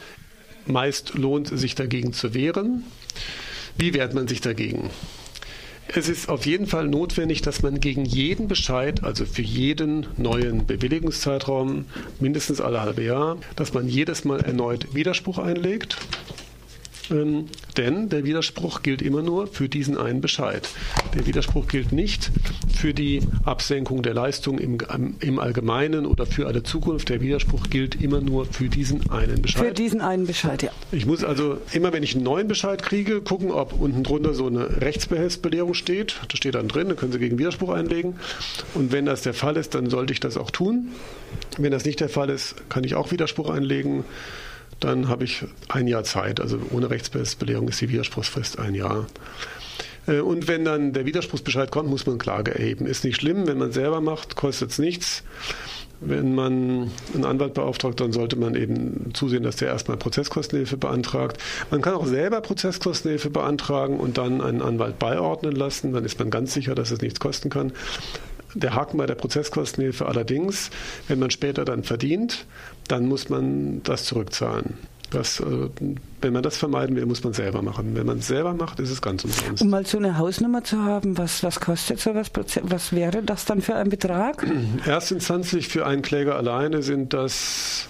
Meist 0.65 1.13
lohnt 1.15 1.47
sich 1.47 1.75
dagegen 1.75 2.13
zu 2.13 2.33
wehren. 2.33 2.83
Wie 3.77 3.93
wehrt 3.93 4.13
man 4.13 4.27
sich 4.27 4.41
dagegen? 4.41 4.89
Es 5.93 6.07
ist 6.07 6.29
auf 6.29 6.45
jeden 6.45 6.67
Fall 6.67 6.87
notwendig, 6.87 7.41
dass 7.41 7.63
man 7.63 7.79
gegen 7.79 8.05
jeden 8.05 8.47
Bescheid, 8.47 9.03
also 9.03 9.25
für 9.25 9.41
jeden 9.41 10.07
neuen 10.15 10.65
Bewilligungszeitraum, 10.65 11.85
mindestens 12.19 12.61
alle 12.61 12.81
halbe 12.81 13.03
Jahr, 13.03 13.37
dass 13.57 13.73
man 13.73 13.89
jedes 13.89 14.23
Mal 14.23 14.39
erneut 14.39 14.93
Widerspruch 14.95 15.37
einlegt. 15.37 15.97
Denn 17.77 18.09
der 18.09 18.25
Widerspruch 18.25 18.81
gilt 18.81 19.01
immer 19.01 19.21
nur 19.21 19.47
für 19.47 19.69
diesen 19.69 19.97
einen 19.97 20.21
Bescheid. 20.21 20.67
Der 21.15 21.25
Widerspruch 21.25 21.67
gilt 21.67 21.91
nicht 21.91 22.31
für 22.73 22.93
die 22.93 23.21
Absenkung 23.45 24.03
der 24.03 24.13
Leistung 24.13 24.59
im, 24.59 24.77
im 25.19 25.39
Allgemeinen 25.39 26.05
oder 26.05 26.25
für 26.25 26.47
alle 26.47 26.63
Zukunft. 26.63 27.09
Der 27.09 27.21
Widerspruch 27.21 27.69
gilt 27.69 28.01
immer 28.01 28.21
nur 28.21 28.45
für 28.45 28.69
diesen 28.69 29.09
einen 29.09 29.41
Bescheid. 29.41 29.67
Für 29.67 29.73
diesen 29.73 30.01
einen 30.01 30.27
Bescheid, 30.27 30.63
ja. 30.63 30.71
Ich 30.91 31.05
muss 31.05 31.23
also 31.23 31.57
immer, 31.71 31.93
wenn 31.93 32.03
ich 32.03 32.15
einen 32.15 32.23
neuen 32.23 32.47
Bescheid 32.47 32.81
kriege, 32.83 33.21
gucken, 33.21 33.51
ob 33.51 33.79
unten 33.79 34.03
drunter 34.03 34.33
so 34.33 34.47
eine 34.47 34.81
Rechtsbehelfsbelehrung 34.81 35.73
steht. 35.73 36.19
Das 36.27 36.37
steht 36.37 36.55
dann 36.55 36.67
drin, 36.67 36.87
dann 36.87 36.97
können 36.97 37.11
Sie 37.11 37.19
gegen 37.19 37.37
Widerspruch 37.39 37.69
einlegen. 37.69 38.15
Und 38.73 38.91
wenn 38.91 39.05
das 39.05 39.21
der 39.21 39.33
Fall 39.33 39.57
ist, 39.57 39.75
dann 39.75 39.89
sollte 39.89 40.13
ich 40.13 40.19
das 40.19 40.37
auch 40.37 40.51
tun. 40.51 40.89
Wenn 41.57 41.71
das 41.71 41.85
nicht 41.85 41.99
der 41.99 42.09
Fall 42.09 42.29
ist, 42.29 42.69
kann 42.69 42.83
ich 42.83 42.95
auch 42.95 43.11
Widerspruch 43.11 43.49
einlegen 43.49 44.03
dann 44.81 45.07
habe 45.07 45.23
ich 45.23 45.45
ein 45.69 45.87
Jahr 45.87 46.03
Zeit. 46.03 46.41
Also 46.41 46.59
ohne 46.71 46.89
Rechtsbelehrung 46.89 47.69
ist 47.69 47.79
die 47.81 47.89
Widerspruchsfrist 47.89 48.59
ein 48.59 48.75
Jahr. 48.75 49.07
Äh, 50.07 50.19
und 50.19 50.47
wenn 50.47 50.65
dann 50.65 50.93
der 50.93 51.05
Widerspruchsbescheid 51.05 51.71
kommt, 51.71 51.89
muss 51.89 52.05
man 52.05 52.17
Klage 52.17 52.53
erheben. 52.53 52.85
Ist 52.85 53.03
nicht 53.03 53.17
schlimm, 53.17 53.47
wenn 53.47 53.57
man 53.57 53.71
selber 53.71 54.01
macht, 54.01 54.35
kostet 54.35 54.71
es 54.71 54.79
nichts. 54.79 55.23
Wenn 56.03 56.33
man 56.33 56.89
einen 57.13 57.25
Anwalt 57.25 57.53
beauftragt, 57.53 57.99
dann 57.99 58.11
sollte 58.11 58.35
man 58.35 58.55
eben 58.55 59.11
zusehen, 59.13 59.43
dass 59.43 59.57
der 59.57 59.67
erstmal 59.67 59.97
Prozesskostenhilfe 59.97 60.75
beantragt. 60.75 61.37
Man 61.69 61.83
kann 61.83 61.93
auch 61.93 62.07
selber 62.07 62.41
Prozesskostenhilfe 62.41 63.29
beantragen 63.29 63.99
und 63.99 64.17
dann 64.17 64.41
einen 64.41 64.63
Anwalt 64.63 64.97
beiordnen 64.97 65.55
lassen. 65.55 65.93
Dann 65.93 66.03
ist 66.03 66.17
man 66.17 66.31
ganz 66.31 66.55
sicher, 66.55 66.73
dass 66.73 66.89
es 66.89 67.01
nichts 67.01 67.19
kosten 67.19 67.51
kann. 67.51 67.71
Der 68.53 68.75
Haken 68.75 68.97
bei 68.97 69.05
der 69.05 69.15
Prozesskostenhilfe 69.15 70.05
allerdings, 70.05 70.69
wenn 71.07 71.19
man 71.19 71.31
später 71.31 71.65
dann 71.65 71.83
verdient, 71.83 72.45
dann 72.87 73.07
muss 73.07 73.29
man 73.29 73.81
das 73.83 74.05
zurückzahlen. 74.05 74.75
Das, 75.11 75.41
äh, 75.41 75.69
wenn 76.21 76.33
man 76.33 76.41
das 76.41 76.57
vermeiden 76.57 76.95
will, 76.95 77.05
muss 77.05 77.23
man 77.23 77.33
selber 77.33 77.61
machen. 77.61 77.95
Wenn 77.95 78.05
man 78.05 78.19
es 78.19 78.27
selber 78.27 78.53
macht, 78.53 78.79
ist 78.79 78.89
es 78.89 79.01
ganz 79.01 79.25
umsonst. 79.25 79.61
Um 79.61 79.69
mal 79.69 79.85
so 79.85 79.97
eine 79.97 80.17
Hausnummer 80.17 80.63
zu 80.63 80.81
haben, 80.83 81.17
was, 81.17 81.43
was 81.43 81.59
kostet 81.59 81.99
sowas? 81.99 82.31
Was 82.61 82.93
wäre 82.93 83.21
das 83.21 83.43
dann 83.43 83.61
für 83.61 83.75
ein 83.75 83.89
Betrag? 83.89 84.45
Erstinstanzlich 84.85 85.67
für 85.67 85.85
einen 85.85 86.01
Kläger 86.01 86.37
alleine 86.37 86.81
sind 86.81 87.13
das 87.13 87.87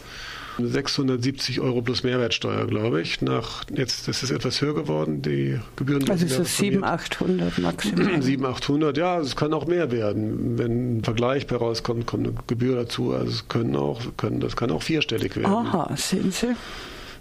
670 0.67 1.59
Euro 1.61 1.81
plus 1.81 2.03
Mehrwertsteuer, 2.03 2.65
glaube 2.67 3.01
ich. 3.01 3.21
Nach, 3.21 3.63
jetzt 3.73 4.07
das 4.07 4.23
ist 4.23 4.31
etwas 4.31 4.61
höher 4.61 4.75
geworden, 4.75 5.21
die 5.21 5.59
Gebühren. 5.75 6.09
Also 6.09 6.25
ist 6.25 6.39
das 6.39 6.57
700, 6.57 6.89
800 6.91 7.57
maximal? 7.59 8.21
700, 8.21 8.55
800, 8.55 8.97
ja, 8.97 9.19
es 9.19 9.35
kann 9.35 9.53
auch 9.53 9.67
mehr 9.67 9.91
werden. 9.91 10.57
Wenn 10.57 10.97
ein 10.97 11.03
Vergleich 11.03 11.47
bei 11.47 11.55
rauskommt, 11.55 12.05
kommt 12.05 12.27
eine 12.27 12.35
Gebühr 12.47 12.75
dazu. 12.75 13.13
Also 13.13 13.31
es 13.31 13.47
können 13.47 13.75
auch, 13.75 14.01
können, 14.17 14.39
das 14.39 14.55
kann 14.55 14.71
auch 14.71 14.83
vierstellig 14.83 15.35
werden. 15.35 15.51
Aha, 15.51 15.95
sehen 15.95 16.31
Sie. 16.31 16.55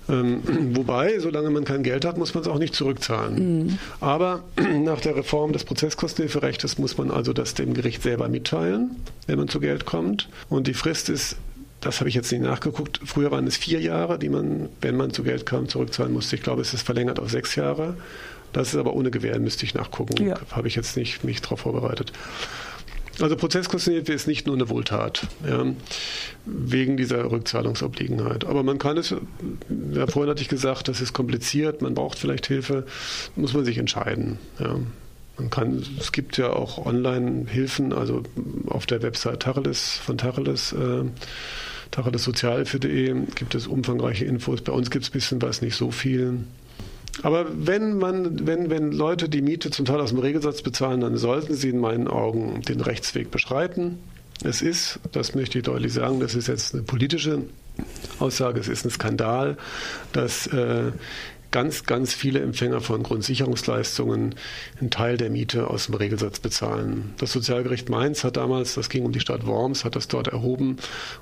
Ähm, 0.08 0.42
wobei, 0.74 1.18
solange 1.18 1.50
man 1.50 1.64
kein 1.64 1.82
Geld 1.82 2.04
hat, 2.04 2.18
muss 2.18 2.34
man 2.34 2.42
es 2.42 2.48
auch 2.48 2.58
nicht 2.58 2.74
zurückzahlen. 2.74 3.64
Mhm. 3.64 3.78
Aber 4.00 4.42
nach 4.84 5.00
der 5.00 5.16
Reform 5.16 5.52
des 5.52 5.64
Prozesskostenhilferechtes 5.64 6.78
muss 6.78 6.98
man 6.98 7.10
also 7.10 7.32
das 7.32 7.54
dem 7.54 7.74
Gericht 7.74 8.02
selber 8.02 8.28
mitteilen, 8.28 8.96
wenn 9.26 9.38
man 9.38 9.48
zu 9.48 9.60
Geld 9.60 9.86
kommt. 9.86 10.28
Und 10.48 10.66
die 10.66 10.74
Frist 10.74 11.08
ist 11.08 11.36
das 11.80 12.00
habe 12.00 12.08
ich 12.08 12.14
jetzt 12.14 12.30
nicht 12.30 12.42
nachgeguckt. 12.42 13.00
Früher 13.04 13.30
waren 13.30 13.46
es 13.46 13.56
vier 13.56 13.80
Jahre, 13.80 14.18
die 14.18 14.28
man, 14.28 14.68
wenn 14.80 14.96
man 14.96 15.12
zu 15.12 15.22
Geld 15.22 15.46
kam, 15.46 15.68
zurückzahlen 15.68 16.12
musste. 16.12 16.36
Ich 16.36 16.42
glaube, 16.42 16.62
es 16.62 16.74
ist 16.74 16.82
verlängert 16.82 17.18
auf 17.18 17.30
sechs 17.30 17.56
Jahre. 17.56 17.96
Das 18.52 18.68
ist 18.68 18.76
aber 18.76 18.94
ohne 18.94 19.10
Gewähr, 19.10 19.38
müsste 19.38 19.64
ich 19.64 19.74
nachgucken. 19.74 20.26
Ja. 20.26 20.38
Habe 20.50 20.68
ich 20.68 20.74
jetzt 20.74 20.96
nicht 20.96 21.24
mich 21.24 21.40
darauf 21.40 21.60
vorbereitet. 21.60 22.12
Also 23.20 23.36
Prozesskostenhilfe 23.36 24.12
ist 24.12 24.26
nicht 24.26 24.46
nur 24.46 24.56
eine 24.56 24.68
Wohltat, 24.70 25.26
ja, 25.46 25.66
wegen 26.46 26.96
dieser 26.96 27.30
Rückzahlungsobliegenheit. 27.30 28.46
Aber 28.46 28.62
man 28.62 28.78
kann 28.78 28.96
es, 28.96 29.10
ja, 29.10 30.06
vorhin 30.06 30.30
hatte 30.30 30.42
ich 30.42 30.48
gesagt, 30.48 30.88
das 30.88 31.00
ist 31.00 31.12
kompliziert, 31.12 31.82
man 31.82 31.94
braucht 31.94 32.18
vielleicht 32.18 32.46
Hilfe, 32.46 32.86
muss 33.36 33.52
man 33.52 33.64
sich 33.64 33.76
entscheiden. 33.78 34.38
Ja. 34.58 34.76
Man 35.36 35.50
kann, 35.50 35.84
es 35.98 36.12
gibt 36.12 36.36
ja 36.36 36.50
auch 36.50 36.84
Online-Hilfen, 36.84 37.92
also 37.92 38.22
auf 38.66 38.86
der 38.86 39.02
Website 39.02 39.40
Tacheles 39.40 39.96
von 39.96 40.18
Tacheles. 40.18 40.72
Äh, 40.72 41.04
tacheles-sozialhilfe.de 41.90 43.14
gibt 43.34 43.54
es 43.54 43.66
umfangreiche 43.66 44.24
Infos. 44.24 44.60
Bei 44.62 44.72
uns 44.72 44.90
gibt 44.90 45.04
es 45.04 45.10
ein 45.10 45.12
bisschen 45.12 45.42
was, 45.42 45.62
nicht 45.62 45.76
so 45.76 45.90
viel. 45.90 46.38
Aber 47.22 47.46
wenn 47.52 47.98
man, 47.98 48.46
wenn, 48.46 48.70
wenn 48.70 48.92
Leute 48.92 49.28
die 49.28 49.42
Miete 49.42 49.70
zum 49.70 49.84
Teil 49.84 50.00
aus 50.00 50.10
dem 50.10 50.18
Regelsatz 50.18 50.62
bezahlen, 50.62 51.00
dann 51.00 51.16
sollten 51.16 51.54
sie 51.54 51.70
in 51.70 51.78
meinen 51.78 52.08
Augen 52.08 52.62
den 52.62 52.80
Rechtsweg 52.80 53.30
beschreiten. 53.30 53.98
Es 54.42 54.62
ist, 54.62 55.00
das 55.12 55.34
möchte 55.34 55.58
ich 55.58 55.64
deutlich 55.64 55.92
sagen, 55.92 56.20
das 56.20 56.34
ist 56.34 56.46
jetzt 56.46 56.74
eine 56.74 56.82
politische 56.82 57.42
Aussage, 58.18 58.60
es 58.60 58.68
ist 58.68 58.84
ein 58.86 58.90
Skandal, 58.90 59.58
dass 60.12 60.46
äh, 60.46 60.92
ganz, 61.50 61.84
ganz 61.84 62.14
viele 62.14 62.40
Empfänger 62.40 62.80
von 62.80 63.02
Grundsicherungsleistungen 63.02 64.34
einen 64.80 64.90
Teil 64.90 65.16
der 65.16 65.30
Miete 65.30 65.68
aus 65.68 65.86
dem 65.86 65.94
Regelsatz 65.94 66.40
bezahlen. 66.40 67.14
Das 67.18 67.32
Sozialgericht 67.32 67.88
Mainz 67.88 68.24
hat 68.24 68.36
damals, 68.36 68.74
das 68.74 68.88
ging 68.88 69.04
um 69.04 69.12
die 69.12 69.20
Stadt 69.20 69.46
Worms, 69.46 69.84
hat 69.84 69.96
das 69.96 70.08
dort 70.08 70.28
erhoben. 70.28 70.76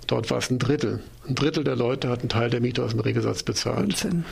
Dort 0.07 0.31
war 0.31 0.39
es 0.39 0.51
ein 0.51 0.59
Drittel. 0.59 1.01
Ein 1.29 1.35
Drittel 1.35 1.65
der 1.65 1.77
Leute 1.77 2.09
hat 2.09 2.21
einen 2.21 2.29
Teil 2.29 2.51
der 2.51 2.61
Miete 2.61 2.85
aus 2.85 2.93
dem 2.93 3.01
Regelsatz 3.01 3.43
bezahlt. 3.43 3.89
Wahnsinn. 3.89 4.25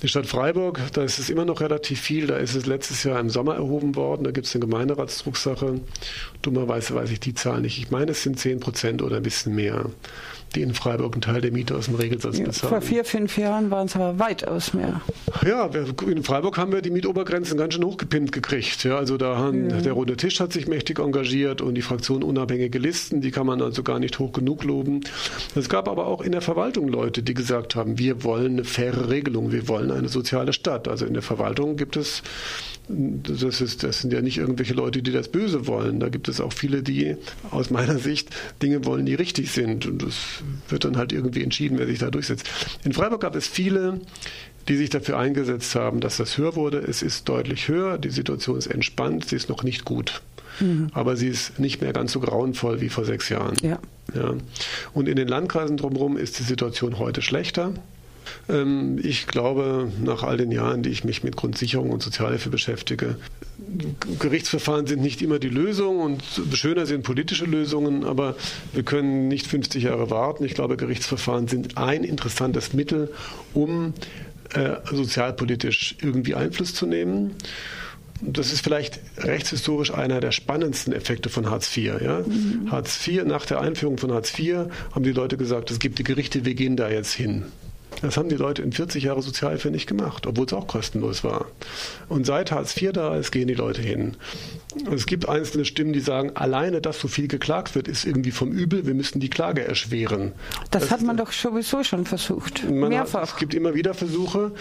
Die 0.00 0.06
Stadt 0.06 0.26
Freiburg, 0.26 0.80
da 0.92 1.02
ist 1.02 1.18
es 1.18 1.28
immer 1.28 1.44
noch 1.44 1.60
relativ 1.60 2.00
viel. 2.00 2.28
Da 2.28 2.36
ist 2.36 2.54
es 2.54 2.66
letztes 2.66 3.02
Jahr 3.02 3.18
im 3.18 3.30
Sommer 3.30 3.56
erhoben 3.56 3.96
worden. 3.96 4.22
Da 4.22 4.30
gibt 4.30 4.46
es 4.46 4.54
eine 4.54 4.64
Gemeinderatsdrucksache. 4.64 5.80
Dummerweise 6.40 6.94
weiß 6.94 7.10
ich 7.10 7.18
die 7.18 7.34
Zahl 7.34 7.62
nicht. 7.62 7.78
Ich 7.78 7.90
meine, 7.90 8.12
es 8.12 8.22
sind 8.22 8.38
10 8.38 8.60
Prozent 8.60 9.02
oder 9.02 9.16
ein 9.16 9.24
bisschen 9.24 9.56
mehr. 9.56 9.86
Die 10.54 10.62
in 10.62 10.74
Freiburg 10.74 11.14
einen 11.14 11.22
Teil 11.22 11.40
der 11.40 11.52
Miete 11.52 11.76
aus 11.76 11.86
dem 11.86 11.94
Regelsatz 11.94 12.38
bezahlen. 12.40 12.70
Vor 12.70 12.80
vier, 12.80 13.04
fünf 13.04 13.36
Jahren 13.38 13.70
waren 13.70 13.86
es 13.86 13.96
aber 13.96 14.18
weitaus 14.18 14.74
mehr. 14.74 15.00
Ja, 15.46 15.70
in 16.06 16.22
Freiburg 16.22 16.56
haben 16.58 16.72
wir 16.72 16.82
die 16.82 16.90
Mietobergrenzen 16.90 17.56
ganz 17.58 17.74
schön 17.74 17.84
hochgepimpt 17.84 18.32
gekriegt. 18.32 18.84
Ja, 18.84 18.96
also 18.96 19.16
da 19.16 19.36
haben, 19.36 19.70
ja. 19.70 19.80
der 19.80 19.92
Runde 19.92 20.16
Tisch 20.16 20.40
hat 20.40 20.52
sich 20.52 20.66
mächtig 20.66 20.98
engagiert 20.98 21.60
und 21.60 21.74
die 21.74 21.82
Fraktion 21.82 22.22
unabhängige 22.22 22.78
Listen, 22.78 23.20
die 23.20 23.30
kann 23.30 23.46
man 23.46 23.62
also 23.62 23.82
gar 23.82 23.98
nicht 23.98 24.18
hoch 24.18 24.32
genug 24.32 24.64
loben. 24.64 25.00
Es 25.54 25.68
gab 25.68 25.88
aber 25.88 26.06
auch 26.06 26.22
in 26.22 26.32
der 26.32 26.40
Verwaltung 26.40 26.88
Leute, 26.88 27.22
die 27.22 27.34
gesagt 27.34 27.76
haben, 27.76 27.98
wir 27.98 28.24
wollen 28.24 28.52
eine 28.52 28.64
faire 28.64 29.10
Regelung, 29.10 29.52
wir 29.52 29.68
wollen 29.68 29.90
eine 29.90 30.08
soziale 30.08 30.52
Stadt. 30.52 30.88
Also 30.88 31.06
in 31.06 31.14
der 31.14 31.22
Verwaltung 31.22 31.76
gibt 31.76 31.96
es 31.96 32.22
das, 32.88 33.60
ist, 33.60 33.82
das 33.82 34.00
sind 34.00 34.12
ja 34.12 34.22
nicht 34.22 34.38
irgendwelche 34.38 34.74
Leute, 34.74 35.02
die 35.02 35.12
das 35.12 35.28
Böse 35.28 35.66
wollen. 35.66 36.00
Da 36.00 36.08
gibt 36.08 36.28
es 36.28 36.40
auch 36.40 36.52
viele, 36.52 36.82
die 36.82 37.16
aus 37.50 37.70
meiner 37.70 37.98
Sicht 37.98 38.30
Dinge 38.62 38.84
wollen, 38.84 39.06
die 39.06 39.14
richtig 39.14 39.52
sind. 39.52 39.86
Und 39.86 40.02
es 40.02 40.16
wird 40.68 40.84
dann 40.84 40.96
halt 40.96 41.12
irgendwie 41.12 41.42
entschieden, 41.42 41.78
wer 41.78 41.86
sich 41.86 41.98
da 41.98 42.10
durchsetzt. 42.10 42.48
In 42.84 42.92
Freiburg 42.92 43.20
gab 43.20 43.36
es 43.36 43.46
viele, 43.46 44.00
die 44.68 44.76
sich 44.76 44.90
dafür 44.90 45.18
eingesetzt 45.18 45.74
haben, 45.74 46.00
dass 46.00 46.16
das 46.16 46.38
höher 46.38 46.56
wurde. 46.56 46.78
Es 46.78 47.02
ist 47.02 47.28
deutlich 47.28 47.68
höher, 47.68 47.98
die 47.98 48.10
Situation 48.10 48.58
ist 48.58 48.66
entspannt, 48.66 49.26
sie 49.26 49.36
ist 49.36 49.48
noch 49.48 49.62
nicht 49.62 49.84
gut. 49.84 50.22
Mhm. 50.60 50.88
Aber 50.92 51.16
sie 51.16 51.28
ist 51.28 51.58
nicht 51.58 51.80
mehr 51.80 51.92
ganz 51.92 52.12
so 52.12 52.20
grauenvoll 52.20 52.80
wie 52.80 52.88
vor 52.88 53.04
sechs 53.04 53.28
Jahren. 53.28 53.56
Ja. 53.62 53.78
Ja. 54.14 54.34
Und 54.94 55.08
in 55.08 55.16
den 55.16 55.28
Landkreisen 55.28 55.76
drumherum 55.76 56.16
ist 56.16 56.38
die 56.38 56.42
Situation 56.42 56.98
heute 56.98 57.22
schlechter. 57.22 57.72
Ähm, 58.48 58.98
ich 59.02 59.26
glaube, 59.26 59.90
nach 60.02 60.22
all 60.22 60.36
den 60.36 60.52
Jahren, 60.52 60.82
die 60.82 60.90
ich 60.90 61.04
mich 61.04 61.24
mit 61.24 61.36
Grundsicherung 61.36 61.90
und 61.90 62.02
Sozialhilfe 62.02 62.50
beschäftige, 62.50 63.16
Gerichtsverfahren 64.18 64.86
sind 64.86 65.02
nicht 65.02 65.20
immer 65.20 65.38
die 65.38 65.48
Lösung 65.48 65.98
und 66.00 66.22
schöner 66.52 66.86
sind 66.86 67.02
politische 67.02 67.44
Lösungen, 67.44 68.04
aber 68.04 68.36
wir 68.72 68.82
können 68.82 69.28
nicht 69.28 69.46
50 69.46 69.84
Jahre 69.84 70.10
warten. 70.10 70.44
Ich 70.44 70.54
glaube, 70.54 70.76
Gerichtsverfahren 70.76 71.48
sind 71.48 71.76
ein 71.76 72.04
interessantes 72.04 72.72
Mittel, 72.72 73.12
um 73.54 73.94
äh, 74.54 74.76
sozialpolitisch 74.90 75.96
irgendwie 76.00 76.34
Einfluss 76.34 76.74
zu 76.74 76.86
nehmen. 76.86 77.34
Das 78.20 78.52
ist 78.52 78.62
vielleicht 78.62 78.98
rechtshistorisch 79.18 79.92
einer 79.92 80.20
der 80.20 80.32
spannendsten 80.32 80.92
Effekte 80.92 81.28
von 81.28 81.50
Hartz 81.50 81.76
IV. 81.76 82.00
Ja? 82.00 82.20
Mhm. 82.20 82.70
Hartz 82.70 83.06
IV, 83.06 83.24
nach 83.24 83.46
der 83.46 83.60
Einführung 83.60 83.98
von 83.98 84.12
Hartz 84.12 84.36
IV 84.36 84.66
haben 84.92 85.04
die 85.04 85.12
Leute 85.12 85.36
gesagt, 85.36 85.70
es 85.70 85.78
gibt 85.78 85.98
die 85.98 86.04
Gerichte, 86.04 86.44
wir 86.44 86.54
gehen 86.54 86.76
da 86.76 86.88
jetzt 86.88 87.12
hin. 87.12 87.44
Das 88.02 88.16
haben 88.16 88.28
die 88.28 88.36
Leute 88.36 88.62
in 88.62 88.72
40 88.72 89.04
Jahren 89.04 89.22
Sozialhilfe 89.22 89.70
nicht 89.70 89.86
gemacht, 89.86 90.26
obwohl 90.26 90.46
es 90.46 90.52
auch 90.52 90.66
kostenlos 90.66 91.24
war. 91.24 91.46
Und 92.08 92.26
seit 92.26 92.52
Hartz 92.52 92.80
IV 92.80 92.92
da 92.92 93.16
ist, 93.16 93.32
gehen 93.32 93.48
die 93.48 93.54
Leute 93.54 93.82
hin. 93.82 94.16
Es 94.92 95.06
gibt 95.06 95.28
einzelne 95.28 95.64
Stimmen, 95.64 95.92
die 95.92 96.00
sagen, 96.00 96.32
alleine, 96.34 96.80
dass 96.80 97.00
so 97.00 97.08
viel 97.08 97.26
geklagt 97.26 97.74
wird, 97.74 97.88
ist 97.88 98.04
irgendwie 98.04 98.30
vom 98.30 98.52
Übel. 98.52 98.86
Wir 98.86 98.94
müssen 98.94 99.18
die 99.18 99.30
Klage 99.30 99.66
erschweren. 99.66 100.32
Das, 100.70 100.82
das 100.82 100.90
hat 100.90 101.02
man 101.02 101.16
doch 101.16 101.32
sowieso 101.32 101.82
schon 101.82 102.04
versucht. 102.04 102.68
Mehrfach. 102.70 103.22
Hat, 103.22 103.28
es 103.30 103.36
gibt 103.36 103.54
immer 103.54 103.74
wieder 103.74 103.94
Versuche. 103.94 104.52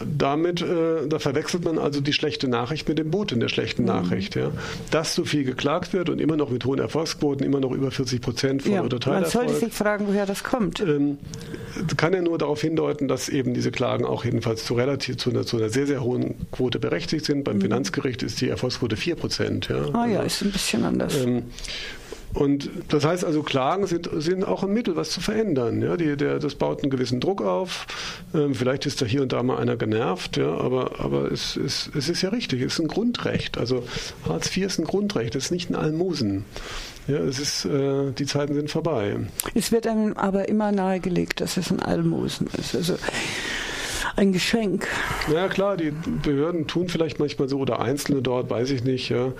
Damit, 0.00 0.62
äh, 0.62 1.06
da 1.08 1.18
verwechselt 1.18 1.64
man 1.64 1.78
also 1.78 2.00
die 2.00 2.12
schlechte 2.12 2.48
Nachricht 2.48 2.88
mit 2.88 2.98
dem 2.98 3.10
Boot 3.10 3.32
in 3.32 3.40
der 3.40 3.48
schlechten 3.48 3.82
mhm. 3.82 3.88
Nachricht. 3.88 4.36
Ja. 4.36 4.50
Dass 4.90 5.14
so 5.14 5.24
viel 5.24 5.44
geklagt 5.44 5.92
wird 5.92 6.08
und 6.08 6.20
immer 6.20 6.36
noch 6.36 6.50
mit 6.50 6.64
hohen 6.64 6.78
Erfolgsquoten, 6.78 7.44
immer 7.44 7.60
noch 7.60 7.72
über 7.72 7.90
40 7.90 8.20
Prozent 8.20 8.62
von 8.62 8.72
ja, 8.72 8.82
oder 8.82 8.98
Man 9.10 9.24
sollte 9.26 9.54
sich 9.54 9.72
fragen, 9.72 10.06
woher 10.06 10.24
das 10.24 10.44
kommt. 10.44 10.80
Ähm, 10.80 11.18
kann 11.96 12.14
ja 12.14 12.22
nur 12.22 12.38
darauf 12.38 12.62
hindeuten, 12.78 13.08
dass 13.08 13.28
eben 13.28 13.54
diese 13.54 13.72
Klagen 13.72 14.04
auch 14.04 14.24
jedenfalls 14.24 14.64
zu 14.64 14.74
relativ 14.74 15.16
zu 15.16 15.30
einer, 15.30 15.44
zu 15.44 15.56
einer 15.56 15.68
sehr, 15.68 15.86
sehr 15.86 16.02
hohen 16.02 16.46
Quote 16.52 16.78
berechtigt 16.78 17.24
sind. 17.24 17.42
Beim 17.42 17.56
mhm. 17.56 17.62
Finanzgericht 17.62 18.22
ist 18.22 18.40
die 18.40 18.48
Erfolgsquote 18.48 18.96
4 18.96 19.16
Prozent. 19.16 19.68
Ja. 19.68 19.92
Ah 19.92 20.06
ja, 20.06 20.22
ist 20.22 20.42
ein 20.42 20.52
bisschen 20.52 20.84
anders. 20.84 21.16
Ähm, 21.16 21.42
und 22.34 22.70
das 22.88 23.04
heißt 23.04 23.24
also, 23.24 23.42
Klagen 23.42 23.86
sind, 23.86 24.08
sind 24.14 24.44
auch 24.44 24.62
ein 24.62 24.72
Mittel, 24.72 24.96
was 24.96 25.10
zu 25.10 25.20
verändern. 25.20 25.80
Ja, 25.82 25.96
die, 25.96 26.16
der, 26.16 26.38
das 26.38 26.54
baut 26.54 26.82
einen 26.82 26.90
gewissen 26.90 27.20
Druck 27.20 27.42
auf. 27.42 27.86
Ähm, 28.34 28.54
vielleicht 28.54 28.86
ist 28.86 29.00
da 29.00 29.06
hier 29.06 29.22
und 29.22 29.32
da 29.32 29.42
mal 29.42 29.58
einer 29.58 29.76
genervt, 29.76 30.36
ja, 30.36 30.50
aber, 30.50 31.00
aber 31.00 31.32
es, 31.32 31.56
es, 31.56 31.90
es 31.96 32.08
ist 32.08 32.22
ja 32.22 32.28
richtig, 32.28 32.60
es 32.60 32.74
ist 32.74 32.80
ein 32.80 32.88
Grundrecht. 32.88 33.58
Also 33.58 33.84
Hartz 34.28 34.54
IV 34.54 34.66
ist 34.66 34.78
ein 34.78 34.84
Grundrecht, 34.84 35.34
es 35.34 35.46
ist 35.46 35.50
nicht 35.50 35.70
ein 35.70 35.74
Almosen. 35.74 36.44
Ja, 37.06 37.18
es 37.20 37.38
ist, 37.38 37.64
äh, 37.64 38.12
die 38.12 38.26
Zeiten 38.26 38.52
sind 38.54 38.70
vorbei. 38.70 39.16
Es 39.54 39.72
wird 39.72 39.86
einem 39.86 40.12
aber 40.12 40.48
immer 40.48 40.72
nahegelegt, 40.72 41.40
dass 41.40 41.56
es 41.56 41.70
ein 41.70 41.80
Almosen 41.80 42.48
ist. 42.58 42.74
Also 42.76 42.96
ein 44.18 44.32
Geschenk. 44.32 44.88
Ja 45.32 45.48
klar, 45.48 45.76
die 45.76 45.92
Behörden 45.92 46.66
tun 46.66 46.88
vielleicht 46.88 47.20
manchmal 47.20 47.48
so 47.48 47.58
oder 47.58 47.80
Einzelne 47.80 48.20
dort, 48.20 48.50
weiß 48.50 48.70
ich 48.70 48.82
nicht. 48.82 49.08
Ja. 49.08 49.32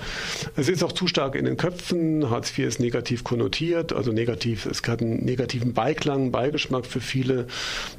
Es 0.57 0.69
ist 0.69 0.85
auch 0.85 0.93
zu 0.93 1.09
stark 1.09 1.35
in 1.35 1.45
den 1.45 1.57
Köpfen. 1.57 2.31
Hartz 2.31 2.57
IV 2.57 2.67
ist 2.67 2.81
negativ 2.81 3.25
konnotiert, 3.25 3.93
also 3.93 4.13
negativ, 4.13 4.67
es 4.67 4.83
hat 4.87 5.03
einen 5.03 5.25
negativen 5.25 5.75
Beiklang, 5.75 6.31
Beigeschmack 6.31 6.87
für 6.87 7.01
viele. 7.01 7.49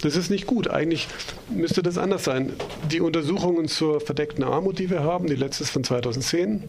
Das 0.01 0.15
ist 0.15 0.29
nicht 0.29 0.47
gut. 0.47 0.69
Eigentlich 0.69 1.07
müsste 1.53 1.83
das 1.83 1.97
anders 1.97 2.23
sein. 2.23 2.53
Die 2.89 3.01
Untersuchungen 3.01 3.67
zur 3.67 3.99
verdeckten 3.99 4.45
Armut, 4.45 4.79
die 4.79 4.89
wir 4.89 5.03
haben, 5.03 5.27
die 5.27 5.35
letzte 5.35 5.63
ist 5.63 5.71
von 5.71 5.83
2010, 5.83 6.63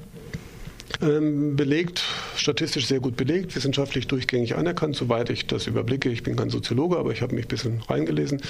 ähm, 1.03 1.55
belegt, 1.55 2.03
statistisch 2.35 2.87
sehr 2.89 2.99
gut 2.99 3.17
belegt, 3.17 3.55
wissenschaftlich 3.55 4.09
durchgängig 4.09 4.57
anerkannt, 4.57 4.97
soweit 4.97 5.31
ich 5.31 5.47
das 5.47 5.69
überblicke. 5.69 6.11
Ich 6.11 6.25
bin 6.25 6.35
kein 6.35 6.51
Soziologe, 6.51 6.99
aber 6.99 7.13
ich 7.13 7.23
habe 7.23 7.37
mich 7.37 7.45
ein 7.45 7.49
bisschen 7.49 7.81
reingelesen 7.89 8.43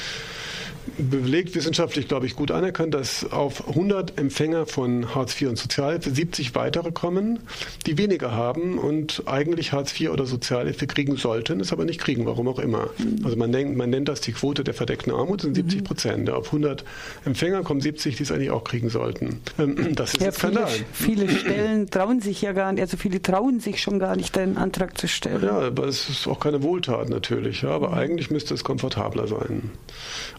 belegt 0.97 1.55
wissenschaftlich, 1.55 2.09
glaube 2.09 2.27
ich, 2.27 2.37
gut 2.37 2.51
anerkannt, 2.51 2.95
dass 2.95 3.31
auf 3.31 3.69
100 3.69 4.19
Empfänger 4.19 4.67
von 4.67 5.15
Hartz 5.15 5.41
IV 5.41 5.49
und 5.49 5.59
Sozialhilfe 5.59 6.11
70 6.11 6.55
weitere 6.55 6.91
kommen, 6.93 7.41
die 7.87 7.99
weniger 7.99 8.33
haben 8.33 8.79
und 8.79 9.23
eigentlich 9.27 9.73
Hartz 9.73 9.99
IV 9.99 10.11
oder 10.11 10.27
Sozialhilfe 10.27 10.87
kriegen 10.87 11.17
sollten, 11.17 11.61
es 11.61 11.73
aber 11.73 11.85
nicht 11.85 12.01
kriegen, 12.01 12.27
warum 12.27 12.49
auch 12.49 12.59
immer. 12.59 12.91
Mhm. 12.99 13.25
Also 13.25 13.37
man, 13.37 13.51
nennt, 13.51 13.77
man 13.77 13.91
nennt 13.91 14.09
das 14.09 14.21
die 14.21 14.33
Quote 14.33 14.65
der 14.65 14.75
verdeckten 14.75 15.13
Armut, 15.13 15.43
sind 15.43 15.55
70 15.55 15.81
mhm. 15.81 15.85
Prozent. 15.85 16.31
Auf 16.31 16.47
100 16.47 16.85
Empfänger 17.25 17.63
kommen 17.63 17.81
70, 17.81 18.17
die 18.17 18.23
es 18.23 18.33
eigentlich 18.33 18.51
auch 18.51 18.65
kriegen 18.65 18.91
sollten. 18.91 19.41
Ähm, 19.59 19.95
das 19.95 20.15
ist 20.15 20.23
ja, 20.23 20.33
Skandal. 20.33 20.69
Viele, 20.93 21.29
viele 21.29 21.39
Stellen 21.39 21.91
trauen 21.91 22.21
sich 22.21 22.43
ja 22.43 22.53
gar 22.53 22.73
nicht, 22.73 22.83
also 22.83 22.97
viele 22.97 23.23
trauen 23.23 23.61
sich 23.61 23.83
schon 23.83 23.99
gar 23.99 24.17
nicht, 24.17 24.37
einen 24.39 24.57
Antrag 24.57 24.99
zu 24.99 25.09
stellen. 25.09 25.43
Ja, 25.43 25.59
aber 25.59 25.87
es 25.87 26.09
ist 26.09 26.27
auch 26.27 26.41
keine 26.41 26.63
Wohltat 26.63 27.09
natürlich, 27.09 27.63
ja, 27.63 27.71
aber 27.71 27.89
mhm. 27.89 27.95
eigentlich 27.95 28.31
müsste 28.31 28.55
es 28.55 28.65
komfortabler 28.65 29.27
sein. 29.27 29.71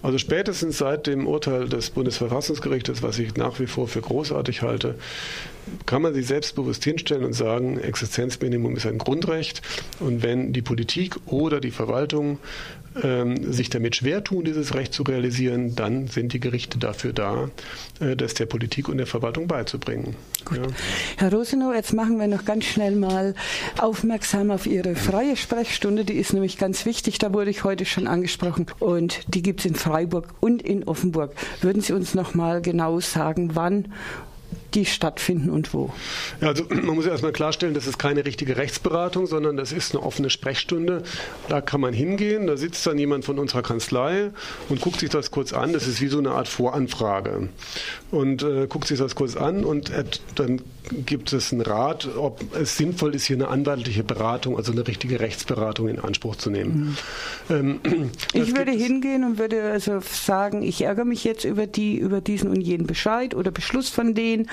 Also 0.02 0.18
spätestens 0.32 0.78
seit 0.78 1.08
dem 1.08 1.28
Urteil 1.28 1.68
des 1.68 1.90
Bundesverfassungsgerichtes, 1.90 3.04
was 3.04 3.20
ich 3.20 3.36
nach 3.36 3.60
wie 3.60 3.68
vor 3.68 3.90
für 3.90 4.00
großartig 4.00 4.62
halte, 4.62 4.96
kann 5.86 6.02
man 6.02 6.14
sich 6.14 6.26
selbstbewusst 6.26 6.86
hinstellen 6.86 7.26
und 7.26 7.34
sagen, 7.34 7.78
Existenzminimum 7.78 8.78
ist 8.78 8.86
ein 8.86 8.98
Grundrecht. 8.98 9.62
Und 10.00 10.24
wenn 10.24 10.54
die 10.54 10.62
Politik 10.62 11.18
oder 11.26 11.60
die 11.60 11.72
Verwaltung 11.72 12.40
ähm, 13.02 13.52
sich 13.52 13.70
damit 13.70 13.96
schwer 13.96 14.24
tun, 14.24 14.44
dieses 14.44 14.74
Recht 14.74 14.94
zu 14.94 15.04
realisieren, 15.04 15.76
dann 15.76 16.08
sind 16.08 16.34
die 16.34 16.40
Gerichte 16.40 16.78
dafür 16.78 17.14
da, 17.14 17.50
äh, 18.00 18.16
das 18.16 18.34
der 18.34 18.48
Politik 18.48 18.90
und 18.90 18.98
der 18.98 19.08
Verwaltung 19.08 19.48
beizubringen. 19.48 20.16
Ja. 20.52 20.64
Herr 21.18 21.32
Rosenow, 21.32 21.74
jetzt 21.74 21.94
machen 21.94 22.20
wir 22.20 22.28
noch 22.28 22.44
ganz 22.44 22.66
schnell 22.66 22.96
mal 22.96 23.36
aufmerksam 23.78 24.52
auf 24.52 24.66
Ihre 24.66 24.96
freie 24.96 25.38
Sprechstunde. 25.38 26.04
Die 26.04 26.16
ist 26.16 26.34
nämlich 26.34 26.58
ganz 26.58 26.86
wichtig, 26.86 27.18
da 27.18 27.34
wurde 27.34 27.52
ich 27.52 27.64
heute 27.64 27.86
schon 27.86 28.08
angesprochen. 28.08 28.66
Und 28.80 29.22
die 29.28 29.42
gibt 29.42 29.62
es 29.62 29.66
in 29.68 29.76
Freiburg 29.76 30.21
und 30.40 30.62
in 30.62 30.84
Offenburg. 30.84 31.34
Würden 31.62 31.82
Sie 31.82 31.94
uns 31.94 32.14
noch 32.16 32.34
mal 32.34 32.62
genau 32.62 33.00
sagen, 33.00 33.52
wann 33.54 33.94
die 34.74 34.86
stattfinden 34.86 35.50
und 35.50 35.74
wo? 35.74 35.92
Ja, 36.40 36.50
also 36.50 36.64
man 36.70 36.96
muss 36.96 37.06
ja 37.06 37.12
erstmal 37.12 37.32
klarstellen, 37.32 37.74
das 37.74 37.88
ist 37.88 37.98
keine 37.98 38.26
richtige 38.26 38.58
Rechtsberatung, 38.58 39.28
sondern 39.28 39.58
das 39.58 39.72
ist 39.72 39.94
eine 39.94 40.04
offene 40.04 40.30
Sprechstunde. 40.30 41.04
Da 41.50 41.62
kann 41.62 41.82
man 41.82 41.94
hingehen, 41.94 42.48
da 42.48 42.58
sitzt 42.58 42.86
dann 42.86 42.98
jemand 42.98 43.26
von 43.26 43.40
unserer 43.40 43.62
Kanzlei 43.62 44.32
und 44.70 44.82
guckt 44.82 45.00
sich 45.00 45.10
das 45.10 45.32
kurz 45.32 45.54
an. 45.54 45.74
Das 45.74 45.88
ist 45.88 46.02
wie 46.02 46.08
so 46.08 46.20
eine 46.20 46.32
Art 46.32 46.48
Voranfrage. 46.48 47.50
Und 48.12 48.44
äh, 48.44 48.68
guckt 48.68 48.88
sich 48.88 49.00
das 49.00 49.16
kurz 49.16 49.36
an 49.36 49.64
und 49.64 49.90
äh, 49.90 50.04
dann 50.36 50.62
gibt 51.06 51.32
es 51.34 51.52
einen 51.52 51.62
Rat, 51.62 52.08
ob 52.18 52.56
es 52.56 52.78
sinnvoll 52.78 53.16
ist, 53.16 53.26
hier 53.26 53.36
eine 53.36 53.48
anwaltliche 53.48 54.04
Beratung, 54.04 54.58
also 54.58 54.72
eine 54.72 54.88
richtige 54.88 55.20
Rechtsberatung 55.20 55.88
in 55.88 56.00
Anspruch 56.00 56.36
zu 56.36 56.50
nehmen. 56.50 56.98
Mhm. 57.50 57.56
Ähm, 57.56 58.12
ich 58.34 58.56
würde 58.56 58.72
hingehen 58.72 59.24
und 59.24 59.38
würde 59.38 59.72
also 59.72 60.00
sagen, 60.02 60.64
ich 60.64 60.82
ärgere 60.82 61.06
mich 61.06 61.24
jetzt 61.24 61.46
über 61.46 61.68
die, 61.68 61.98
über 61.98 62.22
diesen 62.22 62.50
und 62.50 62.62
jenen 62.62 62.88
Bescheid 62.88 63.36
oder 63.36 63.52
Beschluss 63.52 63.90
von 63.90 64.14
denen 64.14 64.50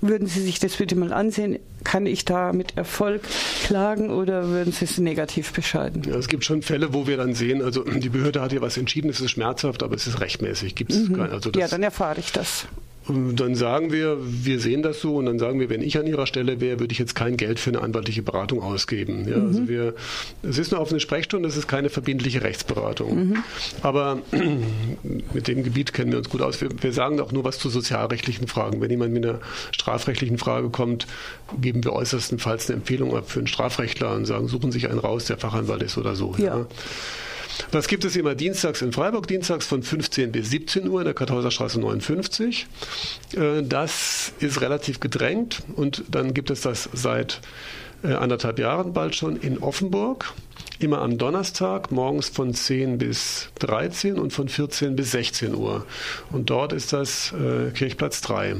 würden 0.00 0.26
Sie 0.26 0.40
sich 0.40 0.58
das 0.58 0.76
bitte 0.76 0.96
mal 0.96 1.12
ansehen? 1.12 1.58
Kann 1.84 2.06
ich 2.06 2.24
da 2.24 2.52
mit 2.52 2.76
Erfolg 2.76 3.22
klagen 3.64 4.10
oder 4.10 4.48
würden 4.48 4.72
Sie 4.72 4.84
es 4.84 4.98
negativ 4.98 5.52
bescheiden? 5.52 6.02
Ja, 6.04 6.14
es 6.14 6.28
gibt 6.28 6.44
schon 6.44 6.62
Fälle, 6.62 6.94
wo 6.94 7.06
wir 7.06 7.16
dann 7.16 7.34
sehen, 7.34 7.62
also 7.62 7.82
die 7.82 8.08
Behörde 8.08 8.40
hat 8.40 8.52
hier 8.52 8.62
was 8.62 8.76
entschieden, 8.76 9.10
es 9.10 9.20
ist 9.20 9.32
schmerzhaft, 9.32 9.82
aber 9.82 9.96
es 9.96 10.06
ist 10.06 10.20
rechtmäßig. 10.20 10.74
Gibt's 10.74 10.96
mhm. 10.96 11.16
kein, 11.16 11.30
also 11.30 11.50
ja, 11.50 11.66
dann 11.66 11.82
erfahre 11.82 12.20
ich 12.20 12.32
das. 12.32 12.66
Dann 13.08 13.56
sagen 13.56 13.90
wir, 13.90 14.18
wir 14.20 14.60
sehen 14.60 14.82
das 14.82 15.00
so 15.00 15.16
und 15.16 15.26
dann 15.26 15.38
sagen 15.38 15.58
wir, 15.58 15.68
wenn 15.68 15.82
ich 15.82 15.98
an 15.98 16.06
Ihrer 16.06 16.26
Stelle 16.26 16.60
wäre, 16.60 16.78
würde 16.78 16.92
ich 16.92 16.98
jetzt 16.98 17.14
kein 17.14 17.36
Geld 17.36 17.58
für 17.58 17.70
eine 17.70 17.80
anwaltliche 17.80 18.22
Beratung 18.22 18.62
ausgeben. 18.62 19.28
Ja, 19.28 19.38
mhm. 19.38 19.46
also 19.46 19.68
wir, 19.68 19.94
es 20.42 20.58
ist 20.58 20.72
eine 20.72 20.80
offene 20.80 21.00
Sprechstunde, 21.00 21.48
es 21.48 21.56
ist 21.56 21.66
keine 21.66 21.90
verbindliche 21.90 22.42
Rechtsberatung. 22.42 23.28
Mhm. 23.28 23.36
Aber 23.82 24.18
mit 25.32 25.48
dem 25.48 25.64
Gebiet 25.64 25.92
kennen 25.92 26.12
wir 26.12 26.18
uns 26.18 26.28
gut 26.28 26.42
aus. 26.42 26.60
Wir, 26.60 26.68
wir, 26.80 26.92
sagen 26.92 27.20
auch 27.20 27.32
nur 27.32 27.44
was 27.44 27.58
zu 27.58 27.70
sozialrechtlichen 27.70 28.46
Fragen. 28.46 28.80
Wenn 28.80 28.90
jemand 28.90 29.12
mit 29.12 29.26
einer 29.26 29.40
strafrechtlichen 29.72 30.38
Frage 30.38 30.70
kommt, 30.70 31.06
geben 31.60 31.82
wir 31.82 31.92
äußerstenfalls 31.94 32.68
eine 32.68 32.78
Empfehlung 32.78 33.16
ab 33.16 33.30
für 33.30 33.40
einen 33.40 33.48
Strafrechtler 33.48 34.14
und 34.14 34.26
sagen, 34.26 34.46
suchen 34.46 34.70
sich 34.70 34.88
einen 34.88 35.00
raus, 35.00 35.24
der 35.24 35.38
Fachanwalt 35.38 35.82
ist 35.82 35.98
oder 35.98 36.14
so. 36.14 36.34
Ja. 36.38 36.58
ja. 36.58 36.66
Das 37.70 37.88
gibt 37.88 38.04
es 38.04 38.16
immer 38.16 38.34
dienstags 38.34 38.82
in 38.82 38.92
Freiburg, 38.92 39.26
dienstags 39.26 39.66
von 39.66 39.82
15 39.82 40.32
bis 40.32 40.50
17 40.50 40.88
Uhr 40.88 41.00
in 41.00 41.04
der 41.06 41.14
Karthäuserstraße 41.14 41.80
59. 41.80 42.66
Äh, 43.34 43.62
das 43.62 44.32
ist 44.40 44.60
relativ 44.60 45.00
gedrängt 45.00 45.62
und 45.76 46.04
dann 46.10 46.34
gibt 46.34 46.50
es 46.50 46.62
das 46.62 46.88
seit 46.92 47.40
äh, 48.02 48.12
anderthalb 48.12 48.58
Jahren 48.58 48.92
bald 48.92 49.14
schon 49.14 49.36
in 49.36 49.58
Offenburg. 49.58 50.32
Immer 50.78 51.00
am 51.00 51.16
Donnerstag, 51.16 51.92
morgens 51.92 52.28
von 52.28 52.54
10 52.54 52.98
bis 52.98 53.50
13 53.60 54.18
und 54.18 54.32
von 54.32 54.48
14 54.48 54.96
bis 54.96 55.12
16 55.12 55.54
Uhr. 55.54 55.86
Und 56.30 56.50
dort 56.50 56.72
ist 56.72 56.92
das 56.92 57.32
äh, 57.32 57.70
Kirchplatz 57.70 58.20
3 58.22 58.56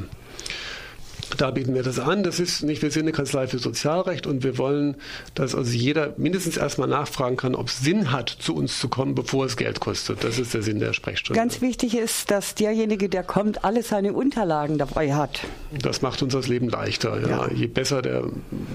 da 1.37 1.51
bieten 1.51 1.73
wir 1.75 1.83
das 1.83 1.99
an. 1.99 2.23
Das 2.23 2.39
ist 2.39 2.63
nicht, 2.63 2.81
wir 2.81 2.91
sind 2.91 3.03
eine 3.03 3.11
Kanzlei 3.11 3.47
für 3.47 3.59
Sozialrecht 3.59 4.27
und 4.27 4.43
wir 4.43 4.57
wollen, 4.57 4.95
dass 5.35 5.55
also 5.55 5.71
jeder 5.71 6.13
mindestens 6.17 6.57
erstmal 6.57 6.87
nachfragen 6.87 7.37
kann, 7.37 7.55
ob 7.55 7.67
es 7.67 7.79
Sinn 7.79 8.11
hat, 8.11 8.29
zu 8.29 8.55
uns 8.55 8.79
zu 8.79 8.89
kommen, 8.89 9.15
bevor 9.15 9.45
es 9.45 9.57
Geld 9.57 9.79
kostet. 9.79 10.23
Das 10.23 10.39
ist 10.39 10.53
der 10.53 10.61
Sinn 10.61 10.79
der 10.79 10.93
Sprechstunde. 10.93 11.39
Ganz 11.39 11.61
wichtig 11.61 11.95
ist, 11.95 12.31
dass 12.31 12.55
derjenige, 12.55 13.09
der 13.09 13.23
kommt, 13.23 13.63
alle 13.63 13.83
seine 13.83 14.13
Unterlagen 14.13 14.77
dabei 14.77 15.13
hat. 15.13 15.41
Das 15.81 16.01
macht 16.01 16.21
uns 16.21 16.33
das 16.33 16.47
Leben 16.47 16.69
leichter. 16.69 17.19
Ja. 17.21 17.27
ja. 17.27 17.51
Je 17.53 17.67
besser 17.67 18.01
der, 18.01 18.23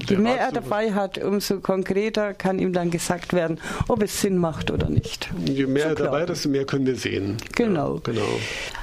der 0.09 0.17
Je 0.17 0.23
mehr 0.23 0.45
Arzt 0.45 0.57
er 0.57 0.63
dabei 0.63 0.93
hat, 0.93 1.19
umso 1.19 1.61
konkreter 1.61 2.35
kann 2.35 2.59
ihm 2.59 2.73
dann 2.73 2.91
gesagt 2.91 3.33
werden, 3.33 3.61
ob 3.89 4.03
es 4.03 4.21
Sinn 4.21 4.39
macht 4.39 4.71
oder 4.71 4.89
nicht. 4.89 5.29
Je 5.45 5.67
mehr 5.67 5.85
so 5.85 5.89
er 5.91 5.95
dabei 5.95 6.23
hat, 6.23 6.29
desto 6.31 6.49
mehr 6.49 6.65
können 6.65 6.87
wir 6.87 6.97
sehen. 6.97 7.37
Genau. 7.55 7.97
Ja, 7.97 8.01
genau. 8.05 8.39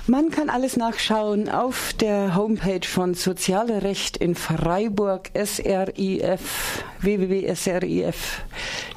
Man 0.07 0.29
kann 0.29 0.49
alles 0.49 0.77
nachschauen 0.77 1.49
auf 1.49 1.93
der 1.99 2.35
Homepage 2.35 2.87
von 2.87 3.15
Soziale 3.15 3.54
Recht 3.61 4.17
in 4.17 4.35
Freiburg, 4.35 5.29
SRIF, 5.33 6.83
www.srif. 7.01 8.41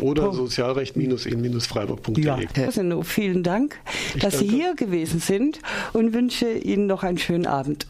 Oder 0.01 0.33
sozialrecht-in-freiburg.de. 0.33 2.25
Ja. 2.25 2.39
Also, 2.57 3.03
vielen 3.03 3.43
Dank, 3.43 3.79
ich 4.15 4.21
dass 4.23 4.35
danke. 4.35 4.49
Sie 4.49 4.57
hier 4.57 4.75
gewesen 4.75 5.21
sind 5.21 5.61
und 5.93 6.13
wünsche 6.15 6.51
Ihnen 6.51 6.87
noch 6.87 7.03
einen 7.03 7.19
schönen 7.19 7.47
Abend. 7.47 7.77